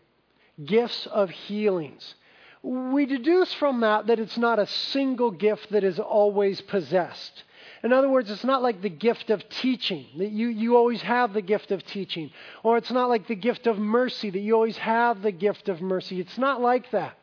gifts 0.65 1.05
of 1.05 1.29
healings, 1.29 2.15
we 2.63 3.05
deduce 3.05 3.53
from 3.53 3.81
that 3.81 4.07
that 4.07 4.19
it's 4.19 4.37
not 4.37 4.57
a 4.57 4.65
single 4.65 5.31
gift 5.31 5.71
that 5.71 5.83
is 5.83 5.99
always 5.99 6.61
possessed. 6.61 7.43
In 7.83 7.91
other 7.91 8.09
words, 8.09 8.31
it's 8.31 8.45
not 8.45 8.63
like 8.63 8.81
the 8.81 8.89
gift 8.89 9.29
of 9.29 9.47
teaching, 9.49 10.05
that 10.17 10.31
you, 10.31 10.47
you 10.47 10.77
always 10.77 11.01
have 11.01 11.33
the 11.33 11.41
gift 11.41 11.71
of 11.71 11.85
teaching. 11.85 12.31
Or 12.63 12.77
it's 12.77 12.91
not 12.91 13.09
like 13.09 13.27
the 13.27 13.35
gift 13.35 13.67
of 13.67 13.77
mercy, 13.77 14.29
that 14.29 14.39
you 14.39 14.55
always 14.55 14.77
have 14.77 15.21
the 15.21 15.33
gift 15.33 15.67
of 15.67 15.81
mercy. 15.81 16.21
It's 16.21 16.37
not 16.37 16.61
like 16.61 16.89
that. 16.91 17.17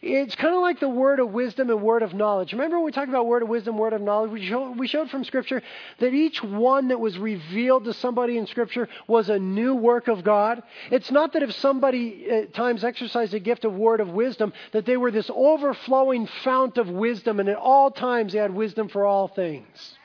It's 0.00 0.34
kind 0.34 0.54
of 0.54 0.60
like 0.60 0.80
the 0.80 0.88
word 0.88 1.20
of 1.20 1.30
wisdom 1.30 1.70
and 1.70 1.80
word 1.82 2.02
of 2.02 2.14
knowledge. 2.14 2.52
Remember 2.52 2.76
when 2.76 2.86
we 2.86 2.92
talked 2.92 3.08
about 3.08 3.26
word 3.26 3.42
of 3.42 3.48
wisdom, 3.48 3.78
word 3.78 3.92
of 3.92 4.00
knowledge? 4.00 4.30
We 4.30 4.46
showed, 4.46 4.78
we 4.78 4.88
showed 4.88 5.10
from 5.10 5.24
Scripture 5.24 5.62
that 5.98 6.12
each 6.12 6.42
one 6.42 6.88
that 6.88 6.98
was 6.98 7.18
revealed 7.18 7.84
to 7.84 7.94
somebody 7.94 8.36
in 8.36 8.46
Scripture 8.46 8.88
was 9.06 9.28
a 9.28 9.38
new 9.38 9.74
work 9.74 10.08
of 10.08 10.24
God. 10.24 10.62
It's 10.90 11.10
not 11.10 11.32
that 11.34 11.42
if 11.42 11.52
somebody 11.54 12.28
at 12.28 12.54
times 12.54 12.84
exercised 12.84 13.34
a 13.34 13.38
gift 13.38 13.64
of 13.64 13.74
word 13.74 14.00
of 14.00 14.08
wisdom, 14.08 14.52
that 14.72 14.86
they 14.86 14.96
were 14.96 15.10
this 15.10 15.30
overflowing 15.32 16.26
fount 16.42 16.78
of 16.78 16.88
wisdom, 16.88 17.40
and 17.40 17.48
at 17.48 17.56
all 17.56 17.90
times 17.90 18.32
they 18.32 18.38
had 18.38 18.54
wisdom 18.54 18.88
for 18.88 19.04
all 19.04 19.28
things. 19.28 19.96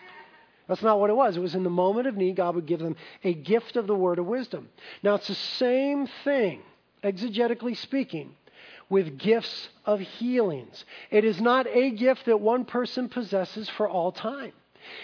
That's 0.68 0.82
not 0.82 1.00
what 1.00 1.10
it 1.10 1.16
was. 1.16 1.38
It 1.38 1.40
was 1.40 1.56
in 1.56 1.64
the 1.64 1.70
moment 1.70 2.08
of 2.08 2.18
need, 2.18 2.36
God 2.36 2.56
would 2.56 2.66
give 2.66 2.80
them 2.80 2.98
a 3.24 3.34
gift 3.34 3.78
of 3.78 3.88
the 3.88 3.96
word 3.96 4.20
of 4.20 4.26
wisdom. 4.26 4.70
Now, 5.02 5.16
it's 5.16 5.28
the 5.28 5.36
same 5.36 6.08
thing, 6.24 6.62
exegetically 7.04 7.78
speaking, 7.78 8.36
with 8.90 9.18
gifts 9.18 9.70
of 9.86 10.00
healings. 10.00 10.86
It 11.12 11.26
is 11.26 11.42
not 11.42 11.68
a 11.68 11.92
gift 11.92 12.26
that 12.26 12.40
one 12.40 12.66
person 12.66 13.10
possesses 13.10 13.70
for 13.70 13.90
all 13.90 14.12
time. 14.12 14.54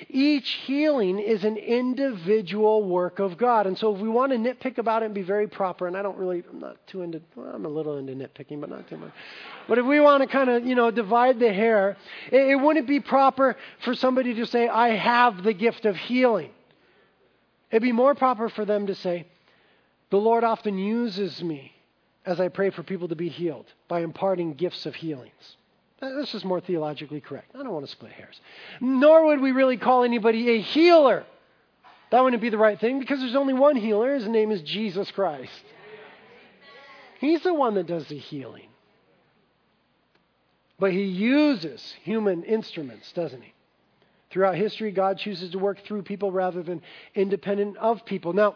Each 0.10 0.50
healing 0.66 1.20
is 1.20 1.44
an 1.44 1.58
individual 1.58 2.84
work 2.84 3.20
of 3.20 3.38
God. 3.38 3.68
And 3.68 3.78
so 3.78 3.94
if 3.94 4.02
we 4.02 4.08
want 4.08 4.32
to 4.32 4.38
nitpick 4.38 4.78
about 4.78 5.04
it 5.04 5.08
and 5.08 5.14
be 5.14 5.24
very 5.24 5.48
proper, 5.48 5.88
and 5.88 5.98
I 5.98 6.02
don't 6.02 6.18
really, 6.18 6.44
I'm 6.50 6.60
not 6.60 6.78
too 6.88 7.02
into, 7.02 7.22
well, 7.36 7.52
I'm 7.54 7.66
a 7.66 7.70
little 7.70 7.98
into 7.98 8.14
nitpicking, 8.14 8.62
but 8.62 8.70
not 8.70 8.88
too 8.88 8.98
much. 8.98 9.12
But 9.68 9.80
if 9.80 9.86
we 9.86 10.00
want 10.00 10.24
to 10.24 10.28
kind 10.28 10.50
of, 10.50 10.66
you 10.66 10.76
know, 10.76 10.92
divide 10.92 11.40
the 11.40 11.52
hair, 11.52 11.98
it, 12.32 12.52
it 12.52 12.56
wouldn't 12.56 12.88
be 12.88 13.02
proper 13.02 13.58
for 13.84 13.94
somebody 13.94 14.34
to 14.36 14.46
say, 14.46 14.68
I 14.68 14.90
have 14.90 15.44
the 15.44 15.54
gift 15.54 15.86
of 15.86 15.96
healing. 15.96 16.52
It'd 17.72 17.82
be 17.84 17.92
more 17.92 18.16
proper 18.16 18.50
for 18.50 18.66
them 18.66 18.88
to 18.88 18.96
say, 18.96 19.28
the 20.12 20.18
Lord 20.18 20.44
often 20.44 20.78
uses 20.78 21.44
me 21.44 21.74
as 22.26 22.40
I 22.40 22.48
pray 22.48 22.70
for 22.70 22.84
people 22.84 23.10
to 23.10 23.16
be 23.16 23.30
healed 23.30 23.66
by 23.88 24.02
imparting 24.02 24.54
gifts 24.54 24.86
of 24.86 24.96
healings. 24.96 25.58
This 26.00 26.34
is 26.34 26.44
more 26.44 26.60
theologically 26.60 27.22
correct. 27.22 27.52
I 27.56 27.60
don't 27.60 27.72
want 27.72 27.86
to 27.86 27.92
split 27.92 28.12
hairs. 28.12 28.40
Nor 28.82 29.28
would 29.28 29.42
we 29.42 29.52
really 29.52 29.78
call 29.78 30.04
anybody 30.04 30.50
a 30.52 30.62
healer. 30.62 31.26
That 32.12 32.24
wouldn't 32.24 32.42
be 32.42 32.50
the 32.50 32.58
right 32.58 32.80
thing 32.80 33.00
because 33.00 33.20
there's 33.20 33.36
only 33.36 33.54
one 33.54 33.76
healer. 33.76 34.14
His 34.14 34.28
name 34.28 34.52
is 34.52 34.62
Jesus 34.62 35.10
Christ. 35.12 35.64
He's 37.20 37.42
the 37.42 37.54
one 37.54 37.76
that 37.76 37.88
does 37.88 38.08
the 38.08 38.18
healing. 38.18 38.68
But 40.78 40.92
he 40.92 41.04
uses 41.04 41.96
human 42.04 42.44
instruments, 42.44 43.12
doesn't 43.14 43.42
he? 43.42 43.54
Throughout 44.30 44.56
history, 44.56 44.92
God 44.92 45.20
chooses 45.20 45.52
to 45.52 45.60
work 45.60 45.80
through 45.86 46.04
people 46.04 46.32
rather 46.32 46.64
than 46.64 46.82
independent 47.16 47.78
of 47.78 48.04
people. 48.06 48.34
Now, 48.34 48.56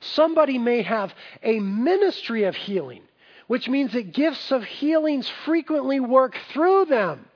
Somebody 0.00 0.58
may 0.58 0.82
have 0.82 1.12
a 1.42 1.58
ministry 1.60 2.44
of 2.44 2.54
healing, 2.56 3.02
which 3.46 3.68
means 3.68 3.92
that 3.92 4.12
gifts 4.12 4.50
of 4.52 4.64
healings 4.64 5.28
frequently 5.44 6.00
work 6.00 6.36
through 6.52 6.86
them. 6.86 7.26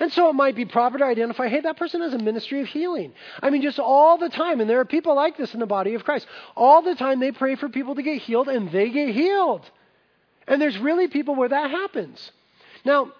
And 0.00 0.12
so 0.12 0.28
it 0.28 0.34
might 0.34 0.56
be 0.56 0.64
proper 0.64 0.98
to 0.98 1.04
identify 1.04 1.48
hey, 1.48 1.60
that 1.60 1.76
person 1.76 2.00
has 2.00 2.14
a 2.14 2.18
ministry 2.18 2.60
of 2.60 2.66
healing. 2.66 3.12
I 3.40 3.50
mean, 3.50 3.62
just 3.62 3.78
all 3.78 4.18
the 4.18 4.28
time. 4.28 4.60
And 4.60 4.68
there 4.68 4.80
are 4.80 4.84
people 4.84 5.14
like 5.14 5.36
this 5.36 5.54
in 5.54 5.60
the 5.60 5.66
body 5.66 5.94
of 5.94 6.04
Christ. 6.04 6.26
All 6.56 6.82
the 6.82 6.94
time 6.94 7.20
they 7.20 7.32
pray 7.32 7.54
for 7.54 7.68
people 7.68 7.94
to 7.94 8.02
get 8.02 8.20
healed, 8.22 8.48
and 8.48 8.70
they 8.70 8.90
get 8.90 9.10
healed. 9.10 9.68
And 10.48 10.60
there's 10.60 10.78
really 10.78 11.08
people 11.08 11.34
where 11.34 11.48
that 11.48 11.70
happens. 11.70 12.32
Now, 12.84 13.12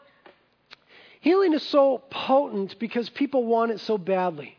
healing 1.21 1.55
is 1.55 1.63
so 1.63 2.03
potent 2.11 2.79
because 2.79 3.09
people 3.09 3.45
want 3.45 3.73
it 3.73 3.81
so 3.81 3.99
badly. 3.99 4.57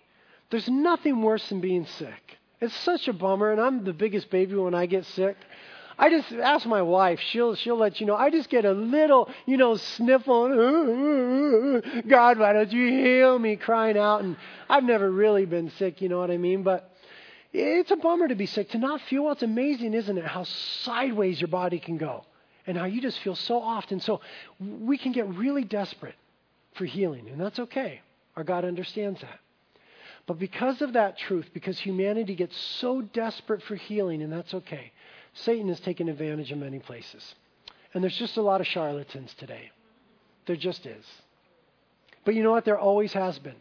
There's 0.49 0.69
nothing 0.69 1.21
worse 1.21 1.47
than 1.49 1.61
being 1.61 1.85
sick. 1.85 2.26
It's 2.59 2.75
such 2.77 3.07
a 3.07 3.13
bummer, 3.13 3.51
and 3.51 3.61
I'm 3.61 3.83
the 3.83 3.93
biggest 3.93 4.29
baby 4.29 4.55
when 4.55 4.73
I 4.73 4.87
get 4.87 5.05
sick. 5.05 5.37
I 5.99 6.09
just 6.09 6.31
ask 6.31 6.65
my 6.65 6.81
wife; 6.81 7.19
she'll 7.19 7.55
she'll 7.55 7.77
let 7.77 7.99
you 7.99 8.05
know. 8.05 8.15
I 8.15 8.29
just 8.29 8.49
get 8.49 8.65
a 8.65 8.71
little, 8.71 9.29
you 9.45 9.57
know, 9.57 9.75
sniffle. 9.75 10.45
Uh, 10.45 11.77
uh, 11.87 11.99
uh, 11.99 12.01
God, 12.07 12.39
why 12.39 12.53
don't 12.53 12.71
you 12.71 12.87
heal 12.87 13.37
me? 13.37 13.55
Crying 13.55 13.97
out, 13.97 14.23
and 14.23 14.37
I've 14.69 14.83
never 14.83 15.09
really 15.09 15.45
been 15.45 15.71
sick. 15.71 16.01
You 16.01 16.09
know 16.09 16.19
what 16.19 16.31
I 16.31 16.37
mean? 16.37 16.63
But 16.63 16.91
it's 17.53 17.91
a 17.91 17.95
bummer 17.95 18.27
to 18.27 18.35
be 18.35 18.45
sick. 18.45 18.69
To 18.71 18.77
not 18.77 19.01
feel 19.01 19.23
well, 19.23 19.33
it's 19.33 19.43
amazing, 19.43 19.93
isn't 19.93 20.17
it? 20.17 20.25
How 20.25 20.43
sideways 20.43 21.41
your 21.41 21.47
body 21.47 21.79
can 21.79 21.97
go, 21.97 22.25
and 22.67 22.77
how 22.77 22.85
you 22.85 23.01
just 23.01 23.19
feel 23.19 23.35
so 23.35 23.59
often. 23.59 23.99
So 23.99 24.21
we 24.59 24.97
can 24.97 25.11
get 25.11 25.27
really 25.29 25.63
desperate 25.63 26.15
for 26.75 26.85
healing, 26.85 27.27
and 27.29 27.39
that's 27.39 27.59
okay. 27.59 28.01
Our 28.35 28.43
God 28.43 28.65
understands 28.65 29.21
that. 29.21 29.39
But 30.27 30.37
because 30.37 30.81
of 30.81 30.93
that 30.93 31.17
truth, 31.17 31.47
because 31.53 31.79
humanity 31.79 32.35
gets 32.35 32.55
so 32.55 33.01
desperate 33.01 33.63
for 33.63 33.75
healing, 33.75 34.21
and 34.21 34.31
that's 34.31 34.53
okay, 34.53 34.91
Satan 35.33 35.69
has 35.69 35.79
taken 35.79 36.09
advantage 36.09 36.51
of 36.51 36.57
many 36.57 36.79
places. 36.79 37.35
And 37.93 38.03
there's 38.03 38.17
just 38.17 38.37
a 38.37 38.41
lot 38.41 38.59
of 38.59 38.67
charlatans 38.67 39.33
today. 39.35 39.71
There 40.45 40.57
just 40.57 40.85
is. 40.85 41.05
But 42.25 42.35
you 42.35 42.43
know 42.43 42.51
what? 42.51 42.65
There 42.65 42.77
always 42.77 43.13
has 43.13 43.39
been. 43.39 43.55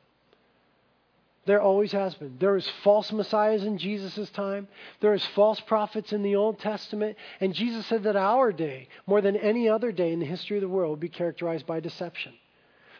There 1.46 1.62
always 1.62 1.92
has 1.92 2.14
been. 2.14 2.36
There 2.40 2.56
is 2.56 2.68
false 2.82 3.12
messiahs 3.12 3.62
in 3.62 3.78
Jesus' 3.78 4.28
time. 4.30 4.66
There 5.00 5.14
is 5.14 5.24
false 5.26 5.60
prophets 5.60 6.12
in 6.12 6.24
the 6.24 6.34
Old 6.34 6.58
Testament. 6.58 7.16
And 7.40 7.54
Jesus 7.54 7.86
said 7.86 8.02
that 8.02 8.16
our 8.16 8.50
day, 8.50 8.88
more 9.06 9.20
than 9.20 9.36
any 9.36 9.68
other 9.68 9.92
day 9.92 10.12
in 10.12 10.18
the 10.18 10.26
history 10.26 10.56
of 10.56 10.62
the 10.62 10.68
world, 10.68 10.90
will 10.90 10.96
be 10.96 11.08
characterized 11.08 11.64
by 11.64 11.78
deception. 11.78 12.32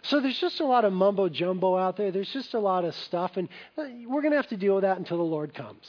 So 0.08 0.20
there's 0.20 0.38
just 0.38 0.60
a 0.60 0.64
lot 0.64 0.84
of 0.84 0.92
mumbo 0.92 1.28
jumbo 1.28 1.76
out 1.76 1.96
there. 1.96 2.10
There's 2.10 2.32
just 2.32 2.54
a 2.54 2.60
lot 2.60 2.84
of 2.84 2.94
stuff. 2.94 3.36
And 3.36 3.48
uh, 3.76 3.84
we're 4.06 4.22
going 4.22 4.32
to 4.32 4.36
have 4.36 4.48
to 4.48 4.56
deal 4.56 4.76
with 4.76 4.82
that 4.82 4.98
until 4.98 5.16
the 5.16 5.22
Lord 5.22 5.54
comes. 5.54 5.86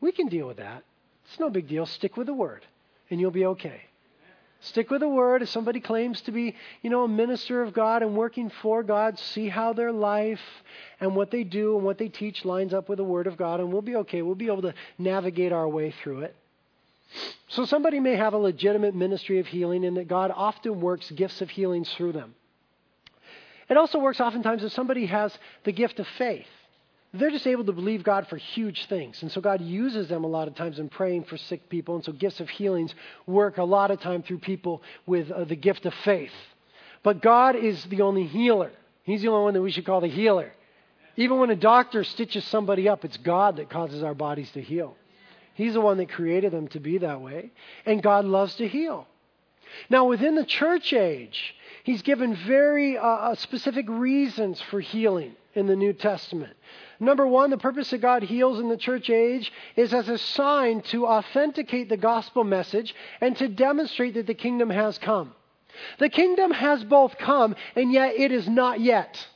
We 0.00 0.12
can 0.12 0.28
deal 0.28 0.46
with 0.46 0.58
that. 0.58 0.84
It's 1.28 1.40
no 1.40 1.48
big 1.48 1.66
deal. 1.66 1.86
Stick 1.86 2.16
with 2.16 2.26
the 2.26 2.34
word, 2.34 2.64
and 3.10 3.20
you'll 3.20 3.30
be 3.30 3.46
okay. 3.46 3.82
Stick 4.60 4.90
with 4.90 5.00
the 5.00 5.08
word. 5.08 5.42
If 5.42 5.48
somebody 5.48 5.80
claims 5.80 6.20
to 6.22 6.32
be, 6.32 6.54
you 6.82 6.90
know, 6.90 7.04
a 7.04 7.08
minister 7.08 7.62
of 7.62 7.72
God 7.72 8.02
and 8.02 8.16
working 8.16 8.50
for 8.62 8.82
God, 8.82 9.18
see 9.18 9.48
how 9.48 9.72
their 9.72 9.92
life 9.92 10.40
and 11.00 11.14
what 11.14 11.30
they 11.30 11.44
do 11.44 11.76
and 11.76 11.84
what 11.84 11.98
they 11.98 12.08
teach 12.08 12.44
lines 12.44 12.72
up 12.72 12.88
with 12.88 12.98
the 12.98 13.04
word 13.04 13.26
of 13.26 13.36
God, 13.36 13.60
and 13.60 13.72
we'll 13.72 13.82
be 13.82 13.96
okay. 13.96 14.22
We'll 14.22 14.34
be 14.34 14.46
able 14.46 14.62
to 14.62 14.74
navigate 14.98 15.52
our 15.52 15.68
way 15.68 15.92
through 16.02 16.20
it. 16.20 16.36
So 17.48 17.64
somebody 17.64 18.00
may 18.00 18.16
have 18.16 18.34
a 18.34 18.38
legitimate 18.38 18.94
ministry 18.94 19.38
of 19.38 19.46
healing, 19.46 19.84
and 19.84 19.96
that 19.96 20.08
God 20.08 20.32
often 20.34 20.80
works 20.80 21.10
gifts 21.10 21.40
of 21.40 21.50
healing 21.50 21.84
through 21.84 22.12
them. 22.12 22.34
It 23.68 23.76
also 23.76 23.98
works 23.98 24.20
oftentimes 24.20 24.62
if 24.62 24.72
somebody 24.72 25.06
has 25.06 25.36
the 25.64 25.72
gift 25.72 25.98
of 25.98 26.06
faith. 26.18 26.46
They're 27.12 27.30
just 27.30 27.46
able 27.46 27.64
to 27.64 27.72
believe 27.72 28.02
God 28.02 28.26
for 28.28 28.36
huge 28.36 28.86
things. 28.86 29.22
And 29.22 29.32
so 29.32 29.40
God 29.40 29.60
uses 29.60 30.08
them 30.08 30.24
a 30.24 30.28
lot 30.28 30.48
of 30.48 30.54
times 30.54 30.78
in 30.78 30.88
praying 30.88 31.24
for 31.24 31.36
sick 31.36 31.68
people. 31.68 31.94
And 31.94 32.04
so 32.04 32.12
gifts 32.12 32.40
of 32.40 32.48
healings 32.48 32.94
work 33.26 33.58
a 33.58 33.64
lot 33.64 33.90
of 33.90 34.00
time 34.00 34.22
through 34.22 34.38
people 34.38 34.82
with 35.06 35.30
uh, 35.30 35.44
the 35.44 35.56
gift 35.56 35.86
of 35.86 35.94
faith. 36.04 36.32
But 37.02 37.22
God 37.22 37.56
is 37.56 37.82
the 37.84 38.02
only 38.02 38.24
healer. 38.24 38.70
He's 39.04 39.22
the 39.22 39.28
only 39.28 39.44
one 39.44 39.54
that 39.54 39.62
we 39.62 39.70
should 39.70 39.86
call 39.86 40.00
the 40.00 40.08
healer. 40.08 40.52
Even 41.16 41.38
when 41.38 41.50
a 41.50 41.56
doctor 41.56 42.04
stitches 42.04 42.44
somebody 42.44 42.88
up, 42.88 43.04
it's 43.04 43.16
God 43.16 43.56
that 43.56 43.70
causes 43.70 44.02
our 44.02 44.14
bodies 44.14 44.50
to 44.52 44.60
heal. 44.60 44.96
He's 45.54 45.72
the 45.72 45.80
one 45.80 45.96
that 45.96 46.10
created 46.10 46.52
them 46.52 46.68
to 46.68 46.80
be 46.80 46.98
that 46.98 47.22
way. 47.22 47.50
And 47.86 48.02
God 48.02 48.26
loves 48.26 48.56
to 48.56 48.68
heal. 48.68 49.06
Now, 49.90 50.06
within 50.06 50.34
the 50.34 50.44
church 50.44 50.92
age, 50.92 51.54
He's 51.84 52.02
given 52.02 52.34
very 52.34 52.98
uh, 52.98 53.06
uh 53.06 53.34
specific 53.36 53.88
reasons 53.88 54.60
for 54.60 54.80
healing 54.80 55.36
in 55.54 55.66
the 55.66 55.76
New 55.76 55.92
Testament. 55.92 56.56
Number 56.98 57.26
one, 57.26 57.50
the 57.50 57.58
purpose 57.58 57.90
that 57.90 57.98
God 57.98 58.22
heals 58.22 58.58
in 58.58 58.68
the 58.68 58.76
church 58.76 59.10
age 59.10 59.52
is 59.76 59.94
as 59.94 60.08
a 60.08 60.18
sign 60.18 60.80
to 60.82 61.06
authenticate 61.06 61.88
the 61.88 61.96
gospel 61.96 62.42
message 62.42 62.94
and 63.20 63.36
to 63.36 63.48
demonstrate 63.48 64.14
that 64.14 64.26
the 64.26 64.34
kingdom 64.34 64.70
has 64.70 64.98
come. 64.98 65.32
The 65.98 66.08
kingdom 66.08 66.50
has 66.50 66.82
both 66.84 67.18
come, 67.18 67.54
and 67.74 67.92
yet 67.92 68.14
it 68.14 68.32
is 68.32 68.48
not 68.48 68.80
yet. 68.80 69.26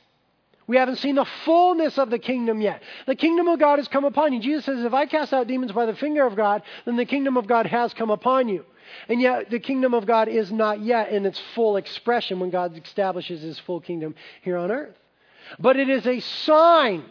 We 0.67 0.77
haven't 0.77 0.97
seen 0.97 1.15
the 1.15 1.25
fullness 1.45 1.97
of 1.97 2.09
the 2.09 2.19
kingdom 2.19 2.61
yet. 2.61 2.81
The 3.05 3.15
kingdom 3.15 3.47
of 3.47 3.59
God 3.59 3.79
has 3.79 3.87
come 3.87 4.05
upon 4.05 4.33
you. 4.33 4.39
Jesus 4.39 4.65
says, 4.65 4.83
If 4.83 4.93
I 4.93 5.05
cast 5.05 5.33
out 5.33 5.47
demons 5.47 5.71
by 5.71 5.85
the 5.85 5.95
finger 5.95 6.25
of 6.25 6.35
God, 6.35 6.63
then 6.85 6.95
the 6.95 7.05
kingdom 7.05 7.37
of 7.37 7.47
God 7.47 7.65
has 7.65 7.93
come 7.93 8.09
upon 8.09 8.47
you. 8.47 8.65
And 9.07 9.21
yet, 9.21 9.49
the 9.49 9.59
kingdom 9.59 9.93
of 9.93 10.05
God 10.05 10.27
is 10.27 10.51
not 10.51 10.81
yet 10.81 11.11
in 11.11 11.25
its 11.25 11.41
full 11.55 11.77
expression 11.77 12.39
when 12.39 12.49
God 12.49 12.77
establishes 12.77 13.41
his 13.41 13.59
full 13.59 13.81
kingdom 13.81 14.15
here 14.41 14.57
on 14.57 14.71
earth. 14.71 14.95
But 15.59 15.77
it 15.77 15.89
is 15.89 16.05
a 16.05 16.19
sign 16.19 17.03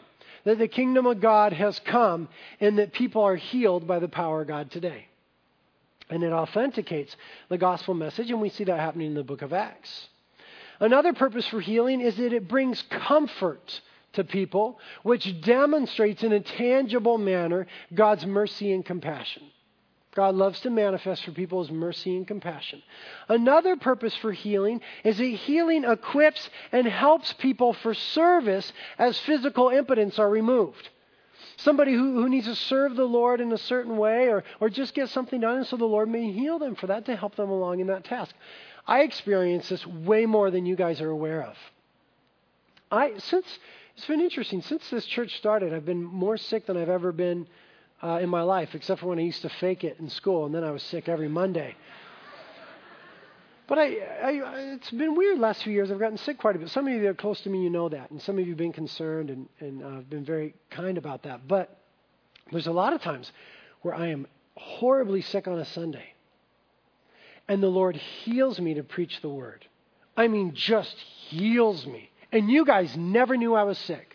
that 0.45 0.59
the 0.59 0.69
kingdom 0.69 1.07
of 1.07 1.21
God 1.21 1.53
has 1.53 1.79
come 1.81 2.29
and 2.61 2.79
that 2.79 2.93
people 2.93 3.23
are 3.23 3.37
healed 3.37 3.87
by 3.87 3.99
the 3.99 4.09
power 4.09 4.43
of 4.43 4.49
God 4.49 4.71
today. 4.71 5.07
And 6.09 6.23
it 6.23 6.33
authenticates 6.33 7.15
the 7.49 7.59
gospel 7.59 7.95
message, 7.95 8.31
and 8.31 8.41
we 8.41 8.49
see 8.49 8.65
that 8.65 8.81
happening 8.81 9.09
in 9.09 9.15
the 9.15 9.23
book 9.23 9.43
of 9.43 9.53
Acts. 9.53 10.09
Another 10.81 11.13
purpose 11.13 11.47
for 11.47 11.61
healing 11.61 12.01
is 12.01 12.17
that 12.17 12.33
it 12.33 12.49
brings 12.49 12.83
comfort 12.91 13.81
to 14.15 14.25
people, 14.25 14.81
which 15.03 15.41
demonstrates 15.43 16.23
in 16.23 16.33
a 16.33 16.41
tangible 16.41 17.19
manner 17.19 17.67
God's 17.95 18.27
mercy 18.27 18.73
and 18.73 18.85
compassion. 18.85 19.43
God 20.15 20.35
loves 20.35 20.61
to 20.61 20.71
manifest 20.71 21.25
for 21.25 21.31
people 21.31 21.63
his 21.63 21.71
mercy 21.71 22.17
and 22.17 22.27
compassion. 22.27 22.83
Another 23.29 23.77
purpose 23.77 24.15
for 24.17 24.33
healing 24.33 24.81
is 25.05 25.19
that 25.19 25.25
healing 25.25 25.85
equips 25.85 26.51
and 26.73 26.87
helps 26.87 27.33
people 27.35 27.75
for 27.75 27.95
service 27.95 28.73
as 28.99 29.19
physical 29.21 29.69
impotence 29.69 30.19
are 30.19 30.29
removed. 30.29 30.89
Somebody 31.59 31.93
who, 31.93 32.15
who 32.15 32.29
needs 32.29 32.47
to 32.47 32.57
serve 32.57 32.97
the 32.97 33.05
Lord 33.05 33.41
in 33.41 33.53
a 33.53 33.59
certain 33.59 33.97
way 33.99 34.29
or, 34.29 34.43
or 34.61 34.69
just 34.69 34.95
get 34.95 35.11
something 35.11 35.41
done, 35.41 35.65
so 35.65 35.77
the 35.77 35.85
Lord 35.85 36.09
may 36.09 36.33
heal 36.33 36.59
them 36.59 36.75
for 36.75 36.89
that 36.89 37.07
to 37.07 37.15
help 37.15 37.37
them 37.37 37.51
along 37.51 37.81
in 37.81 37.87
that 37.89 38.05
task. 38.05 38.35
I 38.87 39.03
experience 39.03 39.69
this 39.69 39.87
way 39.87 40.27
more 40.27 40.51
than 40.51 40.67
you 40.67 40.75
guys 40.75 41.01
are 41.01 41.11
aware 41.11 41.43
of. 41.43 41.57
I 42.91 43.19
since 43.19 43.47
it's 43.97 44.07
been 44.07 44.21
interesting 44.21 44.63
since 44.63 44.89
this 44.91 45.05
church 45.05 45.37
started. 45.37 45.73
I've 45.73 45.85
been 45.85 46.03
more 46.03 46.37
sick 46.37 46.67
than 46.67 46.77
I've 46.77 46.89
ever 46.89 47.13
been 47.13 47.47
uh, 48.03 48.19
in 48.23 48.29
my 48.29 48.43
life, 48.43 48.75
except 48.75 49.01
for 49.01 49.07
when 49.07 49.19
I 49.19 49.23
used 49.23 49.43
to 49.43 49.49
fake 49.49 49.85
it 49.85 49.99
in 49.99 50.09
school, 50.09 50.47
and 50.47 50.55
then 50.55 50.65
I 50.65 50.71
was 50.71 50.83
sick 50.83 51.09
every 51.09 51.29
Monday. 51.29 51.77
But 53.67 53.79
I, 53.79 53.85
I, 53.85 54.33
it's 54.75 54.91
been 54.91 55.15
weird 55.15 55.39
last 55.39 55.63
few 55.63 55.73
years. 55.73 55.93
I've 55.93 56.01
gotten 56.01 56.19
sick 56.19 56.39
quite 56.39 56.57
a 56.57 56.59
bit. 56.59 56.71
Some 56.71 56.89
of 56.89 56.93
you 56.93 57.01
that 57.03 57.09
are 57.09 57.15
close 57.15 57.41
to 57.43 57.51
me, 57.51 57.63
you 57.63 57.71
know 57.71 57.89
that, 57.89 58.11
and 58.11 58.21
some 58.21 58.37
of 58.37 58.45
you 58.45 58.51
have 58.51 58.59
been 58.59 58.73
concerned 58.73 59.31
and, 59.31 59.49
and 59.61 59.83
uh, 59.85 60.01
been 60.09 60.25
very 60.25 60.55
kind 60.71 60.99
about 60.99 61.23
that. 61.23 61.47
But 61.47 61.79
there's 62.51 62.67
a 62.67 62.73
lot 62.73 62.93
of 62.93 63.01
times 63.01 63.31
where 63.83 63.95
I 63.95 64.09
am 64.09 64.27
horribly 64.57 65.23
sick 65.23 65.47
on 65.47 65.59
a 65.59 65.65
Sunday, 65.65 66.15
and 67.47 67.63
the 67.63 67.69
Lord 67.69 67.97
heals 67.97 68.61
me 68.61 68.75
to 68.75 68.83
preach 68.83 69.21
the 69.21 69.29
word. 69.29 69.67
I 70.17 70.27
mean, 70.27 70.53
just 70.55 70.97
heals 71.29 71.87
me. 71.87 72.11
And 72.33 72.51
you 72.51 72.65
guys 72.65 72.97
never 72.97 73.37
knew 73.37 73.55
I 73.55 73.63
was 73.63 73.79
sick. 73.79 74.10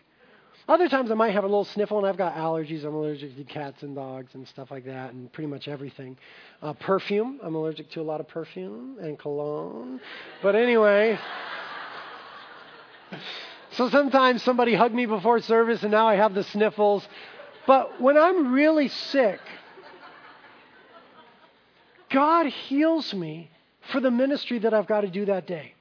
Other 0.67 0.89
times 0.89 1.11
I 1.11 1.13
might 1.13 1.31
have 1.31 1.43
a 1.43 1.47
little 1.47 1.65
sniffle, 1.65 1.99
and 1.99 2.07
I've 2.07 2.17
got 2.17 2.35
allergies. 2.35 2.83
I'm 2.83 2.95
allergic 2.95 3.35
to 3.35 3.43
cats 3.43 3.83
and 3.83 3.95
dogs 3.95 4.33
and 4.33 4.47
stuff 4.47 4.71
like 4.71 4.85
that, 4.85 5.13
and 5.13 5.31
pretty 5.31 5.47
much 5.47 5.67
everything. 5.67 6.17
Uh, 6.61 6.73
perfume, 6.73 7.39
I'm 7.43 7.53
allergic 7.53 7.91
to 7.91 8.01
a 8.01 8.03
lot 8.03 8.19
of 8.19 8.27
perfume 8.27 8.97
and 8.99 9.17
cologne. 9.19 10.01
But 10.41 10.55
anyway. 10.55 11.19
So 13.73 13.89
sometimes 13.89 14.41
somebody 14.41 14.73
hugged 14.73 14.95
me 14.95 15.05
before 15.05 15.39
service, 15.39 15.83
and 15.83 15.91
now 15.91 16.07
I 16.07 16.15
have 16.15 16.33
the 16.33 16.43
sniffles. 16.43 17.07
But 17.67 18.01
when 18.01 18.17
I'm 18.17 18.51
really 18.51 18.87
sick, 18.87 19.39
God 22.09 22.47
heals 22.47 23.13
me 23.13 23.51
for 23.91 23.99
the 23.99 24.09
ministry 24.09 24.57
that 24.59 24.73
I've 24.73 24.87
got 24.87 25.01
to 25.01 25.09
do 25.09 25.25
that 25.25 25.45
day. 25.45 25.74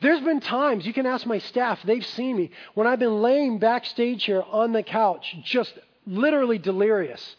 There's 0.00 0.20
been 0.20 0.40
times, 0.40 0.86
you 0.86 0.92
can 0.92 1.06
ask 1.06 1.26
my 1.26 1.38
staff, 1.38 1.80
they've 1.82 2.06
seen 2.06 2.36
me, 2.36 2.50
when 2.74 2.86
I've 2.86 2.98
been 2.98 3.20
laying 3.20 3.58
backstage 3.58 4.24
here 4.24 4.42
on 4.42 4.72
the 4.72 4.82
couch, 4.82 5.36
just 5.44 5.72
literally 6.06 6.58
delirious. 6.58 7.36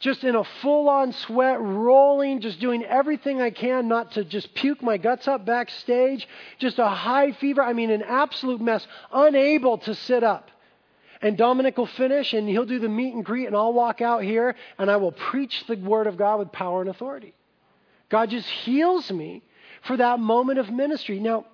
Just 0.00 0.24
in 0.24 0.34
a 0.34 0.44
full 0.62 0.88
on 0.88 1.12
sweat, 1.12 1.60
rolling, 1.60 2.40
just 2.40 2.58
doing 2.58 2.82
everything 2.84 3.42
I 3.42 3.50
can 3.50 3.86
not 3.86 4.12
to 4.12 4.24
just 4.24 4.54
puke 4.54 4.82
my 4.82 4.96
guts 4.96 5.28
up 5.28 5.44
backstage. 5.44 6.26
Just 6.58 6.78
a 6.78 6.88
high 6.88 7.32
fever. 7.32 7.62
I 7.62 7.74
mean, 7.74 7.90
an 7.90 8.02
absolute 8.02 8.62
mess. 8.62 8.86
Unable 9.12 9.76
to 9.76 9.94
sit 9.94 10.24
up. 10.24 10.50
And 11.20 11.36
Dominic 11.36 11.76
will 11.76 11.84
finish 11.84 12.32
and 12.32 12.48
he'll 12.48 12.64
do 12.64 12.78
the 12.78 12.88
meet 12.88 13.12
and 13.12 13.22
greet, 13.22 13.46
and 13.46 13.54
I'll 13.54 13.74
walk 13.74 14.00
out 14.00 14.22
here 14.22 14.54
and 14.78 14.90
I 14.90 14.96
will 14.96 15.12
preach 15.12 15.66
the 15.66 15.76
Word 15.76 16.06
of 16.06 16.16
God 16.16 16.38
with 16.38 16.50
power 16.50 16.80
and 16.80 16.88
authority. 16.88 17.34
God 18.08 18.30
just 18.30 18.48
heals 18.48 19.12
me 19.12 19.42
for 19.82 19.98
that 19.98 20.18
moment 20.18 20.58
of 20.58 20.70
ministry. 20.70 21.20
Now, 21.20 21.44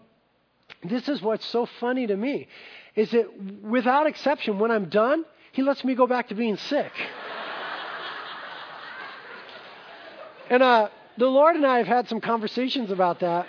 this 0.89 1.09
is 1.09 1.23
what's 1.23 1.47
so 1.47 1.67
funny 1.81 2.07
to 2.07 2.17
me 2.17 2.49
is 2.95 3.11
that 3.11 3.27
without 3.63 4.07
exception, 4.07 4.59
when 4.59 4.71
I'm 4.71 4.89
done, 4.89 5.25
he 5.53 5.63
lets 5.63 5.85
me 5.85 5.95
go 5.95 6.07
back 6.07 6.29
to 6.29 6.35
being 6.35 6.57
sick. 6.57 6.93
and 10.51 10.63
uh, 10.63 10.89
the 11.17 11.27
Lord 11.27 11.57
and 11.57 11.67
I 11.67 11.79
have 11.79 11.87
had 11.87 12.09
some 12.09 12.21
conversations 12.21 12.91
about 12.91 13.21
that. 13.21 13.47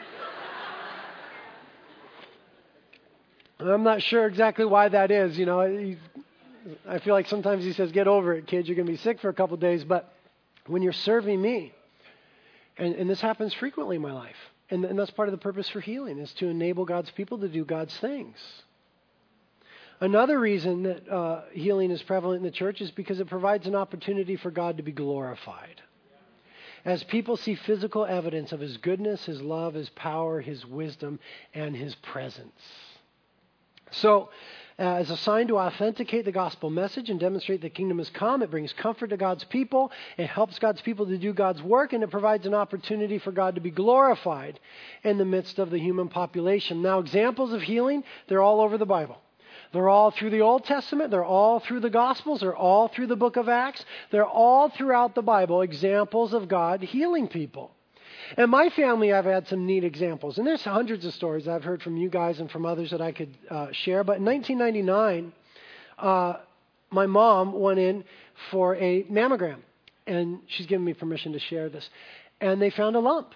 I'm 3.59 3.83
not 3.83 4.03
sure 4.03 4.27
exactly 4.27 4.65
why 4.65 4.89
that 4.89 5.09
is. 5.09 5.37
You 5.37 5.45
know, 5.45 5.95
I 6.87 6.99
feel 6.99 7.13
like 7.13 7.27
sometimes 7.27 7.63
he 7.63 7.73
says, 7.73 7.91
"Get 7.91 8.07
over 8.07 8.33
it, 8.33 8.45
kids. 8.45 8.67
You're 8.67 8.75
going 8.75 8.85
to 8.85 8.91
be 8.91 8.97
sick 8.97 9.19
for 9.19 9.29
a 9.29 9.33
couple 9.33 9.57
days." 9.57 9.83
But 9.83 10.13
when 10.67 10.83
you're 10.83 10.93
serving 10.93 11.41
me, 11.41 11.73
and, 12.77 12.93
and 12.95 13.09
this 13.09 13.19
happens 13.19 13.53
frequently 13.53 13.95
in 13.95 14.01
my 14.01 14.13
life, 14.13 14.35
and, 14.69 14.85
and 14.85 14.99
that's 14.99 15.11
part 15.11 15.27
of 15.27 15.31
the 15.31 15.37
purpose 15.37 15.69
for 15.69 15.79
healing, 15.79 16.19
is 16.19 16.31
to 16.33 16.47
enable 16.47 16.85
God's 16.85 17.11
people 17.11 17.37
to 17.39 17.47
do 17.47 17.63
God's 17.63 17.97
things. 17.99 18.35
Another 19.99 20.39
reason 20.39 20.83
that 20.83 21.09
uh, 21.09 21.41
healing 21.53 21.89
is 21.89 22.01
prevalent 22.03 22.39
in 22.39 22.43
the 22.43 22.51
church 22.51 22.81
is 22.81 22.91
because 22.91 23.19
it 23.19 23.27
provides 23.27 23.65
an 23.65 23.75
opportunity 23.75 24.35
for 24.35 24.51
God 24.51 24.77
to 24.77 24.83
be 24.83 24.91
glorified. 24.91 25.81
as 26.85 27.03
people 27.03 27.35
see 27.35 27.55
physical 27.55 28.05
evidence 28.05 28.51
of 28.51 28.59
his 28.59 28.77
goodness, 28.77 29.25
his 29.25 29.41
love, 29.41 29.73
his 29.73 29.89
power, 29.89 30.39
his 30.39 30.65
wisdom, 30.65 31.19
and 31.53 31.75
his 31.75 31.95
presence. 31.95 32.61
So, 33.91 34.29
uh, 34.79 34.97
as 34.97 35.09
a 35.09 35.17
sign 35.17 35.47
to 35.47 35.57
authenticate 35.57 36.23
the 36.23 36.31
gospel 36.31 36.69
message 36.69 37.09
and 37.09 37.19
demonstrate 37.19 37.61
the 37.61 37.69
kingdom 37.69 37.97
has 37.97 38.11
come. 38.11 38.43
It 38.43 38.51
brings 38.51 38.73
comfort 38.73 39.09
to 39.09 39.17
God's 39.17 39.43
people. 39.43 39.91
It 40.17 40.27
helps 40.27 40.59
God's 40.59 40.81
people 40.81 41.07
to 41.07 41.17
do 41.17 41.33
God's 41.33 41.63
work, 41.63 41.93
and 41.93 42.03
it 42.03 42.11
provides 42.11 42.45
an 42.45 42.53
opportunity 42.53 43.17
for 43.17 43.31
God 43.31 43.55
to 43.55 43.61
be 43.61 43.71
glorified 43.71 44.59
in 45.03 45.17
the 45.17 45.25
midst 45.25 45.57
of 45.57 45.71
the 45.71 45.79
human 45.79 46.09
population. 46.09 46.83
Now, 46.83 46.99
examples 46.99 47.53
of 47.53 47.63
healing, 47.63 48.03
they're 48.27 48.41
all 48.41 48.61
over 48.61 48.77
the 48.77 48.85
Bible. 48.85 49.17
They're 49.73 49.89
all 49.89 50.11
through 50.11 50.29
the 50.29 50.41
Old 50.41 50.65
Testament. 50.65 51.11
They're 51.11 51.25
all 51.25 51.59
through 51.59 51.79
the 51.79 51.89
Gospels. 51.89 52.41
They're 52.41 52.55
all 52.55 52.87
through 52.87 53.07
the 53.07 53.15
book 53.15 53.35
of 53.35 53.49
Acts. 53.49 53.83
They're 54.11 54.25
all 54.25 54.69
throughout 54.69 55.15
the 55.15 55.21
Bible 55.23 55.61
examples 55.61 56.33
of 56.33 56.47
God 56.47 56.81
healing 56.81 57.27
people. 57.27 57.71
In 58.35 58.49
my 58.49 58.69
family, 58.69 59.13
I've 59.13 59.25
had 59.25 59.47
some 59.47 59.65
neat 59.65 59.83
examples. 59.83 60.37
And 60.37 60.45
there's 60.45 60.63
hundreds 60.63 61.05
of 61.05 61.13
stories 61.13 61.47
I've 61.47 61.63
heard 61.63 61.81
from 61.81 61.95
you 61.95 62.09
guys 62.09 62.39
and 62.39 62.51
from 62.51 62.65
others 62.65 62.91
that 62.91 63.01
I 63.01 63.11
could 63.11 63.37
uh, 63.49 63.67
share. 63.71 64.03
But 64.03 64.17
in 64.17 64.25
1999, 64.25 65.31
uh, 65.97 66.37
my 66.89 67.05
mom 67.05 67.53
went 67.53 67.79
in 67.79 68.03
for 68.51 68.75
a 68.75 69.03
mammogram. 69.03 69.59
And 70.05 70.39
she's 70.47 70.65
given 70.65 70.85
me 70.85 70.93
permission 70.93 71.33
to 71.33 71.39
share 71.39 71.69
this. 71.69 71.89
And 72.41 72.61
they 72.61 72.69
found 72.69 72.95
a 72.95 72.99
lump. 72.99 73.33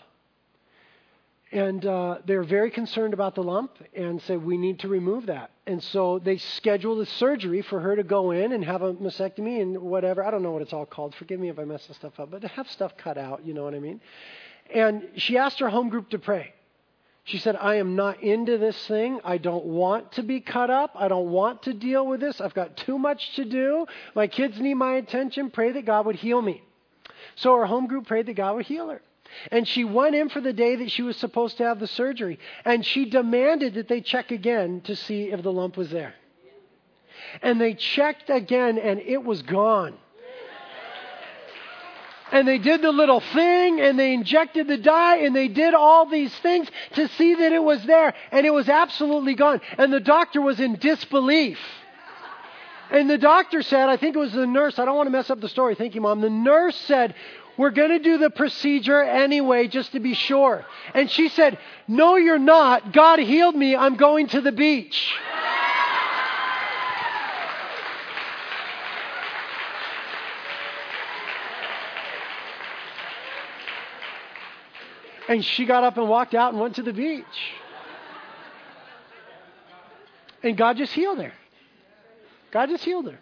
And 1.54 1.86
uh, 1.86 2.20
they 2.26 2.38
were 2.38 2.46
very 2.46 2.72
concerned 2.72 3.14
about 3.14 3.36
the 3.36 3.44
lump 3.44 3.72
and 3.94 4.22
said, 4.22 4.42
We 4.42 4.58
need 4.58 4.80
to 4.80 4.88
remove 4.88 5.26
that. 5.26 5.52
And 5.68 5.84
so 5.84 6.18
they 6.18 6.38
scheduled 6.38 7.00
a 7.00 7.06
surgery 7.06 7.62
for 7.62 7.82
her 7.82 7.98
to 7.98 8.04
go 8.04 8.32
in 8.32 8.54
and 8.54 8.64
have 8.64 8.82
a 8.82 8.94
mastectomy 8.94 9.62
and 9.62 9.78
whatever. 9.80 10.24
I 10.24 10.32
don't 10.32 10.44
know 10.44 10.52
what 10.52 10.62
it's 10.62 10.72
all 10.72 10.86
called. 10.86 11.14
Forgive 11.16 11.42
me 11.42 11.50
if 11.50 11.60
I 11.60 11.66
mess 11.66 11.86
this 11.88 11.98
stuff 11.98 12.18
up, 12.22 12.32
but 12.32 12.42
to 12.42 12.48
have 12.48 12.70
stuff 12.70 12.96
cut 12.96 13.18
out, 13.18 13.46
you 13.46 13.54
know 13.54 13.66
what 13.66 13.76
I 13.76 13.80
mean? 13.80 14.00
And 14.74 15.08
she 15.18 15.38
asked 15.38 15.60
her 15.60 15.70
home 15.70 15.90
group 15.90 16.10
to 16.10 16.20
pray. 16.20 16.54
She 17.24 17.38
said, 17.38 17.56
I 17.56 17.76
am 17.76 17.96
not 17.96 18.24
into 18.24 18.58
this 18.58 18.88
thing. 18.88 19.20
I 19.24 19.38
don't 19.38 19.66
want 19.66 20.14
to 20.14 20.24
be 20.24 20.42
cut 20.42 20.70
up. 20.70 20.92
I 20.96 21.08
don't 21.08 21.30
want 21.30 21.64
to 21.64 21.74
deal 21.74 22.06
with 22.06 22.20
this. 22.20 22.42
I've 22.42 22.54
got 22.54 22.78
too 22.78 22.98
much 22.98 23.36
to 23.36 23.46
do. 23.46 23.86
My 24.16 24.28
kids 24.28 24.60
need 24.60 24.74
my 24.74 24.96
attention. 24.96 25.52
Pray 25.52 25.72
that 25.74 25.86
God 25.86 26.08
would 26.08 26.16
heal 26.16 26.42
me. 26.42 26.64
So 27.36 27.56
her 27.56 27.66
home 27.66 27.88
group 27.88 28.08
prayed 28.08 28.26
that 28.26 28.34
God 28.34 28.56
would 28.56 28.66
heal 28.66 28.90
her. 28.90 29.02
And 29.52 29.68
she 29.68 29.84
went 29.84 30.16
in 30.16 30.30
for 30.30 30.42
the 30.42 30.52
day 30.52 30.76
that 30.78 30.92
she 30.92 31.04
was 31.04 31.16
supposed 31.16 31.58
to 31.58 31.64
have 31.64 31.80
the 31.80 31.88
surgery. 31.88 32.40
And 32.66 32.86
she 32.86 33.06
demanded 33.06 33.76
that 33.76 33.88
they 33.88 34.02
check 34.02 34.32
again 34.32 34.82
to 34.82 34.96
see 34.96 35.32
if 35.32 35.42
the 35.44 35.52
lump 35.52 35.78
was 35.78 35.90
there. 35.90 36.16
And 37.42 37.62
they 37.62 37.76
checked 37.76 38.30
again, 38.30 38.78
and 38.78 39.00
it 39.00 39.24
was 39.24 39.42
gone 39.44 39.98
and 42.32 42.48
they 42.48 42.58
did 42.58 42.82
the 42.82 42.92
little 42.92 43.20
thing 43.20 43.82
and 43.82 44.00
they 44.00 44.14
injected 44.14 44.68
the 44.68 44.78
dye 44.78 45.18
and 45.18 45.36
they 45.36 45.48
did 45.48 45.74
all 45.74 46.06
these 46.06 46.34
things 46.40 46.68
to 46.94 47.08
see 47.10 47.36
that 47.36 47.52
it 47.52 47.64
was 47.64 47.84
there 47.86 48.14
and 48.32 48.46
it 48.46 48.52
was 48.52 48.70
absolutely 48.70 49.36
gone. 49.36 49.62
And 49.78 49.92
the 49.92 50.00
doctor 50.00 50.42
was 50.42 50.60
in 50.60 50.78
disbelief. 50.78 51.60
And 52.90 53.10
the 53.10 53.18
doctor 53.18 53.62
said, 53.62 53.88
I 53.88 53.96
think 53.96 54.16
it 54.16 54.20
was 54.20 54.34
the 54.34 54.48
nurse, 54.48 54.78
I 54.78 54.86
don't 54.86 54.98
want 54.98 55.08
to 55.08 55.12
mess 55.12 55.30
up 55.30 55.40
the 55.40 55.50
story, 55.50 55.76
thank 55.76 55.96
you, 55.96 56.02
Mom. 56.02 56.20
The 56.20 56.30
nurse 56.30 56.76
said, 56.76 57.16
We're 57.58 57.72
going 57.72 57.92
to 57.92 58.00
do 58.00 58.18
the 58.18 58.30
procedure 58.30 59.02
anyway, 59.02 59.68
just 59.68 59.94
to 59.94 60.02
be 60.02 60.14
sure. 60.14 60.66
And 60.94 61.10
she 61.10 61.30
said, 61.30 61.58
No, 61.88 62.18
you're 62.18 62.38
not. 62.38 62.92
God 62.92 63.20
healed 63.20 63.56
me. 63.56 63.78
I'm 63.78 63.96
going 63.96 64.28
to 64.30 64.42
the 64.42 64.52
beach. 64.52 65.14
And 75.28 75.44
she 75.44 75.66
got 75.66 75.84
up 75.84 75.98
and 75.98 76.10
walked 76.10 76.34
out 76.34 76.54
and 76.54 76.62
went 76.62 76.76
to 76.76 76.84
the 76.84 76.94
beach. 76.94 77.26
And 80.44 80.58
God 80.58 80.78
just 80.78 80.94
healed 80.94 81.20
her. 81.20 81.34
God 82.52 82.70
just 82.70 82.84
healed 82.84 83.10
her. 83.10 83.20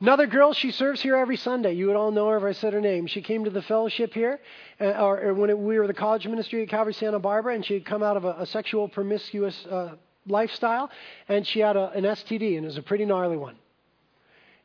Another 0.00 0.26
girl, 0.26 0.54
she 0.54 0.70
serves 0.70 1.02
here 1.02 1.14
every 1.14 1.36
Sunday. 1.36 1.74
You 1.74 1.88
would 1.88 1.96
all 1.96 2.10
know 2.10 2.28
her 2.28 2.38
if 2.38 2.44
I 2.44 2.52
said 2.58 2.72
her 2.72 2.80
name. 2.80 3.06
She 3.06 3.20
came 3.20 3.44
to 3.44 3.50
the 3.50 3.60
fellowship 3.60 4.14
here, 4.14 4.40
uh, 4.80 4.84
or, 4.84 5.20
or, 5.20 5.34
when 5.34 5.50
it, 5.50 5.58
we 5.58 5.78
were 5.78 5.86
the 5.86 5.92
college 5.92 6.26
ministry 6.26 6.62
at 6.62 6.70
Calvary 6.70 6.94
Santa 6.94 7.18
Barbara, 7.18 7.54
and 7.54 7.64
she 7.64 7.74
had 7.74 7.84
come 7.84 8.02
out 8.02 8.16
of 8.16 8.24
a, 8.24 8.36
a 8.38 8.46
sexual 8.46 8.88
promiscuous 8.88 9.66
uh, 9.66 9.96
lifestyle, 10.26 10.90
and 11.28 11.46
she 11.46 11.60
had 11.60 11.76
a, 11.76 11.90
an 11.90 12.04
STD, 12.04 12.56
and 12.56 12.64
it 12.64 12.68
was 12.68 12.78
a 12.78 12.82
pretty 12.82 13.04
gnarly 13.04 13.36
one. 13.36 13.56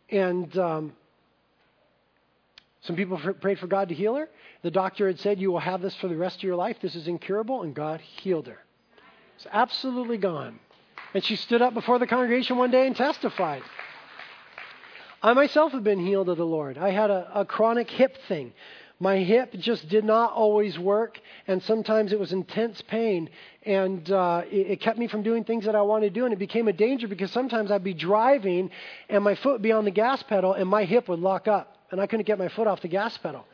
And 0.10 0.58
um, 0.58 0.94
some 2.86 2.96
people 2.96 3.18
prayed 3.42 3.60
for 3.60 3.68
God 3.68 3.90
to 3.90 3.96
heal 3.96 4.16
her. 4.16 4.30
The 4.62 4.72
doctor 4.72 5.08
had 5.08 5.20
said, 5.20 5.40
You 5.40 5.52
will 5.52 5.60
have 5.60 5.82
this 5.82 5.96
for 5.96 6.08
the 6.08 6.16
rest 6.16 6.38
of 6.38 6.44
your 6.44 6.56
life. 6.56 6.78
This 6.82 6.96
is 6.96 7.08
incurable. 7.08 7.64
And 7.64 7.74
God 7.74 8.00
healed 8.00 8.48
her. 8.48 8.60
It's 9.36 9.48
absolutely 9.52 10.18
gone. 10.18 10.60
And 11.14 11.24
she 11.24 11.36
stood 11.36 11.62
up 11.62 11.74
before 11.74 11.98
the 11.98 12.08
congregation 12.08 12.58
one 12.58 12.72
day 12.72 12.86
and 12.86 12.96
testified. 12.96 13.64
I 15.24 15.34
myself 15.34 15.72
have 15.72 15.84
been 15.84 16.06
healed 16.06 16.30
of 16.30 16.38
the 16.38 16.46
Lord. 16.46 16.78
I 16.78 16.92
had 16.92 17.10
a, 17.10 17.40
a 17.42 17.46
chronic 17.46 17.90
hip 17.90 18.18
thing. 18.28 18.54
My 19.00 19.18
hip 19.18 19.54
just 19.54 19.90
did 19.90 20.06
not 20.06 20.32
always 20.32 20.80
work, 20.80 21.20
and 21.48 21.62
sometimes 21.64 22.14
it 22.14 22.20
was 22.20 22.32
intense 22.32 22.82
pain, 22.82 23.30
and 23.64 24.10
uh, 24.10 24.44
it, 24.50 24.72
it 24.72 24.82
kept 24.82 24.98
me 24.98 25.08
from 25.08 25.22
doing 25.22 25.44
things 25.44 25.66
that 25.66 25.76
I 25.76 25.82
wanted 25.82 26.14
to 26.14 26.20
do, 26.20 26.24
and 26.24 26.34
it 26.34 26.40
became 26.40 26.70
a 26.70 26.74
danger 26.74 27.08
because 27.08 27.30
sometimes 27.32 27.72
I'd 27.72 27.84
be 27.84 27.94
driving, 27.94 28.70
and 29.10 29.22
my 29.22 29.36
foot 29.36 29.54
would 29.54 29.62
be 29.62 29.74
on 29.74 29.84
the 29.84 29.92
gas 29.92 30.24
pedal, 30.24 30.54
and 30.54 30.70
my 30.70 30.86
hip 30.86 31.10
would 31.10 31.20
lock 31.20 31.50
up 31.50 31.75
and 31.92 32.02
I 32.02 32.08
couldn't 32.08 32.26
get 32.26 32.40
my 32.40 32.48
foot 32.50 32.68
off 32.68 32.82
the 32.82 32.88
gas 32.88 33.18
pedal. 33.18 33.46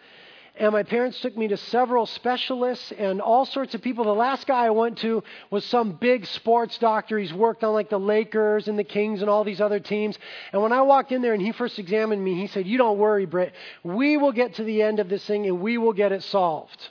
And 0.58 0.74
my 0.74 0.84
parents 0.84 1.20
took 1.22 1.38
me 1.38 1.48
to 1.48 1.58
several 1.58 2.06
specialists 2.06 2.92
and 2.98 3.22
all 3.22 3.46
sorts 3.46 3.74
of 3.74 3.82
people. 3.82 4.04
The 4.04 4.14
last 4.14 4.46
guy 4.46 4.66
I 4.66 4.70
went 4.70 4.98
to 5.00 5.24
was 5.50 5.64
some 5.66 5.94
big 5.94 6.26
sports 6.26 6.78
doctor. 6.78 7.18
He's 7.18 7.34
worked 7.34 7.64
on 7.64 7.74
like 7.74 7.90
the 7.90 8.00
Lakers 8.00 8.68
and 8.68 8.78
the 8.78 8.84
Kings 8.84 9.22
and 9.22 9.30
all 9.30 9.46
these 9.46 9.62
other 9.62 9.80
teams. 9.80 10.20
And 10.52 10.62
when 10.62 10.74
I 10.74 10.82
walked 10.82 11.14
in 11.14 11.22
there 11.22 11.34
and 11.34 11.42
he 11.42 11.54
first 11.54 11.80
examined 11.80 12.24
me, 12.24 12.36
he 12.36 12.48
said, 12.48 12.68
You 12.68 12.78
don't 12.78 12.98
worry, 12.98 13.26
Britt. 13.26 13.54
We 13.84 14.18
will 14.18 14.34
get 14.34 14.56
to 14.56 14.64
the 14.64 14.82
end 14.82 15.00
of 15.00 15.08
this 15.08 15.26
thing 15.26 15.48
and 15.48 15.62
we 15.62 15.78
will 15.78 15.94
get 15.94 16.12
it 16.12 16.22
solved. 16.24 16.90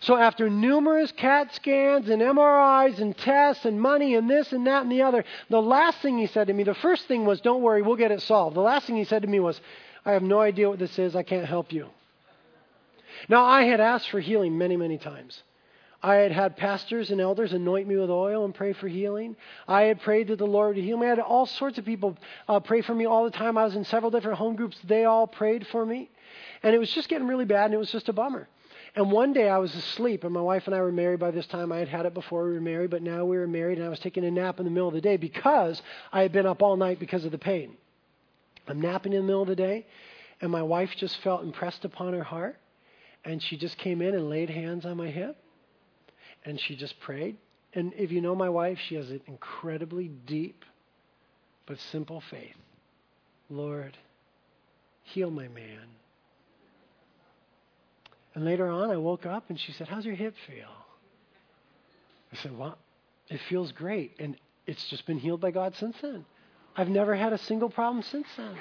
So 0.00 0.16
after 0.16 0.48
numerous 0.48 1.12
CAT 1.12 1.54
scans 1.54 2.08
and 2.08 2.22
MRIs 2.22 3.00
and 3.00 3.16
tests 3.16 3.64
and 3.64 3.80
money 3.80 4.14
and 4.14 4.30
this 4.30 4.52
and 4.52 4.66
that 4.66 4.82
and 4.82 4.92
the 4.92 5.02
other, 5.02 5.24
the 5.50 5.62
last 5.62 5.98
thing 5.98 6.18
he 6.18 6.26
said 6.26 6.46
to 6.46 6.52
me, 6.52 6.62
the 6.62 6.74
first 6.74 7.08
thing 7.08 7.26
was, 7.26 7.40
Don't 7.40 7.62
worry, 7.62 7.82
we'll 7.82 7.96
get 7.96 8.12
it 8.12 8.22
solved. 8.22 8.54
The 8.54 8.60
last 8.60 8.86
thing 8.86 8.96
he 8.96 9.04
said 9.04 9.22
to 9.22 9.28
me 9.28 9.40
was, 9.40 9.60
I 10.04 10.12
have 10.12 10.22
no 10.22 10.40
idea 10.40 10.68
what 10.68 10.78
this 10.78 10.98
is. 10.98 11.16
I 11.16 11.22
can't 11.22 11.46
help 11.46 11.72
you. 11.72 11.88
Now, 13.28 13.44
I 13.44 13.62
had 13.62 13.80
asked 13.80 14.10
for 14.10 14.20
healing 14.20 14.58
many, 14.58 14.76
many 14.76 14.98
times. 14.98 15.42
I 16.02 16.16
had 16.16 16.32
had 16.32 16.58
pastors 16.58 17.10
and 17.10 17.18
elders 17.18 17.54
anoint 17.54 17.88
me 17.88 17.96
with 17.96 18.10
oil 18.10 18.44
and 18.44 18.54
pray 18.54 18.74
for 18.74 18.88
healing. 18.88 19.36
I 19.66 19.82
had 19.84 20.02
prayed 20.02 20.28
that 20.28 20.36
the 20.36 20.46
Lord 20.46 20.76
would 20.76 20.84
heal 20.84 20.98
me. 20.98 21.06
I 21.06 21.10
had 21.10 21.18
all 21.18 21.46
sorts 21.46 21.78
of 21.78 21.86
people 21.86 22.18
uh, 22.46 22.60
pray 22.60 22.82
for 22.82 22.94
me 22.94 23.06
all 23.06 23.24
the 23.24 23.30
time. 23.30 23.56
I 23.56 23.64
was 23.64 23.74
in 23.74 23.84
several 23.84 24.10
different 24.10 24.36
home 24.36 24.54
groups. 24.54 24.76
They 24.84 25.06
all 25.06 25.26
prayed 25.26 25.66
for 25.68 25.86
me. 25.86 26.10
And 26.62 26.74
it 26.74 26.78
was 26.78 26.92
just 26.92 27.08
getting 27.08 27.26
really 27.26 27.46
bad, 27.46 27.66
and 27.66 27.74
it 27.74 27.78
was 27.78 27.90
just 27.90 28.10
a 28.10 28.12
bummer. 28.12 28.48
And 28.96 29.10
one 29.10 29.32
day 29.32 29.48
I 29.48 29.56
was 29.56 29.74
asleep, 29.74 30.24
and 30.24 30.32
my 30.34 30.42
wife 30.42 30.66
and 30.66 30.74
I 30.74 30.80
were 30.82 30.92
married 30.92 31.20
by 31.20 31.30
this 31.30 31.46
time. 31.46 31.72
I 31.72 31.78
had 31.78 31.88
had 31.88 32.04
it 32.04 32.12
before 32.12 32.44
we 32.44 32.52
were 32.52 32.60
married, 32.60 32.90
but 32.90 33.02
now 33.02 33.24
we 33.24 33.38
were 33.38 33.48
married, 33.48 33.78
and 33.78 33.86
I 33.86 33.90
was 33.90 33.98
taking 33.98 34.26
a 34.26 34.30
nap 34.30 34.58
in 34.58 34.66
the 34.66 34.70
middle 34.70 34.88
of 34.88 34.94
the 34.94 35.00
day 35.00 35.16
because 35.16 35.80
I 36.12 36.20
had 36.20 36.32
been 36.32 36.46
up 36.46 36.62
all 36.62 36.76
night 36.76 37.00
because 37.00 37.24
of 37.24 37.32
the 37.32 37.38
pain. 37.38 37.78
I'm 38.66 38.80
napping 38.80 39.12
in 39.12 39.20
the 39.20 39.26
middle 39.26 39.42
of 39.42 39.48
the 39.48 39.56
day, 39.56 39.86
and 40.40 40.50
my 40.50 40.62
wife 40.62 40.90
just 40.96 41.16
felt 41.22 41.42
impressed 41.42 41.84
upon 41.84 42.12
her 42.14 42.22
heart, 42.22 42.58
and 43.24 43.42
she 43.42 43.56
just 43.56 43.78
came 43.78 44.02
in 44.02 44.14
and 44.14 44.28
laid 44.28 44.50
hands 44.50 44.84
on 44.84 44.96
my 44.96 45.08
hip, 45.08 45.36
and 46.44 46.60
she 46.60 46.76
just 46.76 46.98
prayed. 47.00 47.36
And 47.74 47.92
if 47.96 48.12
you 48.12 48.20
know 48.20 48.34
my 48.34 48.48
wife, 48.48 48.78
she 48.88 48.94
has 48.94 49.10
an 49.10 49.20
incredibly 49.26 50.08
deep 50.08 50.64
but 51.66 51.78
simple 51.90 52.22
faith. 52.30 52.54
Lord, 53.50 53.96
heal 55.02 55.30
my 55.30 55.48
man. 55.48 55.86
And 58.34 58.44
later 58.44 58.68
on, 58.68 58.90
I 58.90 58.96
woke 58.96 59.26
up 59.26 59.48
and 59.48 59.58
she 59.58 59.72
said, 59.72 59.88
How's 59.88 60.04
your 60.04 60.14
hip 60.14 60.34
feel? 60.46 60.70
I 62.32 62.36
said, 62.36 62.56
Well, 62.56 62.76
it 63.28 63.40
feels 63.48 63.72
great. 63.72 64.16
And 64.18 64.36
it's 64.66 64.88
just 64.90 65.06
been 65.06 65.18
healed 65.18 65.40
by 65.40 65.50
God 65.50 65.74
since 65.76 65.96
then. 66.02 66.24
I've 66.76 66.88
never 66.88 67.14
had 67.14 67.32
a 67.32 67.38
single 67.38 67.70
problem 67.70 68.02
since 68.02 68.26
then. 68.36 68.56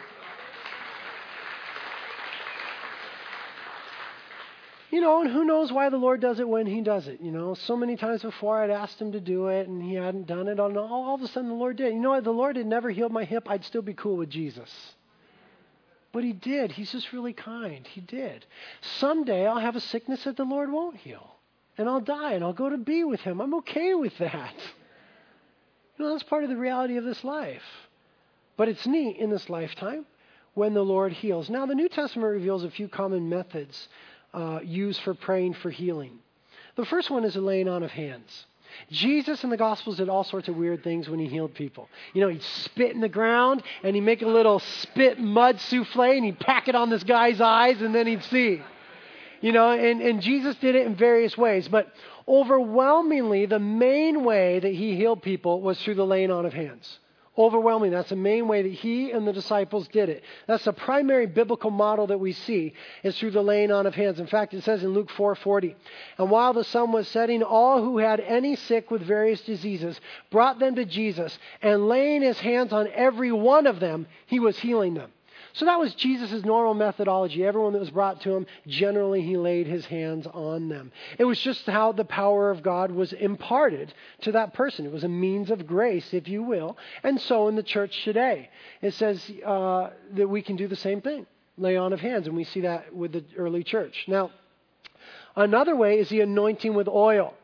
You 4.93 5.01
know, 5.01 5.21
and 5.21 5.31
who 5.31 5.43
knows 5.43 5.71
why 5.71 5.89
the 5.89 5.97
Lord 5.97 6.21
does 6.21 6.39
it 6.39 6.47
when 6.47 6.67
He 6.67 6.81
does 6.81 7.07
it. 7.07 7.19
You 7.19 7.31
know, 7.31 7.55
so 7.55 7.75
many 7.75 7.95
times 7.95 8.21
before 8.21 8.61
I'd 8.61 8.69
asked 8.69 9.01
Him 9.01 9.13
to 9.13 9.19
do 9.19 9.47
it 9.47 9.67
and 9.67 9.81
He 9.81 9.95
hadn't 9.95 10.27
done 10.27 10.47
it. 10.47 10.59
And 10.59 10.59
all, 10.59 10.77
all 10.77 11.15
of 11.15 11.21
a 11.23 11.27
sudden 11.27 11.49
the 11.49 11.55
Lord 11.55 11.77
did. 11.77 11.95
You 11.95 11.99
know? 11.99 12.21
The 12.21 12.29
Lord 12.29 12.57
had 12.57 12.67
never 12.67 12.91
healed 12.91 13.11
my 13.11 13.23
hip. 13.23 13.49
I'd 13.49 13.65
still 13.65 13.81
be 13.81 13.95
cool 13.95 14.17
with 14.17 14.29
Jesus. 14.29 14.69
But 16.11 16.23
He 16.23 16.31
did. 16.31 16.71
He's 16.71 16.91
just 16.91 17.11
really 17.11 17.33
kind. 17.33 17.87
He 17.87 18.01
did. 18.01 18.45
Someday 18.99 19.47
I'll 19.47 19.57
have 19.57 19.75
a 19.75 19.81
sickness 19.81 20.25
that 20.25 20.37
the 20.37 20.43
Lord 20.43 20.71
won't 20.71 20.97
heal. 20.97 21.37
And 21.75 21.89
I'll 21.89 21.99
die 21.99 22.33
and 22.33 22.43
I'll 22.43 22.53
go 22.53 22.69
to 22.69 22.77
be 22.77 23.03
with 23.03 23.21
Him. 23.21 23.41
I'm 23.41 23.55
okay 23.55 23.95
with 23.95 24.15
that. 24.19 24.53
You 25.97 26.05
know, 26.05 26.11
that's 26.11 26.21
part 26.21 26.43
of 26.43 26.51
the 26.51 26.55
reality 26.55 26.97
of 26.97 27.03
this 27.03 27.23
life. 27.23 27.63
But 28.57 28.69
it's 28.69 28.85
neat 28.85 29.17
in 29.17 29.29
this 29.29 29.49
lifetime 29.49 30.05
when 30.53 30.73
the 30.73 30.83
Lord 30.83 31.13
heals. 31.13 31.49
Now, 31.49 31.65
the 31.65 31.75
New 31.75 31.89
Testament 31.89 32.31
reveals 32.31 32.63
a 32.63 32.69
few 32.69 32.87
common 32.87 33.29
methods 33.29 33.87
uh, 34.33 34.59
use 34.63 34.99
for 34.99 35.13
praying 35.13 35.55
for 35.55 35.69
healing. 35.69 36.19
The 36.75 36.85
first 36.85 37.09
one 37.09 37.23
is 37.23 37.35
the 37.35 37.41
laying 37.41 37.67
on 37.67 37.83
of 37.83 37.91
hands. 37.91 38.45
Jesus 38.91 39.43
in 39.43 39.51
the 39.51 39.57
Gospels 39.57 39.97
did 39.97 40.09
all 40.09 40.23
sorts 40.23 40.47
of 40.47 40.55
weird 40.55 40.83
things 40.83 41.07
when 41.07 41.19
he 41.19 41.27
healed 41.27 41.53
people. 41.53 41.89
You 42.13 42.21
know, 42.21 42.29
he'd 42.29 42.41
spit 42.41 42.91
in 42.91 43.01
the 43.01 43.09
ground 43.09 43.61
and 43.83 43.95
he'd 43.95 44.01
make 44.01 44.23
a 44.23 44.27
little 44.27 44.59
spit 44.59 45.19
mud 45.19 45.59
souffle 45.59 46.15
and 46.15 46.25
he'd 46.25 46.39
pack 46.39 46.67
it 46.67 46.75
on 46.75 46.89
this 46.89 47.03
guy's 47.03 47.39
eyes 47.39 47.81
and 47.81 47.93
then 47.93 48.07
he'd 48.07 48.23
see. 48.23 48.61
You 49.41 49.51
know, 49.51 49.71
and, 49.71 50.01
and 50.01 50.21
Jesus 50.21 50.55
did 50.55 50.75
it 50.75 50.87
in 50.87 50.95
various 50.95 51.37
ways. 51.37 51.67
But 51.67 51.93
overwhelmingly, 52.27 53.45
the 53.45 53.59
main 53.59 54.23
way 54.23 54.59
that 54.59 54.73
he 54.73 54.95
healed 54.95 55.21
people 55.21 55.61
was 55.61 55.79
through 55.81 55.95
the 55.95 56.05
laying 56.05 56.31
on 56.31 56.45
of 56.45 56.53
hands. 56.53 56.99
Overwhelming. 57.35 57.89
That's 57.91 58.09
the 58.09 58.15
main 58.15 58.47
way 58.47 58.61
that 58.61 58.71
he 58.71 59.09
and 59.09 59.27
the 59.27 59.33
disciples 59.33 59.87
did 59.87 60.07
it. 60.09 60.23
That's 60.45 60.65
the 60.65 60.73
primary 60.73 61.25
biblical 61.25 61.71
model 61.71 62.05
that 62.07 62.19
we 62.19 62.33
see 62.33 62.73
is 63.01 63.17
through 63.17 63.31
the 63.31 63.41
laying 63.41 63.71
on 63.71 63.87
of 63.87 63.95
hands. 63.95 64.19
In 64.19 64.27
fact, 64.27 64.53
it 64.53 64.63
says 64.63 64.83
in 64.83 64.93
Luke 64.93 65.09
4:40, 65.09 65.73
and 66.19 66.29
while 66.29 66.53
the 66.53 66.63
sun 66.63 66.91
was 66.91 67.07
setting, 67.07 67.41
all 67.41 67.81
who 67.81 67.97
had 67.97 68.19
any 68.19 68.55
sick 68.55 68.91
with 68.91 69.01
various 69.01 69.41
diseases 69.41 69.99
brought 70.29 70.59
them 70.59 70.75
to 70.75 70.85
Jesus, 70.85 71.39
and 71.61 71.87
laying 71.87 72.21
his 72.21 72.39
hands 72.39 72.71
on 72.71 72.87
every 72.89 73.31
one 73.31 73.65
of 73.65 73.79
them, 73.79 74.05
he 74.27 74.39
was 74.39 74.59
healing 74.59 74.93
them. 74.93 75.11
So 75.53 75.65
that 75.65 75.79
was 75.79 75.93
Jesus' 75.93 76.43
normal 76.43 76.73
methodology. 76.73 77.45
Everyone 77.45 77.73
that 77.73 77.79
was 77.79 77.91
brought 77.91 78.21
to 78.21 78.35
him, 78.35 78.47
generally 78.65 79.21
he 79.21 79.37
laid 79.37 79.67
his 79.67 79.85
hands 79.85 80.25
on 80.25 80.67
them. 80.67 80.91
It 81.19 81.25
was 81.25 81.39
just 81.39 81.67
how 81.67 81.91
the 81.91 82.05
power 82.05 82.49
of 82.49 82.63
God 82.63 82.91
was 82.91 83.13
imparted 83.13 83.93
to 84.21 84.31
that 84.31 84.55
person. 84.55 84.85
It 84.85 84.91
was 84.91 85.03
a 85.03 85.09
means 85.09 85.51
of 85.51 85.67
grace, 85.67 86.11
if 86.11 86.27
you 86.27 86.41
will. 86.41 86.75
And 87.03 87.21
so 87.21 87.47
in 87.49 87.55
the 87.55 87.63
church 87.63 88.03
today, 88.03 88.49
it 88.81 88.95
says 88.95 89.31
uh, 89.45 89.91
that 90.15 90.27
we 90.27 90.41
can 90.41 90.55
do 90.55 90.67
the 90.67 90.75
same 90.75 91.01
thing 91.01 91.27
lay 91.55 91.77
on 91.77 91.93
of 91.93 91.99
hands. 91.99 92.25
And 92.25 92.35
we 92.35 92.45
see 92.45 92.61
that 92.61 92.95
with 92.95 93.11
the 93.11 93.23
early 93.37 93.63
church. 93.63 94.05
Now, 94.07 94.31
another 95.35 95.75
way 95.75 95.99
is 95.99 96.09
the 96.09 96.21
anointing 96.21 96.73
with 96.73 96.87
oil 96.87 97.35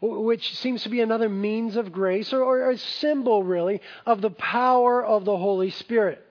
which 0.00 0.58
seems 0.58 0.82
to 0.82 0.90
be 0.90 1.00
another 1.00 1.30
means 1.30 1.76
of 1.76 1.90
grace 1.90 2.32
or, 2.32 2.42
or, 2.42 2.70
a 2.70 2.76
symbol, 2.76 3.42
really, 3.42 3.80
of 4.04 4.20
the 4.20 4.30
power 4.30 5.02
of 5.02 5.24
the 5.24 5.36
Holy 5.36 5.70
Spirit. 5.70 6.22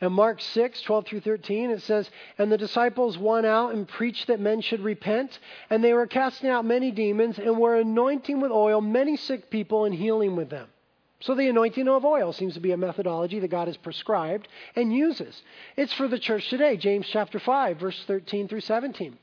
In 0.00 0.12
Mark 0.12 0.40
6, 0.40 0.82
12 0.82 1.06
through 1.06 1.20
13, 1.20 1.70
it 1.70 1.82
says, 1.82 2.10
And 2.38 2.50
the 2.50 2.58
disciples 2.58 3.16
went 3.16 3.46
out 3.46 3.74
and 3.74 3.86
preached 3.86 4.26
that 4.26 4.40
men 4.40 4.60
should 4.60 4.80
repent, 4.80 5.38
and 5.70 5.82
they 5.82 5.92
were 5.92 6.06
casting 6.06 6.50
out 6.50 6.64
many 6.64 6.90
demons, 6.90 7.38
and 7.38 7.58
were 7.58 7.76
anointing 7.76 8.40
with 8.40 8.50
oil 8.50 8.80
many 8.80 9.16
sick 9.16 9.50
people 9.50 9.84
and 9.84 9.94
healing 9.94 10.36
with 10.36 10.50
them. 10.50 10.68
So 11.20 11.34
the 11.34 11.48
anointing 11.48 11.88
of 11.88 12.04
oil 12.04 12.34
seems 12.34 12.52
to 12.52 12.60
be 12.60 12.72
a 12.72 12.76
methodology 12.76 13.40
that 13.40 13.48
God 13.48 13.66
has 13.66 13.78
prescribed 13.78 14.46
and 14.76 14.92
uses. 14.92 15.42
It's 15.74 15.94
for 15.94 16.06
the 16.06 16.18
church 16.18 16.50
today, 16.50 16.76
James 16.76 17.06
chapter 17.06 17.38
5, 17.38 17.78
verse 17.78 18.04
13 18.06 18.46
through 18.46 18.60
17. 18.60 19.16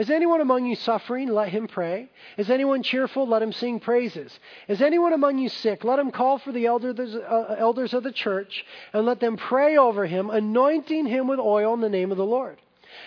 Is 0.00 0.08
anyone 0.08 0.40
among 0.40 0.64
you 0.64 0.76
suffering? 0.76 1.28
Let 1.28 1.50
him 1.50 1.68
pray. 1.68 2.08
Is 2.38 2.48
anyone 2.48 2.82
cheerful? 2.82 3.28
Let 3.28 3.42
him 3.42 3.52
sing 3.52 3.80
praises. 3.80 4.40
Is 4.66 4.80
anyone 4.80 5.12
among 5.12 5.36
you 5.36 5.50
sick? 5.50 5.84
Let 5.84 5.98
him 5.98 6.10
call 6.10 6.38
for 6.38 6.52
the 6.52 6.64
elders, 6.64 7.14
uh, 7.14 7.56
elders 7.58 7.92
of 7.92 8.02
the 8.02 8.10
church 8.10 8.64
and 8.94 9.04
let 9.04 9.20
them 9.20 9.36
pray 9.36 9.76
over 9.76 10.06
him, 10.06 10.30
anointing 10.30 11.04
him 11.04 11.26
with 11.26 11.38
oil 11.38 11.74
in 11.74 11.82
the 11.82 11.90
name 11.90 12.12
of 12.12 12.16
the 12.16 12.24
Lord. 12.24 12.56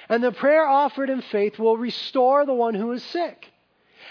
And 0.08 0.24
the 0.24 0.32
prayer 0.32 0.68
offered 0.68 1.10
in 1.10 1.24
faith 1.24 1.58
will 1.58 1.78
restore 1.78 2.46
the 2.46 2.54
one 2.54 2.76
who 2.76 2.92
is 2.92 3.02
sick. 3.04 3.48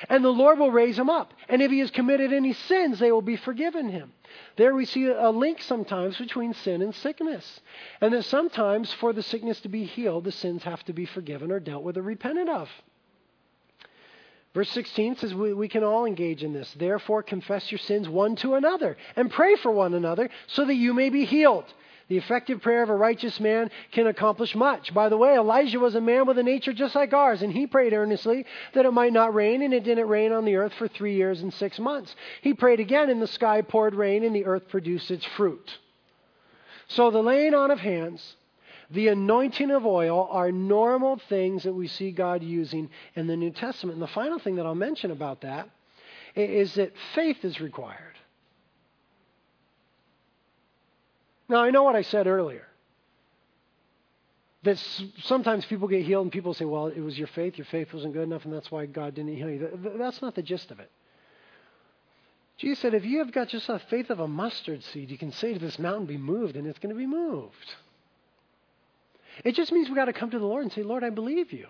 And 0.09 0.24
the 0.24 0.30
Lord 0.30 0.59
will 0.59 0.72
raise 0.72 0.99
him 0.99 1.09
up. 1.09 1.33
And 1.49 1.62
if 1.62 1.70
he 1.70 1.78
has 1.78 1.93
committed 1.93 2.33
any 2.33 2.53
sins, 2.53 2.99
they 2.99 3.12
will 3.12 3.22
be 3.22 3.37
forgiven 3.37 3.91
him. 3.91 4.12
There 4.57 4.74
we 4.74 4.85
see 4.85 5.07
a 5.07 5.30
link 5.30 5.62
sometimes 5.62 6.18
between 6.18 6.55
sin 6.55 6.83
and 6.83 6.95
sickness. 6.95 7.61
And 8.01 8.12
that 8.12 8.24
sometimes 8.24 8.93
for 8.93 9.12
the 9.12 9.22
sickness 9.22 9.61
to 9.61 9.68
be 9.68 9.85
healed, 9.85 10.24
the 10.24 10.33
sins 10.33 10.62
have 10.64 10.85
to 10.85 10.93
be 10.93 11.07
forgiven 11.07 11.51
or 11.51 11.61
dealt 11.61 11.85
with 11.85 11.97
or 11.97 12.03
repented 12.03 12.49
of. 12.49 12.68
Verse 14.55 14.68
16 14.70 15.16
says 15.16 15.35
we, 15.35 15.55
we, 15.55 15.68
can 15.68 15.83
all 15.83 16.05
engage 16.05 16.45
in 16.45 16.53
this. 16.53 16.74
Therefore, 16.74 17.22
confess 17.22 17.72
your 17.72 17.78
sins 17.78 18.09
one 18.09 18.37
to 18.37 18.55
another 18.55 18.99
and 19.16 19.30
pray 19.30 19.57
for 19.57 19.72
one 19.72 19.95
another 19.95 20.28
so 20.47 20.66
that 20.66 20.74
you 20.74 20.93
may 20.93 21.09
be 21.09 21.24
healed. 21.24 21.64
The 22.12 22.18
effective 22.18 22.60
prayer 22.60 22.82
of 22.82 22.90
a 22.90 22.94
righteous 22.94 23.40
man 23.40 23.70
can 23.90 24.06
accomplish 24.06 24.54
much. 24.54 24.92
By 24.92 25.08
the 25.08 25.16
way, 25.16 25.34
Elijah 25.34 25.80
was 25.80 25.94
a 25.94 26.00
man 26.02 26.26
with 26.26 26.36
a 26.36 26.42
nature 26.42 26.74
just 26.74 26.94
like 26.94 27.14
ours, 27.14 27.40
and 27.40 27.50
he 27.50 27.66
prayed 27.66 27.94
earnestly 27.94 28.44
that 28.74 28.84
it 28.84 28.90
might 28.90 29.14
not 29.14 29.32
rain, 29.32 29.62
and 29.62 29.72
it 29.72 29.82
didn't 29.82 30.08
rain 30.08 30.30
on 30.30 30.44
the 30.44 30.56
earth 30.56 30.74
for 30.74 30.88
three 30.88 31.14
years 31.14 31.40
and 31.40 31.54
six 31.54 31.78
months. 31.78 32.14
He 32.42 32.52
prayed 32.52 32.80
again, 32.80 33.08
and 33.08 33.22
the 33.22 33.26
sky 33.26 33.62
poured 33.62 33.94
rain, 33.94 34.24
and 34.24 34.36
the 34.36 34.44
earth 34.44 34.68
produced 34.68 35.10
its 35.10 35.24
fruit. 35.24 35.78
So 36.86 37.10
the 37.10 37.22
laying 37.22 37.54
on 37.54 37.70
of 37.70 37.80
hands, 37.80 38.36
the 38.90 39.08
anointing 39.08 39.70
of 39.70 39.86
oil 39.86 40.28
are 40.30 40.52
normal 40.52 41.18
things 41.30 41.62
that 41.62 41.72
we 41.72 41.88
see 41.88 42.10
God 42.10 42.42
using 42.42 42.90
in 43.14 43.26
the 43.26 43.36
New 43.36 43.52
Testament. 43.52 43.94
And 43.94 44.02
the 44.02 44.12
final 44.12 44.38
thing 44.38 44.56
that 44.56 44.66
I'll 44.66 44.74
mention 44.74 45.12
about 45.12 45.40
that 45.40 45.70
is 46.36 46.74
that 46.74 46.92
faith 47.14 47.42
is 47.42 47.58
required. 47.58 48.11
Now, 51.53 51.62
I 51.62 51.70
know 51.70 51.82
what 51.82 51.94
I 51.94 52.00
said 52.00 52.26
earlier. 52.26 52.66
That 54.62 54.78
sometimes 55.24 55.66
people 55.66 55.86
get 55.86 56.07
healed 56.07 56.24
and 56.24 56.32
people 56.32 56.55
say, 56.55 56.64
well, 56.64 56.86
it 56.86 57.00
was 57.00 57.18
your 57.18 57.26
faith. 57.26 57.59
Your 57.59 57.66
faith 57.66 57.92
wasn't 57.92 58.14
good 58.14 58.22
enough, 58.22 58.46
and 58.46 58.55
that's 58.55 58.70
why 58.70 58.86
God 58.86 59.14
didn't 59.14 59.36
heal 59.36 59.50
you. 59.50 59.94
That's 59.98 60.22
not 60.22 60.34
the 60.34 60.40
gist 60.40 60.70
of 60.70 60.80
it. 60.80 60.90
Jesus 62.57 62.78
said, 62.78 62.94
if 62.94 63.05
you 63.05 63.18
have 63.18 63.32
got 63.32 63.48
just 63.48 63.68
a 63.68 63.78
faith 63.90 64.09
of 64.09 64.18
a 64.18 64.26
mustard 64.26 64.82
seed, 64.82 65.11
you 65.11 65.18
can 65.18 65.30
say 65.30 65.53
to 65.53 65.59
this 65.59 65.78
mountain, 65.78 66.07
be 66.07 66.16
moved, 66.16 66.57
and 66.57 66.66
it's 66.66 66.78
going 66.78 66.94
to 66.94 66.98
be 66.98 67.07
moved. 67.07 67.74
It 69.44 69.55
just 69.55 69.72
means 69.72 69.88
we've 69.88 69.96
got 69.96 70.07
to 70.07 70.14
come 70.14 70.30
to 70.30 70.38
the 70.38 70.46
Lord 70.46 70.62
and 70.62 70.72
say, 70.72 70.82
Lord, 70.82 71.05
I 71.05 71.11
believe 71.11 71.53
you. 71.53 71.66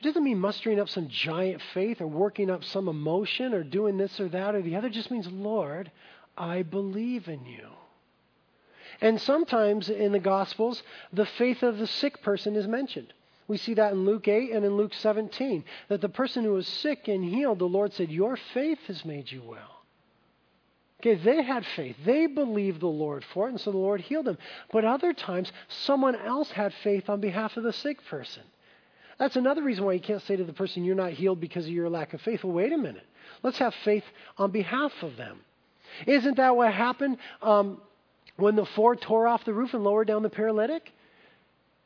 It 0.00 0.04
doesn't 0.04 0.24
mean 0.24 0.40
mustering 0.40 0.80
up 0.80 0.88
some 0.88 1.06
giant 1.08 1.62
faith 1.72 2.00
or 2.00 2.08
working 2.08 2.50
up 2.50 2.64
some 2.64 2.88
emotion 2.88 3.54
or 3.54 3.62
doing 3.62 3.96
this 3.96 4.18
or 4.18 4.28
that 4.30 4.56
or 4.56 4.62
the 4.62 4.74
other. 4.74 4.88
It 4.88 4.94
just 4.94 5.12
means, 5.12 5.28
Lord, 5.28 5.92
I 6.36 6.62
believe 6.62 7.28
in 7.28 7.44
you. 7.44 7.68
And 9.02 9.20
sometimes 9.20 9.90
in 9.90 10.12
the 10.12 10.20
Gospels, 10.20 10.82
the 11.12 11.26
faith 11.26 11.64
of 11.64 11.76
the 11.76 11.88
sick 11.88 12.22
person 12.22 12.54
is 12.54 12.68
mentioned. 12.68 13.12
We 13.48 13.56
see 13.56 13.74
that 13.74 13.92
in 13.92 14.04
Luke 14.04 14.28
8 14.28 14.52
and 14.52 14.64
in 14.64 14.76
Luke 14.76 14.94
17, 14.94 15.64
that 15.88 16.00
the 16.00 16.08
person 16.08 16.44
who 16.44 16.52
was 16.52 16.68
sick 16.68 17.08
and 17.08 17.24
healed, 17.24 17.58
the 17.58 17.64
Lord 17.64 17.92
said, 17.92 18.10
Your 18.10 18.38
faith 18.54 18.78
has 18.86 19.04
made 19.04 19.30
you 19.30 19.42
well. 19.44 19.82
Okay, 21.00 21.16
they 21.16 21.42
had 21.42 21.66
faith. 21.66 21.96
They 22.04 22.28
believed 22.28 22.80
the 22.80 22.86
Lord 22.86 23.24
for 23.24 23.48
it, 23.48 23.50
and 23.50 23.60
so 23.60 23.72
the 23.72 23.76
Lord 23.76 24.00
healed 24.00 24.26
them. 24.26 24.38
But 24.70 24.84
other 24.84 25.12
times, 25.12 25.50
someone 25.66 26.14
else 26.14 26.52
had 26.52 26.72
faith 26.84 27.10
on 27.10 27.20
behalf 27.20 27.56
of 27.56 27.64
the 27.64 27.72
sick 27.72 28.06
person. 28.06 28.44
That's 29.18 29.34
another 29.34 29.64
reason 29.64 29.84
why 29.84 29.94
you 29.94 30.00
can't 30.00 30.22
say 30.22 30.36
to 30.36 30.44
the 30.44 30.52
person, 30.52 30.84
You're 30.84 30.94
not 30.94 31.12
healed 31.12 31.40
because 31.40 31.64
of 31.64 31.72
your 31.72 31.90
lack 31.90 32.14
of 32.14 32.20
faith. 32.20 32.44
Well, 32.44 32.52
wait 32.52 32.72
a 32.72 32.78
minute. 32.78 33.06
Let's 33.42 33.58
have 33.58 33.74
faith 33.84 34.04
on 34.38 34.52
behalf 34.52 34.92
of 35.02 35.16
them. 35.16 35.40
Isn't 36.06 36.36
that 36.36 36.54
what 36.54 36.72
happened 36.72 37.18
um, 37.42 37.80
when 38.36 38.56
the 38.56 38.64
four 38.64 38.96
tore 38.96 39.26
off 39.26 39.44
the 39.44 39.54
roof 39.54 39.74
and 39.74 39.84
lowered 39.84 40.08
down 40.08 40.22
the 40.22 40.30
paralytic? 40.30 40.92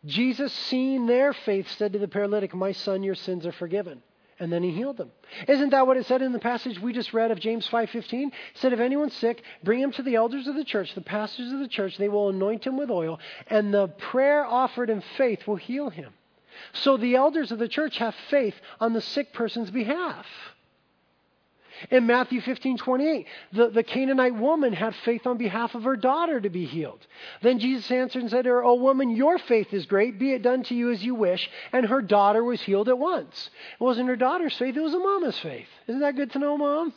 Jesus, 0.05 0.53
seeing 0.53 1.07
their 1.07 1.33
faith, 1.33 1.69
said 1.71 1.93
to 1.93 1.99
the 1.99 2.09
paralytic, 2.09 2.55
My 2.55 2.73
son, 2.73 3.03
your 3.03 3.15
sins 3.15 3.45
are 3.47 3.53
forgiven. 3.53 4.03
And 4.39 4.53
then 4.53 4.63
he 4.63 4.71
healed 4.71 4.99
them. 4.99 5.11
Isn't 5.49 5.71
that 5.71 5.87
what 5.87 5.97
it 5.97 6.05
said 6.05 6.21
in 6.21 6.33
the 6.33 6.39
passage 6.39 6.79
we 6.79 6.93
just 6.93 7.15
read 7.15 7.31
of 7.31 7.41
James 7.41 7.67
5:15? 7.69 8.29
It 8.29 8.33
said 8.55 8.75
if 8.75 8.81
anyone's 8.81 9.15
sick, 9.15 9.43
bring 9.65 9.81
him 9.81 9.93
to 9.93 10.03
the 10.03 10.15
elders 10.15 10.47
of 10.47 10.55
the 10.55 10.65
church, 10.65 10.95
the 10.95 11.01
pastors 11.01 11.53
of 11.53 11.59
the 11.59 11.69
church, 11.69 11.97
they 11.97 12.11
will 12.11 12.29
anoint 12.29 12.67
him 12.67 12.77
with 12.77 12.91
oil, 12.91 13.19
and 13.49 13.73
the 13.73 13.89
prayer 13.89 14.45
offered 14.45 14.91
in 14.91 15.01
faith 15.01 15.47
will 15.47 15.57
heal 15.57 15.89
him. 15.89 16.13
So 16.75 16.99
the 16.99 17.15
elders 17.15 17.51
of 17.51 17.59
the 17.59 17.69
church 17.69 17.97
have 17.97 18.15
faith 18.29 18.55
on 18.79 18.93
the 18.93 19.01
sick 19.01 19.33
person's 19.33 19.71
behalf. 19.71 20.27
In 21.91 22.07
Matthew 22.07 22.41
15, 22.41 22.79
28, 22.79 23.27
the, 23.53 23.69
the 23.69 23.83
Canaanite 23.83 24.35
woman 24.35 24.73
had 24.73 24.95
faith 25.05 25.27
on 25.27 25.37
behalf 25.37 25.75
of 25.75 25.85
her 25.85 25.97
daughter 25.97 26.41
to 26.41 26.51
be 26.51 26.65
healed. 26.65 27.07
Then 27.43 27.59
Jesus 27.59 27.91
answered 27.91 28.23
and 28.23 28.31
said 28.31 28.45
to 28.45 28.51
her, 28.51 28.65
O 28.65 28.75
woman, 28.75 29.11
your 29.11 29.39
faith 29.39 29.73
is 29.73 29.87
great. 29.87 30.19
Be 30.19 30.33
it 30.33 30.43
done 30.43 30.63
to 30.65 30.75
you 30.75 30.91
as 30.91 31.05
you 31.05 31.15
wish. 31.15 31.51
And 31.73 31.87
her 31.87 32.03
daughter 32.03 32.43
was 32.43 32.61
healed 32.61 32.89
at 32.89 32.99
once. 32.99 33.51
It 33.81 33.85
wasn't 33.85 34.09
her 34.09 34.17
daughter's 34.17 34.57
faith, 34.57 34.77
it 34.77 34.81
was 34.81 34.95
a 34.95 34.99
mama's 34.99 35.39
faith. 35.39 35.69
Isn't 35.87 36.01
that 36.01 36.17
good 36.17 36.33
to 36.33 36.39
know, 36.39 36.57
Mom? 36.57 36.95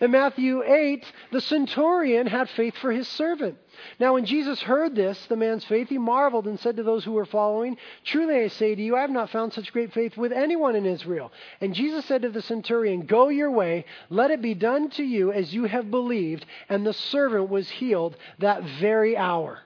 In 0.00 0.12
Matthew 0.12 0.62
8, 0.62 1.04
the 1.30 1.42
centurion 1.42 2.26
had 2.26 2.48
faith 2.50 2.74
for 2.78 2.90
his 2.90 3.06
servant. 3.06 3.58
Now, 3.98 4.14
when 4.14 4.24
Jesus 4.24 4.62
heard 4.62 4.94
this, 4.94 5.26
the 5.26 5.36
man's 5.36 5.64
faith, 5.66 5.90
he 5.90 5.98
marveled 5.98 6.46
and 6.46 6.58
said 6.58 6.78
to 6.78 6.82
those 6.82 7.04
who 7.04 7.12
were 7.12 7.26
following, 7.26 7.76
Truly 8.04 8.40
I 8.40 8.48
say 8.48 8.74
to 8.74 8.82
you, 8.82 8.96
I 8.96 9.02
have 9.02 9.10
not 9.10 9.28
found 9.28 9.52
such 9.52 9.72
great 9.74 9.92
faith 9.92 10.16
with 10.16 10.32
anyone 10.32 10.74
in 10.74 10.86
Israel. 10.86 11.30
And 11.60 11.74
Jesus 11.74 12.06
said 12.06 12.22
to 12.22 12.30
the 12.30 12.40
centurion, 12.40 13.04
Go 13.04 13.28
your 13.28 13.50
way, 13.50 13.84
let 14.08 14.30
it 14.30 14.40
be 14.40 14.54
done 14.54 14.88
to 14.90 15.02
you 15.02 15.32
as 15.32 15.52
you 15.52 15.64
have 15.64 15.90
believed. 15.90 16.46
And 16.70 16.86
the 16.86 16.94
servant 16.94 17.50
was 17.50 17.68
healed 17.68 18.16
that 18.38 18.62
very 18.80 19.18
hour. 19.18 19.60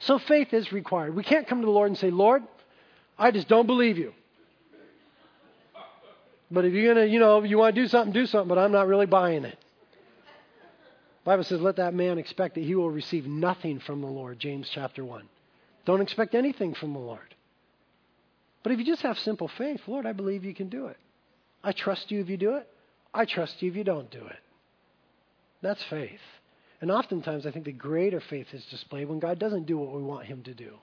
So 0.00 0.18
faith 0.18 0.54
is 0.54 0.72
required. 0.72 1.14
We 1.14 1.24
can't 1.24 1.46
come 1.46 1.60
to 1.60 1.66
the 1.66 1.72
Lord 1.72 1.90
and 1.90 1.98
say, 1.98 2.10
Lord, 2.10 2.42
I 3.18 3.32
just 3.32 3.48
don't 3.48 3.66
believe 3.66 3.98
you. 3.98 4.14
But 6.50 6.64
if 6.64 6.72
you're 6.72 6.94
going 6.94 7.06
to, 7.06 7.12
you 7.12 7.18
know, 7.18 7.42
you 7.42 7.58
want 7.58 7.74
to 7.74 7.82
do 7.82 7.88
something, 7.88 8.12
do 8.12 8.26
something, 8.26 8.48
but 8.48 8.58
I'm 8.58 8.72
not 8.72 8.86
really 8.86 9.06
buying 9.06 9.44
it. 9.44 9.58
The 11.24 11.32
Bible 11.32 11.44
says, 11.44 11.60
let 11.60 11.76
that 11.76 11.92
man 11.92 12.18
expect 12.18 12.54
that 12.54 12.64
he 12.64 12.74
will 12.74 12.90
receive 12.90 13.26
nothing 13.26 13.80
from 13.80 14.00
the 14.00 14.06
Lord, 14.06 14.38
James 14.38 14.68
chapter 14.72 15.04
1. 15.04 15.28
Don't 15.84 16.00
expect 16.00 16.34
anything 16.34 16.74
from 16.74 16.94
the 16.94 16.98
Lord. 16.98 17.34
But 18.62 18.72
if 18.72 18.78
you 18.78 18.84
just 18.84 19.02
have 19.02 19.18
simple 19.18 19.48
faith, 19.48 19.82
Lord, 19.86 20.06
I 20.06 20.12
believe 20.12 20.44
you 20.44 20.54
can 20.54 20.68
do 20.68 20.86
it. 20.86 20.96
I 21.62 21.72
trust 21.72 22.10
you 22.10 22.20
if 22.20 22.30
you 22.30 22.36
do 22.36 22.56
it. 22.56 22.68
I 23.12 23.24
trust 23.24 23.60
you 23.60 23.70
if 23.70 23.76
you 23.76 23.84
don't 23.84 24.10
do 24.10 24.24
it. 24.24 24.38
That's 25.60 25.82
faith. 25.84 26.20
And 26.80 26.90
oftentimes, 26.90 27.46
I 27.46 27.50
think 27.50 27.64
the 27.64 27.72
greater 27.72 28.20
faith 28.20 28.48
is 28.52 28.64
displayed 28.66 29.08
when 29.08 29.18
God 29.18 29.38
doesn't 29.38 29.66
do 29.66 29.76
what 29.76 29.94
we 29.94 30.02
want 30.02 30.26
Him 30.26 30.42
to 30.44 30.54
do. 30.54 30.74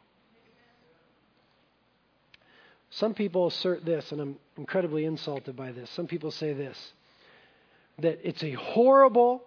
Some 2.96 3.14
people 3.14 3.48
assert 3.48 3.84
this, 3.84 4.14
and 4.14 4.22
I'm 4.22 4.38
incredibly 4.58 5.04
insulted 5.04 5.58
by 5.58 5.74
this. 5.74 5.90
Some 5.92 6.08
people 6.08 6.32
say 6.32 6.54
this 6.54 6.78
that 8.00 8.20
it's 8.24 8.44
a 8.44 8.52
horrible, 8.52 9.44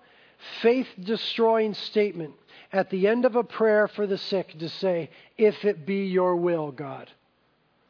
faith 0.62 0.88
destroying 0.98 1.74
statement 1.74 2.32
at 2.72 2.88
the 2.88 3.06
end 3.06 3.26
of 3.26 3.36
a 3.36 3.44
prayer 3.44 3.88
for 3.88 4.06
the 4.06 4.16
sick 4.18 4.58
to 4.58 4.68
say, 4.68 5.10
If 5.36 5.64
it 5.64 5.86
be 5.86 6.06
your 6.06 6.36
will, 6.36 6.70
God. 6.72 7.10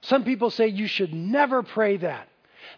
Some 0.02 0.24
people 0.24 0.50
say 0.50 0.68
you 0.68 0.86
should 0.86 1.12
never 1.12 1.64
pray 1.64 1.96
that, 1.98 2.28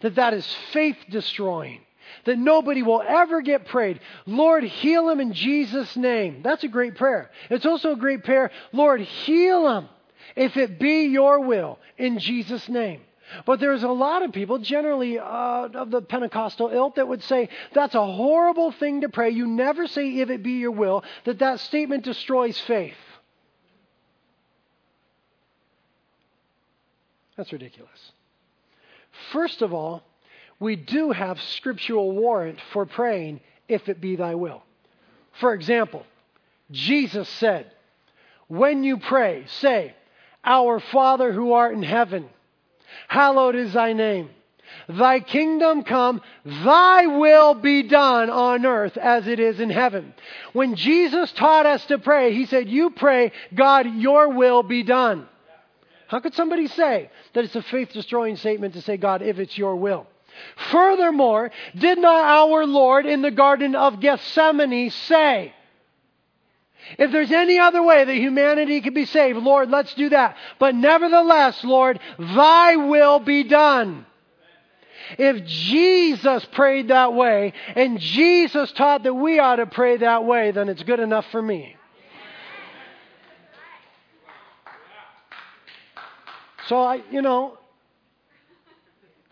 that 0.00 0.14
that 0.14 0.32
is 0.32 0.46
faith 0.72 0.96
destroying 1.10 1.80
that 2.24 2.38
nobody 2.38 2.82
will 2.82 3.02
ever 3.06 3.40
get 3.40 3.66
prayed. 3.66 4.00
Lord, 4.26 4.64
heal 4.64 5.08
him 5.08 5.20
in 5.20 5.32
Jesus' 5.32 5.96
name. 5.96 6.40
That's 6.42 6.64
a 6.64 6.68
great 6.68 6.96
prayer. 6.96 7.30
It's 7.50 7.66
also 7.66 7.92
a 7.92 7.96
great 7.96 8.24
prayer. 8.24 8.50
Lord, 8.72 9.00
heal 9.00 9.68
him 9.68 9.88
if 10.36 10.56
it 10.56 10.78
be 10.78 11.04
your 11.04 11.40
will 11.40 11.78
in 11.98 12.18
Jesus' 12.18 12.68
name. 12.68 13.00
But 13.46 13.60
there's 13.60 13.82
a 13.82 13.88
lot 13.88 14.22
of 14.22 14.32
people, 14.32 14.58
generally 14.58 15.18
uh, 15.18 15.68
of 15.68 15.90
the 15.90 16.02
Pentecostal 16.02 16.70
ilk, 16.70 16.96
that 16.96 17.06
would 17.06 17.22
say 17.22 17.48
that's 17.72 17.94
a 17.94 18.04
horrible 18.04 18.72
thing 18.72 19.02
to 19.02 19.08
pray. 19.08 19.30
You 19.30 19.46
never 19.46 19.86
say, 19.86 20.18
if 20.18 20.30
it 20.30 20.42
be 20.42 20.52
your 20.52 20.72
will, 20.72 21.04
that 21.24 21.38
that 21.38 21.60
statement 21.60 22.04
destroys 22.04 22.58
faith. 22.60 22.96
That's 27.36 27.52
ridiculous. 27.52 28.12
First 29.32 29.62
of 29.62 29.72
all, 29.72 30.02
we 30.58 30.76
do 30.76 31.10
have 31.10 31.40
scriptural 31.40 32.12
warrant 32.12 32.58
for 32.72 32.84
praying, 32.84 33.40
if 33.68 33.88
it 33.88 34.00
be 34.00 34.16
thy 34.16 34.34
will. 34.34 34.62
For 35.40 35.54
example, 35.54 36.04
Jesus 36.70 37.28
said, 37.28 37.70
When 38.48 38.84
you 38.84 38.98
pray, 38.98 39.44
say, 39.46 39.94
Our 40.44 40.80
Father 40.80 41.32
who 41.32 41.52
art 41.52 41.74
in 41.74 41.82
heaven, 41.82 42.28
hallowed 43.08 43.56
is 43.56 43.72
thy 43.72 43.92
name. 43.92 44.30
Thy 44.88 45.20
kingdom 45.20 45.82
come, 45.82 46.20
thy 46.44 47.06
will 47.06 47.54
be 47.54 47.82
done 47.82 48.30
on 48.30 48.64
earth 48.64 48.96
as 48.96 49.26
it 49.26 49.38
is 49.38 49.60
in 49.60 49.70
heaven. 49.70 50.14
When 50.52 50.74
Jesus 50.76 51.32
taught 51.32 51.66
us 51.66 51.84
to 51.86 51.98
pray, 51.98 52.34
he 52.34 52.46
said, 52.46 52.68
You 52.68 52.90
pray, 52.90 53.32
God, 53.54 53.86
your 53.96 54.28
will 54.28 54.62
be 54.62 54.82
done. 54.82 55.26
How 56.08 56.20
could 56.20 56.34
somebody 56.34 56.66
say 56.66 57.10
that 57.34 57.44
it's 57.44 57.54
a 57.54 57.62
faith 57.62 57.92
destroying 57.92 58.36
statement 58.36 58.74
to 58.74 58.82
say, 58.82 58.96
God, 58.96 59.22
if 59.22 59.38
it's 59.38 59.56
your 59.56 59.76
will? 59.76 60.06
Furthermore, 60.70 61.50
did 61.76 61.98
not 61.98 62.24
our 62.24 62.66
Lord 62.66 63.06
in 63.06 63.22
the 63.22 63.30
Garden 63.30 63.74
of 63.74 64.00
Gethsemane 64.00 64.90
say, 64.90 65.54
if 66.98 67.12
there's 67.12 67.30
any 67.30 67.58
other 67.58 67.82
way 67.82 68.04
that 68.04 68.14
humanity 68.14 68.80
can 68.80 68.94
be 68.94 69.06
saved, 69.06 69.38
Lord, 69.38 69.70
let's 69.70 69.94
do 69.94 70.08
that. 70.10 70.36
But 70.58 70.74
nevertheless, 70.74 71.62
Lord, 71.64 72.00
thy 72.18 72.76
will 72.76 73.20
be 73.20 73.44
done. 73.44 74.06
If 75.18 75.44
Jesus 75.44 76.44
prayed 76.52 76.88
that 76.88 77.14
way 77.14 77.52
and 77.74 77.98
Jesus 77.98 78.70
taught 78.72 79.02
that 79.02 79.14
we 79.14 79.38
ought 79.38 79.56
to 79.56 79.66
pray 79.66 79.96
that 79.98 80.24
way, 80.24 80.52
then 80.52 80.68
it's 80.68 80.82
good 80.82 81.00
enough 81.00 81.26
for 81.30 81.42
me. 81.42 81.76
So 86.68 86.80
I, 86.80 87.02
you 87.10 87.20
know, 87.20 87.58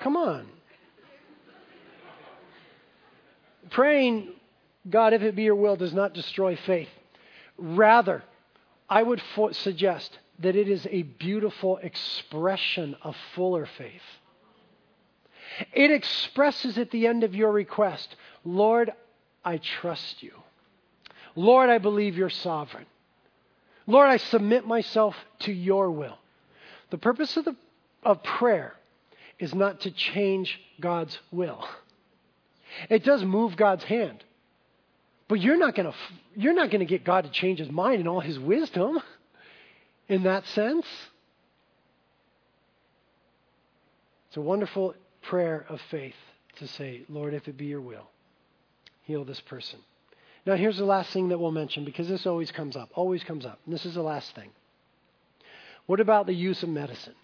come 0.01 0.17
on. 0.17 0.49
Praying, 3.71 4.31
God, 4.89 5.13
if 5.13 5.23
it 5.23 5.37
be 5.37 5.45
your 5.45 5.55
will, 5.55 5.77
does 5.77 5.93
not 5.93 6.15
destroy 6.15 6.57
faith. 6.57 6.89
Rather, 7.59 8.23
I 8.89 9.03
would 9.03 9.21
fo- 9.35 9.53
suggest 9.53 10.19
that 10.39 10.57
it 10.57 10.69
is 10.69 10.87
a 10.91 11.03
beautiful 11.03 11.79
expression 11.79 12.97
of 13.03 13.17
fuller 13.35 13.67
faith. 13.67 14.03
It 15.73 15.91
expresses 15.91 16.79
at 16.79 16.91
the 16.91 17.07
end 17.07 17.25
of 17.25 17.35
your 17.35 17.51
request, 17.51 18.15
Lord, 18.45 18.93
I 19.45 19.59
trust 19.59 20.23
you. 20.23 20.33
Lord, 21.35 21.69
I 21.71 21.79
believe 21.79 22.17
you're 22.17 22.31
sovereign. 22.31 22.87
Lord, 23.87 24.09
I 24.09 24.19
submit 24.19 24.67
myself 24.67 25.17
to 25.41 25.53
your 25.53 25.91
will. 25.91 26.19
The 26.91 26.99
purpose 26.99 27.37
of, 27.37 27.45
the, 27.45 27.57
of 28.03 28.23
prayer 28.23 28.75
is 29.39 29.55
not 29.55 29.81
to 29.81 29.91
change 29.91 30.61
God's 30.81 31.19
will. 31.31 31.67
It 32.91 33.05
does 33.05 33.25
move 33.25 33.57
God's 33.57 33.85
hand. 33.85 34.23
But 35.29 35.41
you're 35.41 35.59
not 35.59 35.75
going 35.75 35.93
to 35.93 35.99
you're 36.35 36.55
not 36.55 36.71
going 36.71 36.81
to 36.81 36.87
get 36.87 37.05
God 37.05 37.25
to 37.25 37.31
change 37.31 37.59
his 37.59 37.71
mind 37.71 38.01
in 38.01 38.09
all 38.09 38.21
his 38.21 38.39
wisdom 38.39 38.99
in 40.09 40.23
that 40.23 40.47
sense. 40.47 40.87
It's 44.29 44.37
a 44.37 44.41
wonderful 44.41 44.95
prayer 45.23 45.67
of 45.69 45.81
faith 45.91 46.17
to 46.57 46.67
say, 46.67 47.03
Lord, 47.09 47.35
if 47.35 47.47
it 47.49 47.57
be 47.57 47.67
your 47.67 47.81
will, 47.81 48.09
heal 49.03 49.25
this 49.25 49.41
person. 49.41 49.79
Now, 50.47 50.57
here's 50.57 50.79
the 50.79 50.85
last 50.85 51.13
thing 51.13 51.29
that 51.29 51.39
we'll 51.39 51.51
mention 51.51 51.85
because 51.85 52.09
this 52.09 52.27
always 52.27 52.51
comes 52.51 52.77
up, 52.77 52.91
always 52.95 53.23
comes 53.23 53.45
up. 53.45 53.61
And 53.65 53.75
this 53.75 53.85
is 53.85 53.95
the 53.95 54.03
last 54.03 54.35
thing. 54.35 54.51
What 55.87 56.01
about 56.01 56.27
the 56.27 56.35
use 56.35 56.63
of 56.63 56.69
medicine? 56.69 57.15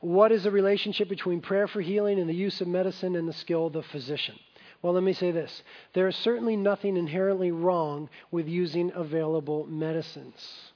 What 0.00 0.32
is 0.32 0.44
the 0.44 0.50
relationship 0.50 1.08
between 1.08 1.40
prayer 1.40 1.68
for 1.68 1.80
healing 1.80 2.18
and 2.18 2.28
the 2.28 2.34
use 2.34 2.60
of 2.60 2.68
medicine 2.68 3.16
and 3.16 3.28
the 3.28 3.32
skill 3.32 3.66
of 3.66 3.72
the 3.72 3.82
physician? 3.82 4.36
Well, 4.82 4.94
let 4.94 5.02
me 5.02 5.12
say 5.12 5.30
this. 5.30 5.62
There 5.92 6.08
is 6.08 6.16
certainly 6.16 6.56
nothing 6.56 6.96
inherently 6.96 7.50
wrong 7.50 8.08
with 8.30 8.48
using 8.48 8.92
available 8.94 9.66
medicines. 9.66 10.72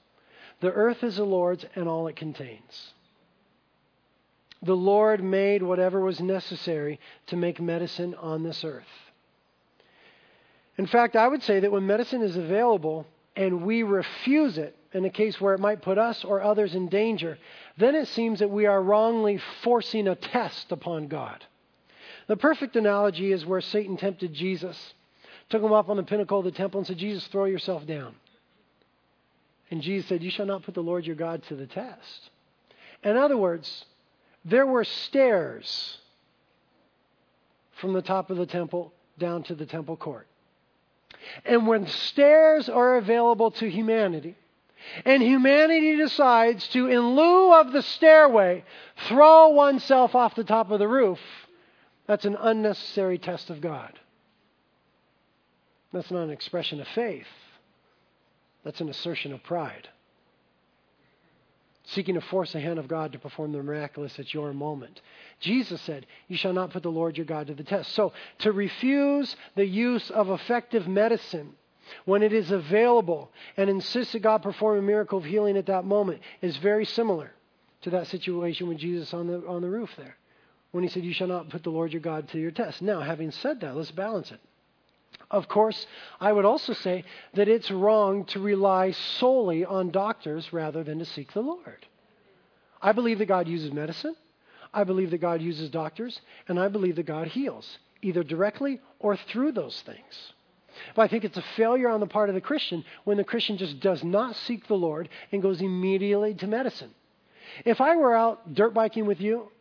The 0.61 0.71
earth 0.71 1.03
is 1.03 1.17
the 1.17 1.25
Lord's 1.25 1.65
and 1.75 1.87
all 1.87 2.07
it 2.07 2.15
contains. 2.15 2.93
The 4.61 4.75
Lord 4.75 5.23
made 5.23 5.63
whatever 5.63 6.01
was 6.01 6.19
necessary 6.21 6.99
to 7.27 7.35
make 7.35 7.59
medicine 7.59 8.15
on 8.15 8.43
this 8.43 8.63
earth. 8.63 8.83
In 10.77 10.87
fact, 10.87 11.15
I 11.15 11.27
would 11.27 11.43
say 11.43 11.59
that 11.59 11.71
when 11.71 11.87
medicine 11.87 12.21
is 12.21 12.35
available 12.35 13.05
and 13.35 13.63
we 13.63 13.83
refuse 13.83 14.57
it, 14.57 14.75
in 14.93 15.03
a 15.03 15.09
case 15.09 15.41
where 15.41 15.53
it 15.53 15.59
might 15.59 15.81
put 15.81 15.97
us 15.97 16.23
or 16.23 16.41
others 16.41 16.73
in 16.73 16.87
danger, 16.87 17.37
then 17.77 17.95
it 17.95 18.07
seems 18.07 18.39
that 18.39 18.49
we 18.49 18.65
are 18.65 18.81
wrongly 18.81 19.39
forcing 19.61 20.07
a 20.07 20.15
test 20.15 20.71
upon 20.71 21.07
God. 21.07 21.43
The 22.27 22.37
perfect 22.37 22.75
analogy 22.75 23.31
is 23.31 23.45
where 23.45 23.61
Satan 23.61 23.97
tempted 23.97 24.33
Jesus, 24.33 24.93
took 25.49 25.61
him 25.61 25.73
up 25.73 25.89
on 25.89 25.97
the 25.97 26.03
pinnacle 26.03 26.39
of 26.39 26.45
the 26.45 26.51
temple, 26.51 26.79
and 26.79 26.87
said, 26.87 26.97
Jesus, 26.97 27.27
throw 27.27 27.45
yourself 27.45 27.85
down. 27.85 28.15
And 29.69 29.81
Jesus 29.81 30.07
said, 30.09 30.23
You 30.23 30.31
shall 30.31 30.45
not 30.45 30.63
put 30.63 30.73
the 30.73 30.83
Lord 30.83 31.05
your 31.05 31.15
God 31.15 31.43
to 31.43 31.55
the 31.55 31.67
test. 31.67 32.29
In 33.03 33.17
other 33.17 33.37
words, 33.37 33.85
there 34.43 34.65
were 34.65 34.83
stairs 34.83 35.97
from 37.79 37.93
the 37.93 38.01
top 38.01 38.29
of 38.29 38.37
the 38.37 38.45
temple 38.45 38.93
down 39.19 39.43
to 39.43 39.55
the 39.55 39.65
temple 39.65 39.97
court. 39.97 40.27
And 41.45 41.67
when 41.67 41.87
stairs 41.87 42.69
are 42.69 42.97
available 42.97 43.51
to 43.51 43.69
humanity, 43.69 44.35
and 45.03 45.21
humanity 45.21 45.95
decides 45.95 46.67
to, 46.69 46.87
in 46.87 47.15
lieu 47.15 47.53
of 47.53 47.71
the 47.71 47.81
stairway, 47.81 48.63
throw 49.07 49.49
oneself 49.49 50.13
off 50.13 50.35
the 50.35 50.43
top 50.43 50.69
of 50.71 50.79
the 50.79 50.87
roof, 50.87 51.19
that's 52.07 52.25
an 52.25 52.37
unnecessary 52.39 53.17
test 53.17 53.49
of 53.49 53.61
God. 53.61 53.99
That's 55.91 56.11
not 56.11 56.23
an 56.23 56.31
expression 56.31 56.81
of 56.81 56.87
faith, 56.89 57.27
that's 58.63 58.81
an 58.81 58.89
assertion 58.89 59.33
of 59.33 59.43
pride. 59.43 59.89
Seeking 61.87 62.15
to 62.15 62.21
force 62.21 62.51
the 62.51 62.59
hand 62.59 62.79
of 62.79 62.87
God 62.87 63.11
to 63.11 63.19
perform 63.19 63.51
the 63.51 63.61
miraculous 63.61 64.17
at 64.17 64.33
your 64.33 64.53
moment. 64.53 65.01
Jesus 65.39 65.79
said, 65.81 66.07
You 66.27 66.35
shall 66.35 66.51
not 66.51 66.71
put 66.71 66.81
the 66.81 66.89
Lord 66.89 67.15
your 67.15 67.27
God 67.27 67.45
to 67.47 67.53
the 67.53 67.63
test. 67.63 67.91
So, 67.93 68.11
to 68.39 68.51
refuse 68.51 69.35
the 69.53 69.67
use 69.67 70.09
of 70.09 70.31
effective 70.31 70.87
medicine 70.87 71.53
when 72.05 72.23
it 72.23 72.33
is 72.33 72.49
available 72.49 73.31
and 73.55 73.69
insist 73.69 74.13
that 74.13 74.23
God 74.23 74.41
perform 74.41 74.79
a 74.79 74.81
miracle 74.81 75.19
of 75.19 75.25
healing 75.25 75.57
at 75.57 75.67
that 75.67 75.85
moment 75.85 76.21
is 76.41 76.57
very 76.57 76.85
similar 76.85 77.31
to 77.83 77.91
that 77.91 78.07
situation 78.07 78.67
with 78.67 78.79
Jesus 78.79 79.13
on 79.13 79.27
the, 79.27 79.45
on 79.47 79.61
the 79.61 79.69
roof 79.69 79.91
there. 79.95 80.17
When 80.75 80.83
he 80.83 80.89
said, 80.89 81.05
You 81.05 81.13
shall 81.13 81.27
not 81.27 81.47
put 81.47 81.63
the 81.63 81.69
Lord 81.69 81.93
your 81.93 82.01
God 82.01 82.27
to 82.27 82.37
your 82.37 82.51
test. 82.51 82.81
Now, 82.81 82.99
having 82.99 83.31
said 83.31 83.61
that, 83.61 83.77
let's 83.77 83.91
balance 83.91 84.29
it. 84.29 84.41
Of 85.31 85.47
course, 85.47 85.87
I 86.19 86.33
would 86.33 86.43
also 86.43 86.73
say 86.73 87.05
that 87.35 87.47
it's 87.47 87.71
wrong 87.71 88.25
to 88.25 88.41
rely 88.41 88.91
solely 88.91 89.63
on 89.63 89.91
doctors 89.91 90.51
rather 90.51 90.83
than 90.83 90.99
to 90.99 91.05
seek 91.05 91.31
the 91.31 91.39
Lord. 91.39 91.85
I 92.81 92.91
believe 92.91 93.19
that 93.19 93.27
God 93.27 93.47
uses 93.47 93.71
medicine. 93.71 94.17
I 94.73 94.83
believe 94.83 95.11
that 95.11 95.19
God 95.19 95.41
uses 95.41 95.69
doctors. 95.69 96.19
And 96.49 96.59
I 96.59 96.67
believe 96.67 96.97
that 96.97 97.05
God 97.05 97.29
heals, 97.29 97.77
either 98.01 98.25
directly 98.25 98.81
or 98.99 99.15
through 99.15 99.53
those 99.53 99.81
things. 99.85 100.33
But 100.93 101.03
I 101.03 101.07
think 101.07 101.23
it's 101.23 101.37
a 101.37 101.45
failure 101.55 101.87
on 101.87 102.01
the 102.01 102.05
part 102.05 102.27
of 102.27 102.35
the 102.35 102.41
Christian 102.41 102.83
when 103.05 103.15
the 103.15 103.23
Christian 103.23 103.55
just 103.55 103.79
does 103.79 104.03
not 104.03 104.35
seek 104.35 104.67
the 104.67 104.73
Lord 104.73 105.07
and 105.31 105.41
goes 105.41 105.61
immediately 105.61 106.33
to 106.33 106.47
medicine. 106.47 106.91
If 107.63 107.79
I 107.79 107.95
were 107.95 108.13
out 108.13 108.53
dirt 108.53 108.73
biking 108.73 109.05
with 109.05 109.21
you, 109.21 109.51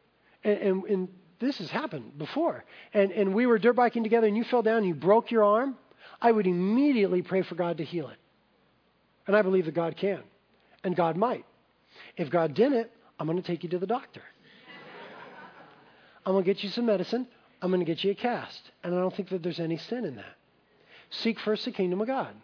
and, 0.44 0.58
and, 0.58 0.84
and 0.84 1.08
this 1.40 1.58
has 1.58 1.70
happened 1.70 2.16
before, 2.18 2.64
and, 2.92 3.10
and 3.12 3.34
we 3.34 3.46
were 3.46 3.58
dirt 3.58 3.76
biking 3.76 4.02
together 4.02 4.26
and 4.26 4.36
you 4.36 4.44
fell 4.44 4.62
down 4.62 4.78
and 4.78 4.86
you 4.86 4.94
broke 4.94 5.30
your 5.30 5.44
arm, 5.44 5.76
I 6.20 6.30
would 6.30 6.46
immediately 6.46 7.22
pray 7.22 7.42
for 7.42 7.54
God 7.54 7.78
to 7.78 7.84
heal 7.84 8.08
it. 8.08 8.18
And 9.26 9.34
I 9.34 9.42
believe 9.42 9.64
that 9.64 9.74
God 9.74 9.96
can, 9.96 10.22
and 10.84 10.94
God 10.94 11.16
might. 11.16 11.44
If 12.16 12.30
God 12.30 12.54
didn't, 12.54 12.90
I'm 13.18 13.26
going 13.26 13.40
to 13.40 13.46
take 13.46 13.62
you 13.62 13.70
to 13.70 13.78
the 13.78 13.86
doctor. 13.86 14.22
I'm 16.26 16.32
going 16.32 16.44
to 16.44 16.50
get 16.50 16.62
you 16.62 16.70
some 16.70 16.86
medicine. 16.86 17.26
I'm 17.60 17.70
going 17.70 17.80
to 17.80 17.86
get 17.86 18.02
you 18.04 18.12
a 18.12 18.14
cast. 18.14 18.70
And 18.82 18.94
I 18.94 18.98
don't 18.98 19.14
think 19.14 19.28
that 19.30 19.42
there's 19.42 19.60
any 19.60 19.76
sin 19.76 20.04
in 20.04 20.16
that. 20.16 20.36
Seek 21.10 21.38
first 21.40 21.64
the 21.64 21.70
kingdom 21.70 22.00
of 22.00 22.06
God 22.06 22.34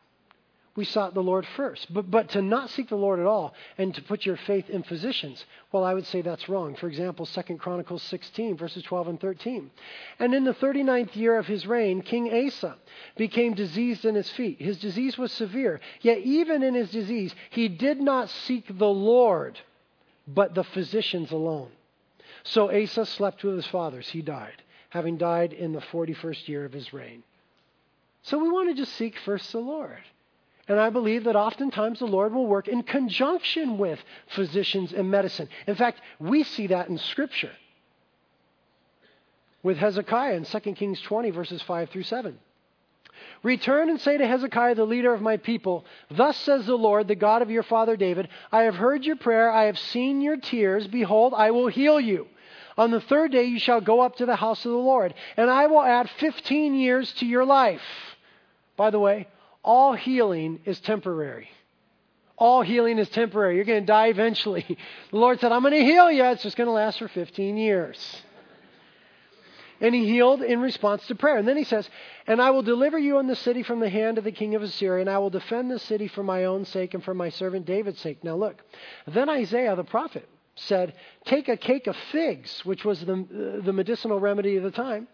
we 0.81 0.87
sought 0.87 1.13
the 1.13 1.23
Lord 1.23 1.47
first. 1.57 1.93
But, 1.93 2.11
but 2.11 2.31
to 2.31 2.41
not 2.41 2.71
seek 2.71 2.89
the 2.89 2.97
Lord 2.97 3.21
at 3.21 3.27
all 3.27 3.53
and 3.77 3.95
to 3.95 4.01
put 4.01 4.25
your 4.25 4.39
faith 4.39 4.71
in 4.71 4.83
physicians, 4.83 5.45
well, 5.71 5.85
I 5.85 5.93
would 5.93 6.07
say 6.07 6.23
that's 6.23 6.49
wrong. 6.49 6.75
For 6.75 6.89
example, 6.89 7.27
2 7.27 7.43
Chronicles 7.59 8.03
16, 8.05 8.57
verses 8.57 8.83
12 8.85 9.09
and 9.09 9.21
13. 9.21 9.71
And 10.19 10.35
in 10.35 10.45
the 10.45 10.55
39th 10.55 11.15
year 11.17 11.37
of 11.37 11.47
his 11.47 11.67
reign, 11.67 12.01
King 12.01 12.33
Asa 12.33 12.77
became 13.19 13.53
diseased 13.53 14.07
in 14.07 14.15
his 14.15 14.31
feet. 14.31 14.59
His 14.59 14.79
disease 14.79 15.19
was 15.19 15.33
severe. 15.33 15.83
Yet 16.01 16.21
even 16.21 16.63
in 16.63 16.73
his 16.73 16.91
disease, 16.91 17.35
he 17.51 17.69
did 17.69 18.01
not 18.01 18.31
seek 18.31 18.79
the 18.79 18.89
Lord, 18.89 19.61
but 20.27 20.55
the 20.55 20.65
physicians 20.65 21.31
alone. 21.31 21.73
So 22.43 22.75
Asa 22.75 23.05
slept 23.05 23.45
with 23.45 23.57
his 23.57 23.67
fathers. 23.67 24.09
He 24.09 24.23
died, 24.23 24.63
having 24.89 25.19
died 25.19 25.53
in 25.53 25.73
the 25.75 25.81
41st 25.81 26.49
year 26.49 26.65
of 26.65 26.73
his 26.73 26.95
reign. 26.95 27.23
So 28.23 28.39
we 28.39 28.49
want 28.49 28.71
to 28.71 28.75
just 28.75 28.95
seek 28.95 29.19
first 29.19 29.53
the 29.53 29.59
Lord. 29.59 29.99
And 30.71 30.79
I 30.79 30.89
believe 30.89 31.25
that 31.25 31.35
oftentimes 31.35 31.99
the 31.99 32.07
Lord 32.07 32.33
will 32.33 32.47
work 32.47 32.69
in 32.69 32.85
conjunction 32.85 33.77
with 33.77 33.99
physicians 34.29 34.93
and 34.93 35.11
medicine. 35.11 35.49
In 35.67 35.75
fact, 35.75 36.01
we 36.21 36.45
see 36.45 36.69
that 36.69 36.89
in 36.89 36.97
Scripture 36.97 37.51
with 39.65 39.79
Hezekiah 39.79 40.37
in 40.37 40.45
2 40.45 40.61
Kings 40.75 41.01
20, 41.01 41.31
verses 41.31 41.61
5 41.63 41.91
through 41.91 42.05
7. 42.05 42.39
Return 43.43 43.91
and 43.91 44.01
say 44.01 44.17
to 44.17 44.25
Hezekiah, 44.25 44.77
the 44.77 44.85
leader 44.85 45.13
of 45.13 45.21
my 45.21 45.39
people, 45.39 45.85
Thus 46.09 46.37
says 46.37 46.67
the 46.67 46.79
Lord, 46.79 47.09
the 47.09 47.17
God 47.17 47.43
of 47.43 47.51
your 47.51 47.65
father 47.65 47.97
David, 47.97 48.29
I 48.53 48.63
have 48.63 48.77
heard 48.77 49.05
your 49.05 49.17
prayer, 49.17 49.51
I 49.51 49.65
have 49.65 49.77
seen 49.77 50.21
your 50.21 50.37
tears. 50.37 50.87
Behold, 50.87 51.35
I 51.37 51.51
will 51.51 51.67
heal 51.67 51.99
you. 51.99 52.29
On 52.79 52.93
the 52.93 53.01
third 53.01 53.33
day 53.33 53.47
you 53.47 53.59
shall 53.59 53.81
go 53.81 54.03
up 54.03 54.15
to 54.19 54.25
the 54.25 54.37
house 54.37 54.65
of 54.65 54.71
the 54.71 54.79
Lord, 54.79 55.15
and 55.37 55.51
I 55.51 55.67
will 55.67 55.83
add 55.83 56.09
15 56.21 56.75
years 56.75 57.13
to 57.15 57.27
your 57.27 57.45
life. 57.45 57.83
By 58.77 58.91
the 58.91 59.01
way, 59.01 59.27
all 59.63 59.95
healing 59.95 60.61
is 60.65 60.81
temporary. 60.81 61.49
All 62.37 62.63
healing 62.63 62.99
is 62.99 63.09
temporary. 63.11 63.57
You're 63.57 63.67
going 63.67 63.83
to 63.83 63.87
die 63.87 64.07
eventually. 64.07 64.65
The 65.11 65.17
Lord 65.17 65.41
said, 65.41 65.53
I'm 65.53 65.63
going 65.63 65.75
to 65.75 65.85
heal 65.85 66.11
you. 66.11 66.25
It's 66.25 66.43
just 66.43 66.57
going 66.57 66.69
to 66.69 66.73
last 66.73 66.99
for 66.99 67.09
15 67.09 67.57
years. 67.57 68.23
And 69.83 69.95
he 69.95 70.07
healed 70.07 70.43
in 70.43 70.61
response 70.61 71.07
to 71.07 71.15
prayer. 71.15 71.37
And 71.37 71.49
then 71.49 71.57
he 71.57 71.65
says, 71.65 71.89
And 72.27 72.41
I 72.41 72.51
will 72.51 72.63
deliver 72.63 72.99
you 72.99 73.19
and 73.19 73.29
the 73.29 73.37
city 73.37 73.63
from 73.63 73.81
the 73.81 73.89
hand 73.89 74.19
of 74.19 74.25
the 74.25 74.33
king 74.33 74.55
of 74.55 74.63
Assyria, 74.63 75.01
and 75.01 75.11
I 75.11 75.19
will 75.19 75.31
defend 75.31 75.71
the 75.71 75.79
city 75.79 76.07
for 76.09 76.23
my 76.23 76.45
own 76.45 76.65
sake 76.65 76.95
and 76.95 77.03
for 77.03 77.15
my 77.15 77.31
servant 77.31 77.67
David's 77.67 78.01
sake. 78.01 78.23
Now 78.23 78.37
look, 78.37 78.63
then 79.07 79.29
Isaiah 79.29 79.77
the 79.77 79.85
prophet 79.85 80.29
said, 80.55 80.95
Take 81.25 81.49
a 81.49 81.57
cake 81.57 81.87
of 81.87 81.97
figs, 82.13 82.63
which 82.65 82.85
was 82.85 83.01
the, 83.01 83.15
uh, 83.15 83.65
the 83.65 83.73
medicinal 83.73 84.21
remedy 84.21 84.57
of 84.57 84.63
the 84.63 84.71
time, 84.71 85.09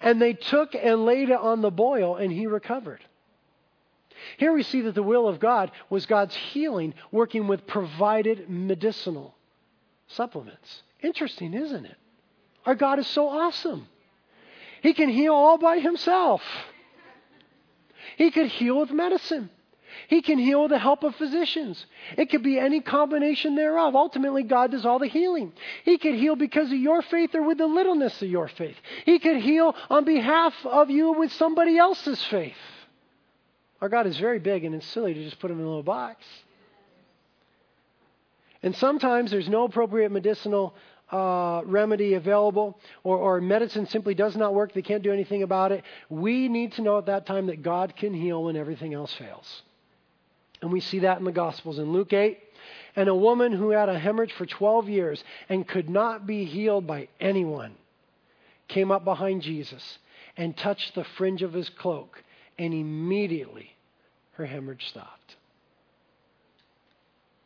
and 0.00 0.22
they 0.22 0.32
took 0.32 0.74
and 0.74 1.04
laid 1.04 1.30
it 1.30 1.38
on 1.38 1.60
the 1.60 1.70
boil, 1.70 2.16
and 2.16 2.32
he 2.32 2.46
recovered. 2.46 3.00
Here 4.38 4.52
we 4.52 4.62
see 4.62 4.82
that 4.82 4.94
the 4.94 5.02
will 5.02 5.28
of 5.28 5.40
God 5.40 5.70
was 5.90 6.06
God's 6.06 6.34
healing 6.34 6.94
working 7.10 7.46
with 7.46 7.66
provided 7.66 8.48
medicinal 8.48 9.34
supplements. 10.08 10.82
Interesting, 11.02 11.54
isn't 11.54 11.84
it? 11.84 11.96
Our 12.66 12.74
God 12.74 12.98
is 12.98 13.06
so 13.06 13.28
awesome. 13.28 13.86
He 14.82 14.94
can 14.94 15.08
heal 15.08 15.34
all 15.34 15.58
by 15.58 15.78
himself. 15.78 16.42
He 18.16 18.30
could 18.30 18.48
heal 18.48 18.80
with 18.80 18.90
medicine. 18.90 19.50
He 20.08 20.22
can 20.22 20.38
heal 20.38 20.62
with 20.62 20.70
the 20.70 20.78
help 20.78 21.04
of 21.04 21.14
physicians. 21.16 21.86
It 22.18 22.30
could 22.30 22.42
be 22.42 22.58
any 22.58 22.80
combination 22.80 23.54
thereof. 23.54 23.94
Ultimately, 23.94 24.42
God 24.42 24.72
does 24.72 24.84
all 24.84 24.98
the 24.98 25.06
healing. 25.06 25.52
He 25.84 25.98
could 25.98 26.14
heal 26.14 26.36
because 26.36 26.70
of 26.70 26.78
your 26.78 27.02
faith 27.02 27.34
or 27.34 27.42
with 27.42 27.58
the 27.58 27.66
littleness 27.66 28.20
of 28.20 28.28
your 28.28 28.48
faith. 28.48 28.76
He 29.04 29.18
could 29.18 29.38
heal 29.38 29.74
on 29.88 30.04
behalf 30.04 30.54
of 30.64 30.90
you 30.90 31.12
with 31.12 31.32
somebody 31.32 31.78
else's 31.78 32.22
faith. 32.24 32.56
Our 33.80 33.88
God 33.88 34.06
is 34.06 34.16
very 34.16 34.38
big, 34.38 34.64
and 34.64 34.74
it's 34.74 34.86
silly 34.86 35.14
to 35.14 35.24
just 35.24 35.38
put 35.40 35.50
him 35.50 35.58
in 35.58 35.64
a 35.64 35.68
little 35.68 35.82
box. 35.82 36.24
And 38.62 38.74
sometimes 38.76 39.30
there's 39.30 39.48
no 39.48 39.64
appropriate 39.64 40.10
medicinal 40.10 40.74
uh, 41.12 41.62
remedy 41.66 42.14
available, 42.14 42.78
or, 43.02 43.18
or 43.18 43.40
medicine 43.40 43.86
simply 43.86 44.14
does 44.14 44.36
not 44.36 44.54
work. 44.54 44.72
They 44.72 44.82
can't 44.82 45.02
do 45.02 45.12
anything 45.12 45.42
about 45.42 45.70
it. 45.70 45.84
We 46.08 46.48
need 46.48 46.72
to 46.72 46.82
know 46.82 46.98
at 46.98 47.06
that 47.06 47.26
time 47.26 47.46
that 47.46 47.62
God 47.62 47.94
can 47.94 48.14
heal 48.14 48.44
when 48.44 48.56
everything 48.56 48.94
else 48.94 49.12
fails. 49.12 49.62
And 50.62 50.72
we 50.72 50.80
see 50.80 51.00
that 51.00 51.18
in 51.18 51.24
the 51.24 51.32
Gospels. 51.32 51.78
In 51.78 51.92
Luke 51.92 52.12
8, 52.12 52.38
and 52.96 53.08
a 53.08 53.14
woman 53.14 53.52
who 53.52 53.70
had 53.70 53.88
a 53.88 53.98
hemorrhage 53.98 54.32
for 54.32 54.46
12 54.46 54.88
years 54.88 55.22
and 55.48 55.66
could 55.66 55.90
not 55.90 56.26
be 56.26 56.44
healed 56.44 56.86
by 56.86 57.08
anyone 57.20 57.74
came 58.68 58.90
up 58.90 59.04
behind 59.04 59.42
Jesus 59.42 59.98
and 60.36 60.56
touched 60.56 60.94
the 60.94 61.04
fringe 61.04 61.42
of 61.42 61.52
his 61.52 61.68
cloak, 61.68 62.22
and 62.58 62.72
immediately 62.72 63.74
her 64.32 64.46
hemorrhage 64.46 64.86
stopped. 64.88 65.36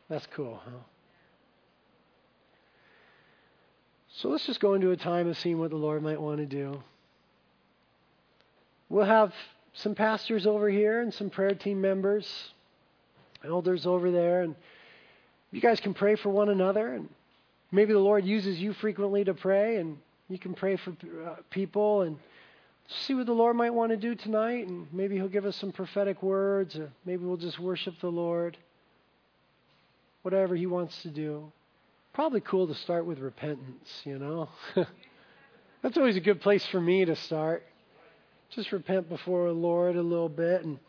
That's 0.09 0.27
cool, 0.35 0.59
huh? 0.63 0.79
So 4.17 4.29
let's 4.29 4.45
just 4.45 4.59
go 4.59 4.73
into 4.73 4.91
a 4.91 4.97
time 4.97 5.27
of 5.29 5.37
seeing 5.37 5.59
what 5.59 5.69
the 5.69 5.77
Lord 5.77 6.01
might 6.03 6.19
want 6.19 6.39
to 6.39 6.45
do. 6.45 6.81
We'll 8.89 9.05
have 9.05 9.33
some 9.73 9.95
pastors 9.95 10.47
over 10.47 10.67
here 10.67 11.01
and 11.01 11.13
some 11.13 11.29
prayer 11.29 11.53
team 11.53 11.79
members, 11.79 12.27
elders 13.45 13.85
over 13.85 14.11
there, 14.11 14.41
and 14.41 14.55
you 15.51 15.61
guys 15.61 15.79
can 15.79 15.93
pray 15.93 16.15
for 16.15 16.29
one 16.29 16.49
another. 16.49 16.95
And 16.95 17.07
maybe 17.71 17.93
the 17.93 17.99
Lord 17.99 18.25
uses 18.25 18.59
you 18.59 18.73
frequently 18.73 19.23
to 19.23 19.33
pray, 19.33 19.77
and 19.77 19.97
you 20.27 20.39
can 20.39 20.53
pray 20.53 20.75
for 20.75 20.91
uh, 20.91 21.35
people 21.51 22.01
and 22.01 22.17
see 22.89 23.13
what 23.13 23.25
the 23.25 23.33
Lord 23.33 23.55
might 23.55 23.73
want 23.73 23.91
to 23.91 23.97
do 23.97 24.15
tonight, 24.15 24.67
and 24.67 24.87
maybe 24.91 25.15
He'll 25.15 25.27
give 25.27 25.45
us 25.45 25.55
some 25.55 25.71
prophetic 25.71 26.23
words, 26.23 26.75
or 26.75 26.91
maybe 27.05 27.23
we'll 27.23 27.37
just 27.37 27.59
worship 27.59 27.93
the 28.01 28.09
Lord. 28.09 28.57
Whatever 30.23 30.55
He 30.55 30.65
wants 30.65 31.01
to 31.03 31.09
do. 31.09 31.51
Probably 32.13 32.41
cool 32.41 32.67
to 32.67 32.75
start 32.75 33.05
with 33.05 33.19
repentance, 33.19 34.01
you 34.03 34.17
know? 34.17 34.49
That's 35.81 35.97
always 35.97 36.17
a 36.17 36.21
good 36.21 36.41
place 36.41 36.65
for 36.67 36.81
me 36.81 37.05
to 37.05 37.15
start. 37.15 37.63
Just 38.49 38.71
repent 38.71 39.07
before 39.07 39.47
the 39.47 39.53
Lord 39.53 39.95
a 39.95 40.01
little 40.01 40.27
bit. 40.27 40.65
And 40.65 40.79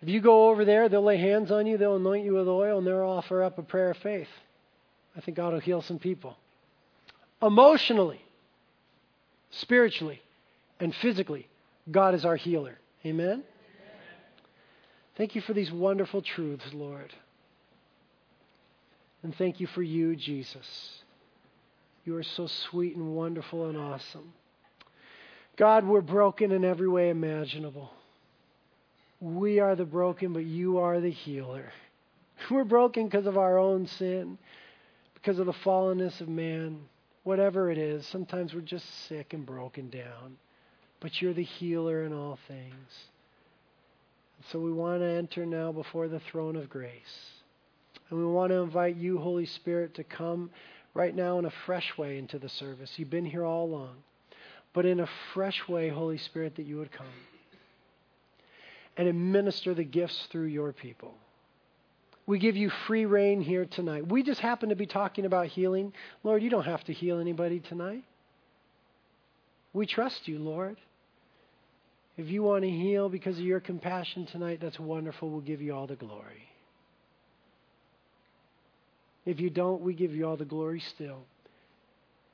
if 0.00 0.08
you 0.08 0.20
go 0.20 0.48
over 0.50 0.64
there, 0.64 0.88
they'll 0.88 1.02
lay 1.02 1.18
hands 1.18 1.50
on 1.50 1.66
you, 1.66 1.76
they'll 1.76 1.96
anoint 1.96 2.24
you 2.24 2.34
with 2.34 2.48
oil, 2.48 2.78
and 2.78 2.86
they'll 2.86 3.00
offer 3.00 3.42
up 3.42 3.58
a 3.58 3.62
prayer 3.62 3.90
of 3.90 3.96
faith. 3.98 4.28
I 5.16 5.20
think 5.20 5.36
God 5.36 5.52
will 5.52 5.60
heal 5.60 5.82
some 5.82 5.98
people. 5.98 6.36
Emotionally, 7.42 8.20
spiritually, 9.50 10.20
and 10.80 10.94
physically, 10.94 11.48
God 11.90 12.14
is 12.14 12.24
our 12.24 12.36
healer. 12.36 12.78
Amen? 13.04 13.28
Amen? 13.28 13.42
Thank 15.16 15.34
you 15.34 15.40
for 15.40 15.54
these 15.54 15.70
wonderful 15.70 16.22
truths, 16.22 16.72
Lord. 16.72 17.12
And 19.22 19.34
thank 19.36 19.60
you 19.60 19.66
for 19.66 19.82
you, 19.82 20.14
Jesus. 20.16 21.02
You 22.04 22.16
are 22.16 22.22
so 22.22 22.46
sweet 22.46 22.96
and 22.96 23.14
wonderful 23.14 23.66
and 23.66 23.76
awesome. 23.76 24.32
God, 25.56 25.86
we're 25.86 26.02
broken 26.02 26.52
in 26.52 26.64
every 26.64 26.88
way 26.88 27.08
imaginable. 27.08 27.90
We 29.20 29.58
are 29.58 29.74
the 29.74 29.86
broken, 29.86 30.34
but 30.34 30.44
you 30.44 30.78
are 30.78 31.00
the 31.00 31.10
healer. 31.10 31.72
We're 32.50 32.64
broken 32.64 33.06
because 33.06 33.26
of 33.26 33.38
our 33.38 33.56
own 33.56 33.86
sin, 33.86 34.36
because 35.14 35.38
of 35.38 35.46
the 35.46 35.54
fallenness 35.54 36.20
of 36.20 36.28
man, 36.28 36.80
whatever 37.24 37.70
it 37.70 37.78
is. 37.78 38.06
Sometimes 38.06 38.52
we're 38.52 38.60
just 38.60 39.08
sick 39.08 39.32
and 39.32 39.46
broken 39.46 39.88
down 39.88 40.36
but 41.00 41.20
you're 41.20 41.34
the 41.34 41.42
healer 41.42 42.04
in 42.04 42.12
all 42.12 42.38
things. 42.48 42.90
So 44.50 44.58
we 44.58 44.72
want 44.72 45.00
to 45.00 45.06
enter 45.06 45.44
now 45.44 45.72
before 45.72 46.08
the 46.08 46.20
throne 46.20 46.56
of 46.56 46.68
grace. 46.68 46.92
And 48.10 48.18
we 48.18 48.26
want 48.26 48.50
to 48.50 48.56
invite 48.56 48.96
you, 48.96 49.18
Holy 49.18 49.46
Spirit, 49.46 49.94
to 49.94 50.04
come 50.04 50.50
right 50.94 51.14
now 51.14 51.38
in 51.38 51.44
a 51.44 51.52
fresh 51.64 51.96
way 51.98 52.18
into 52.18 52.38
the 52.38 52.48
service. 52.48 52.92
You've 52.96 53.10
been 53.10 53.24
here 53.24 53.44
all 53.44 53.64
along. 53.64 53.96
But 54.72 54.86
in 54.86 55.00
a 55.00 55.08
fresh 55.34 55.66
way, 55.68 55.88
Holy 55.88 56.18
Spirit, 56.18 56.56
that 56.56 56.66
you 56.66 56.78
would 56.78 56.92
come 56.92 57.06
and 58.96 59.08
administer 59.08 59.74
the 59.74 59.84
gifts 59.84 60.26
through 60.30 60.46
your 60.46 60.72
people. 60.72 61.14
We 62.26 62.38
give 62.38 62.56
you 62.56 62.70
free 62.86 63.06
reign 63.06 63.40
here 63.40 63.66
tonight. 63.66 64.08
We 64.08 64.22
just 64.22 64.40
happen 64.40 64.70
to 64.70 64.76
be 64.76 64.86
talking 64.86 65.24
about 65.24 65.46
healing. 65.46 65.92
Lord, 66.24 66.42
you 66.42 66.50
don't 66.50 66.64
have 66.64 66.82
to 66.84 66.92
heal 66.92 67.18
anybody 67.18 67.60
tonight. 67.60 68.04
We 69.76 69.84
trust 69.84 70.26
you, 70.26 70.38
Lord. 70.38 70.78
If 72.16 72.28
you 72.28 72.42
want 72.42 72.62
to 72.64 72.70
heal 72.70 73.10
because 73.10 73.36
of 73.36 73.44
your 73.44 73.60
compassion 73.60 74.24
tonight, 74.24 74.58
that's 74.62 74.80
wonderful. 74.80 75.28
We'll 75.28 75.42
give 75.42 75.60
you 75.60 75.74
all 75.74 75.86
the 75.86 75.96
glory. 75.96 76.48
If 79.26 79.38
you 79.38 79.50
don't, 79.50 79.82
we 79.82 79.92
give 79.92 80.14
you 80.14 80.26
all 80.26 80.38
the 80.38 80.46
glory 80.46 80.80
still. 80.80 81.18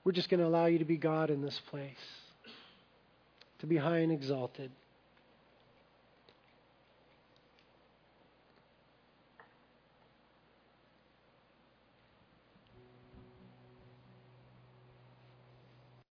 We're 0.05 0.13
just 0.13 0.29
going 0.29 0.39
to 0.39 0.47
allow 0.47 0.67
you 0.67 0.79
to 0.79 0.85
be 0.85 0.97
God 0.97 1.31
in 1.31 1.43
this 1.43 1.61
place, 1.69 1.91
to 3.59 3.67
be 3.67 3.77
high 3.77 3.99
and 3.99 4.13
exalted. 4.13 4.71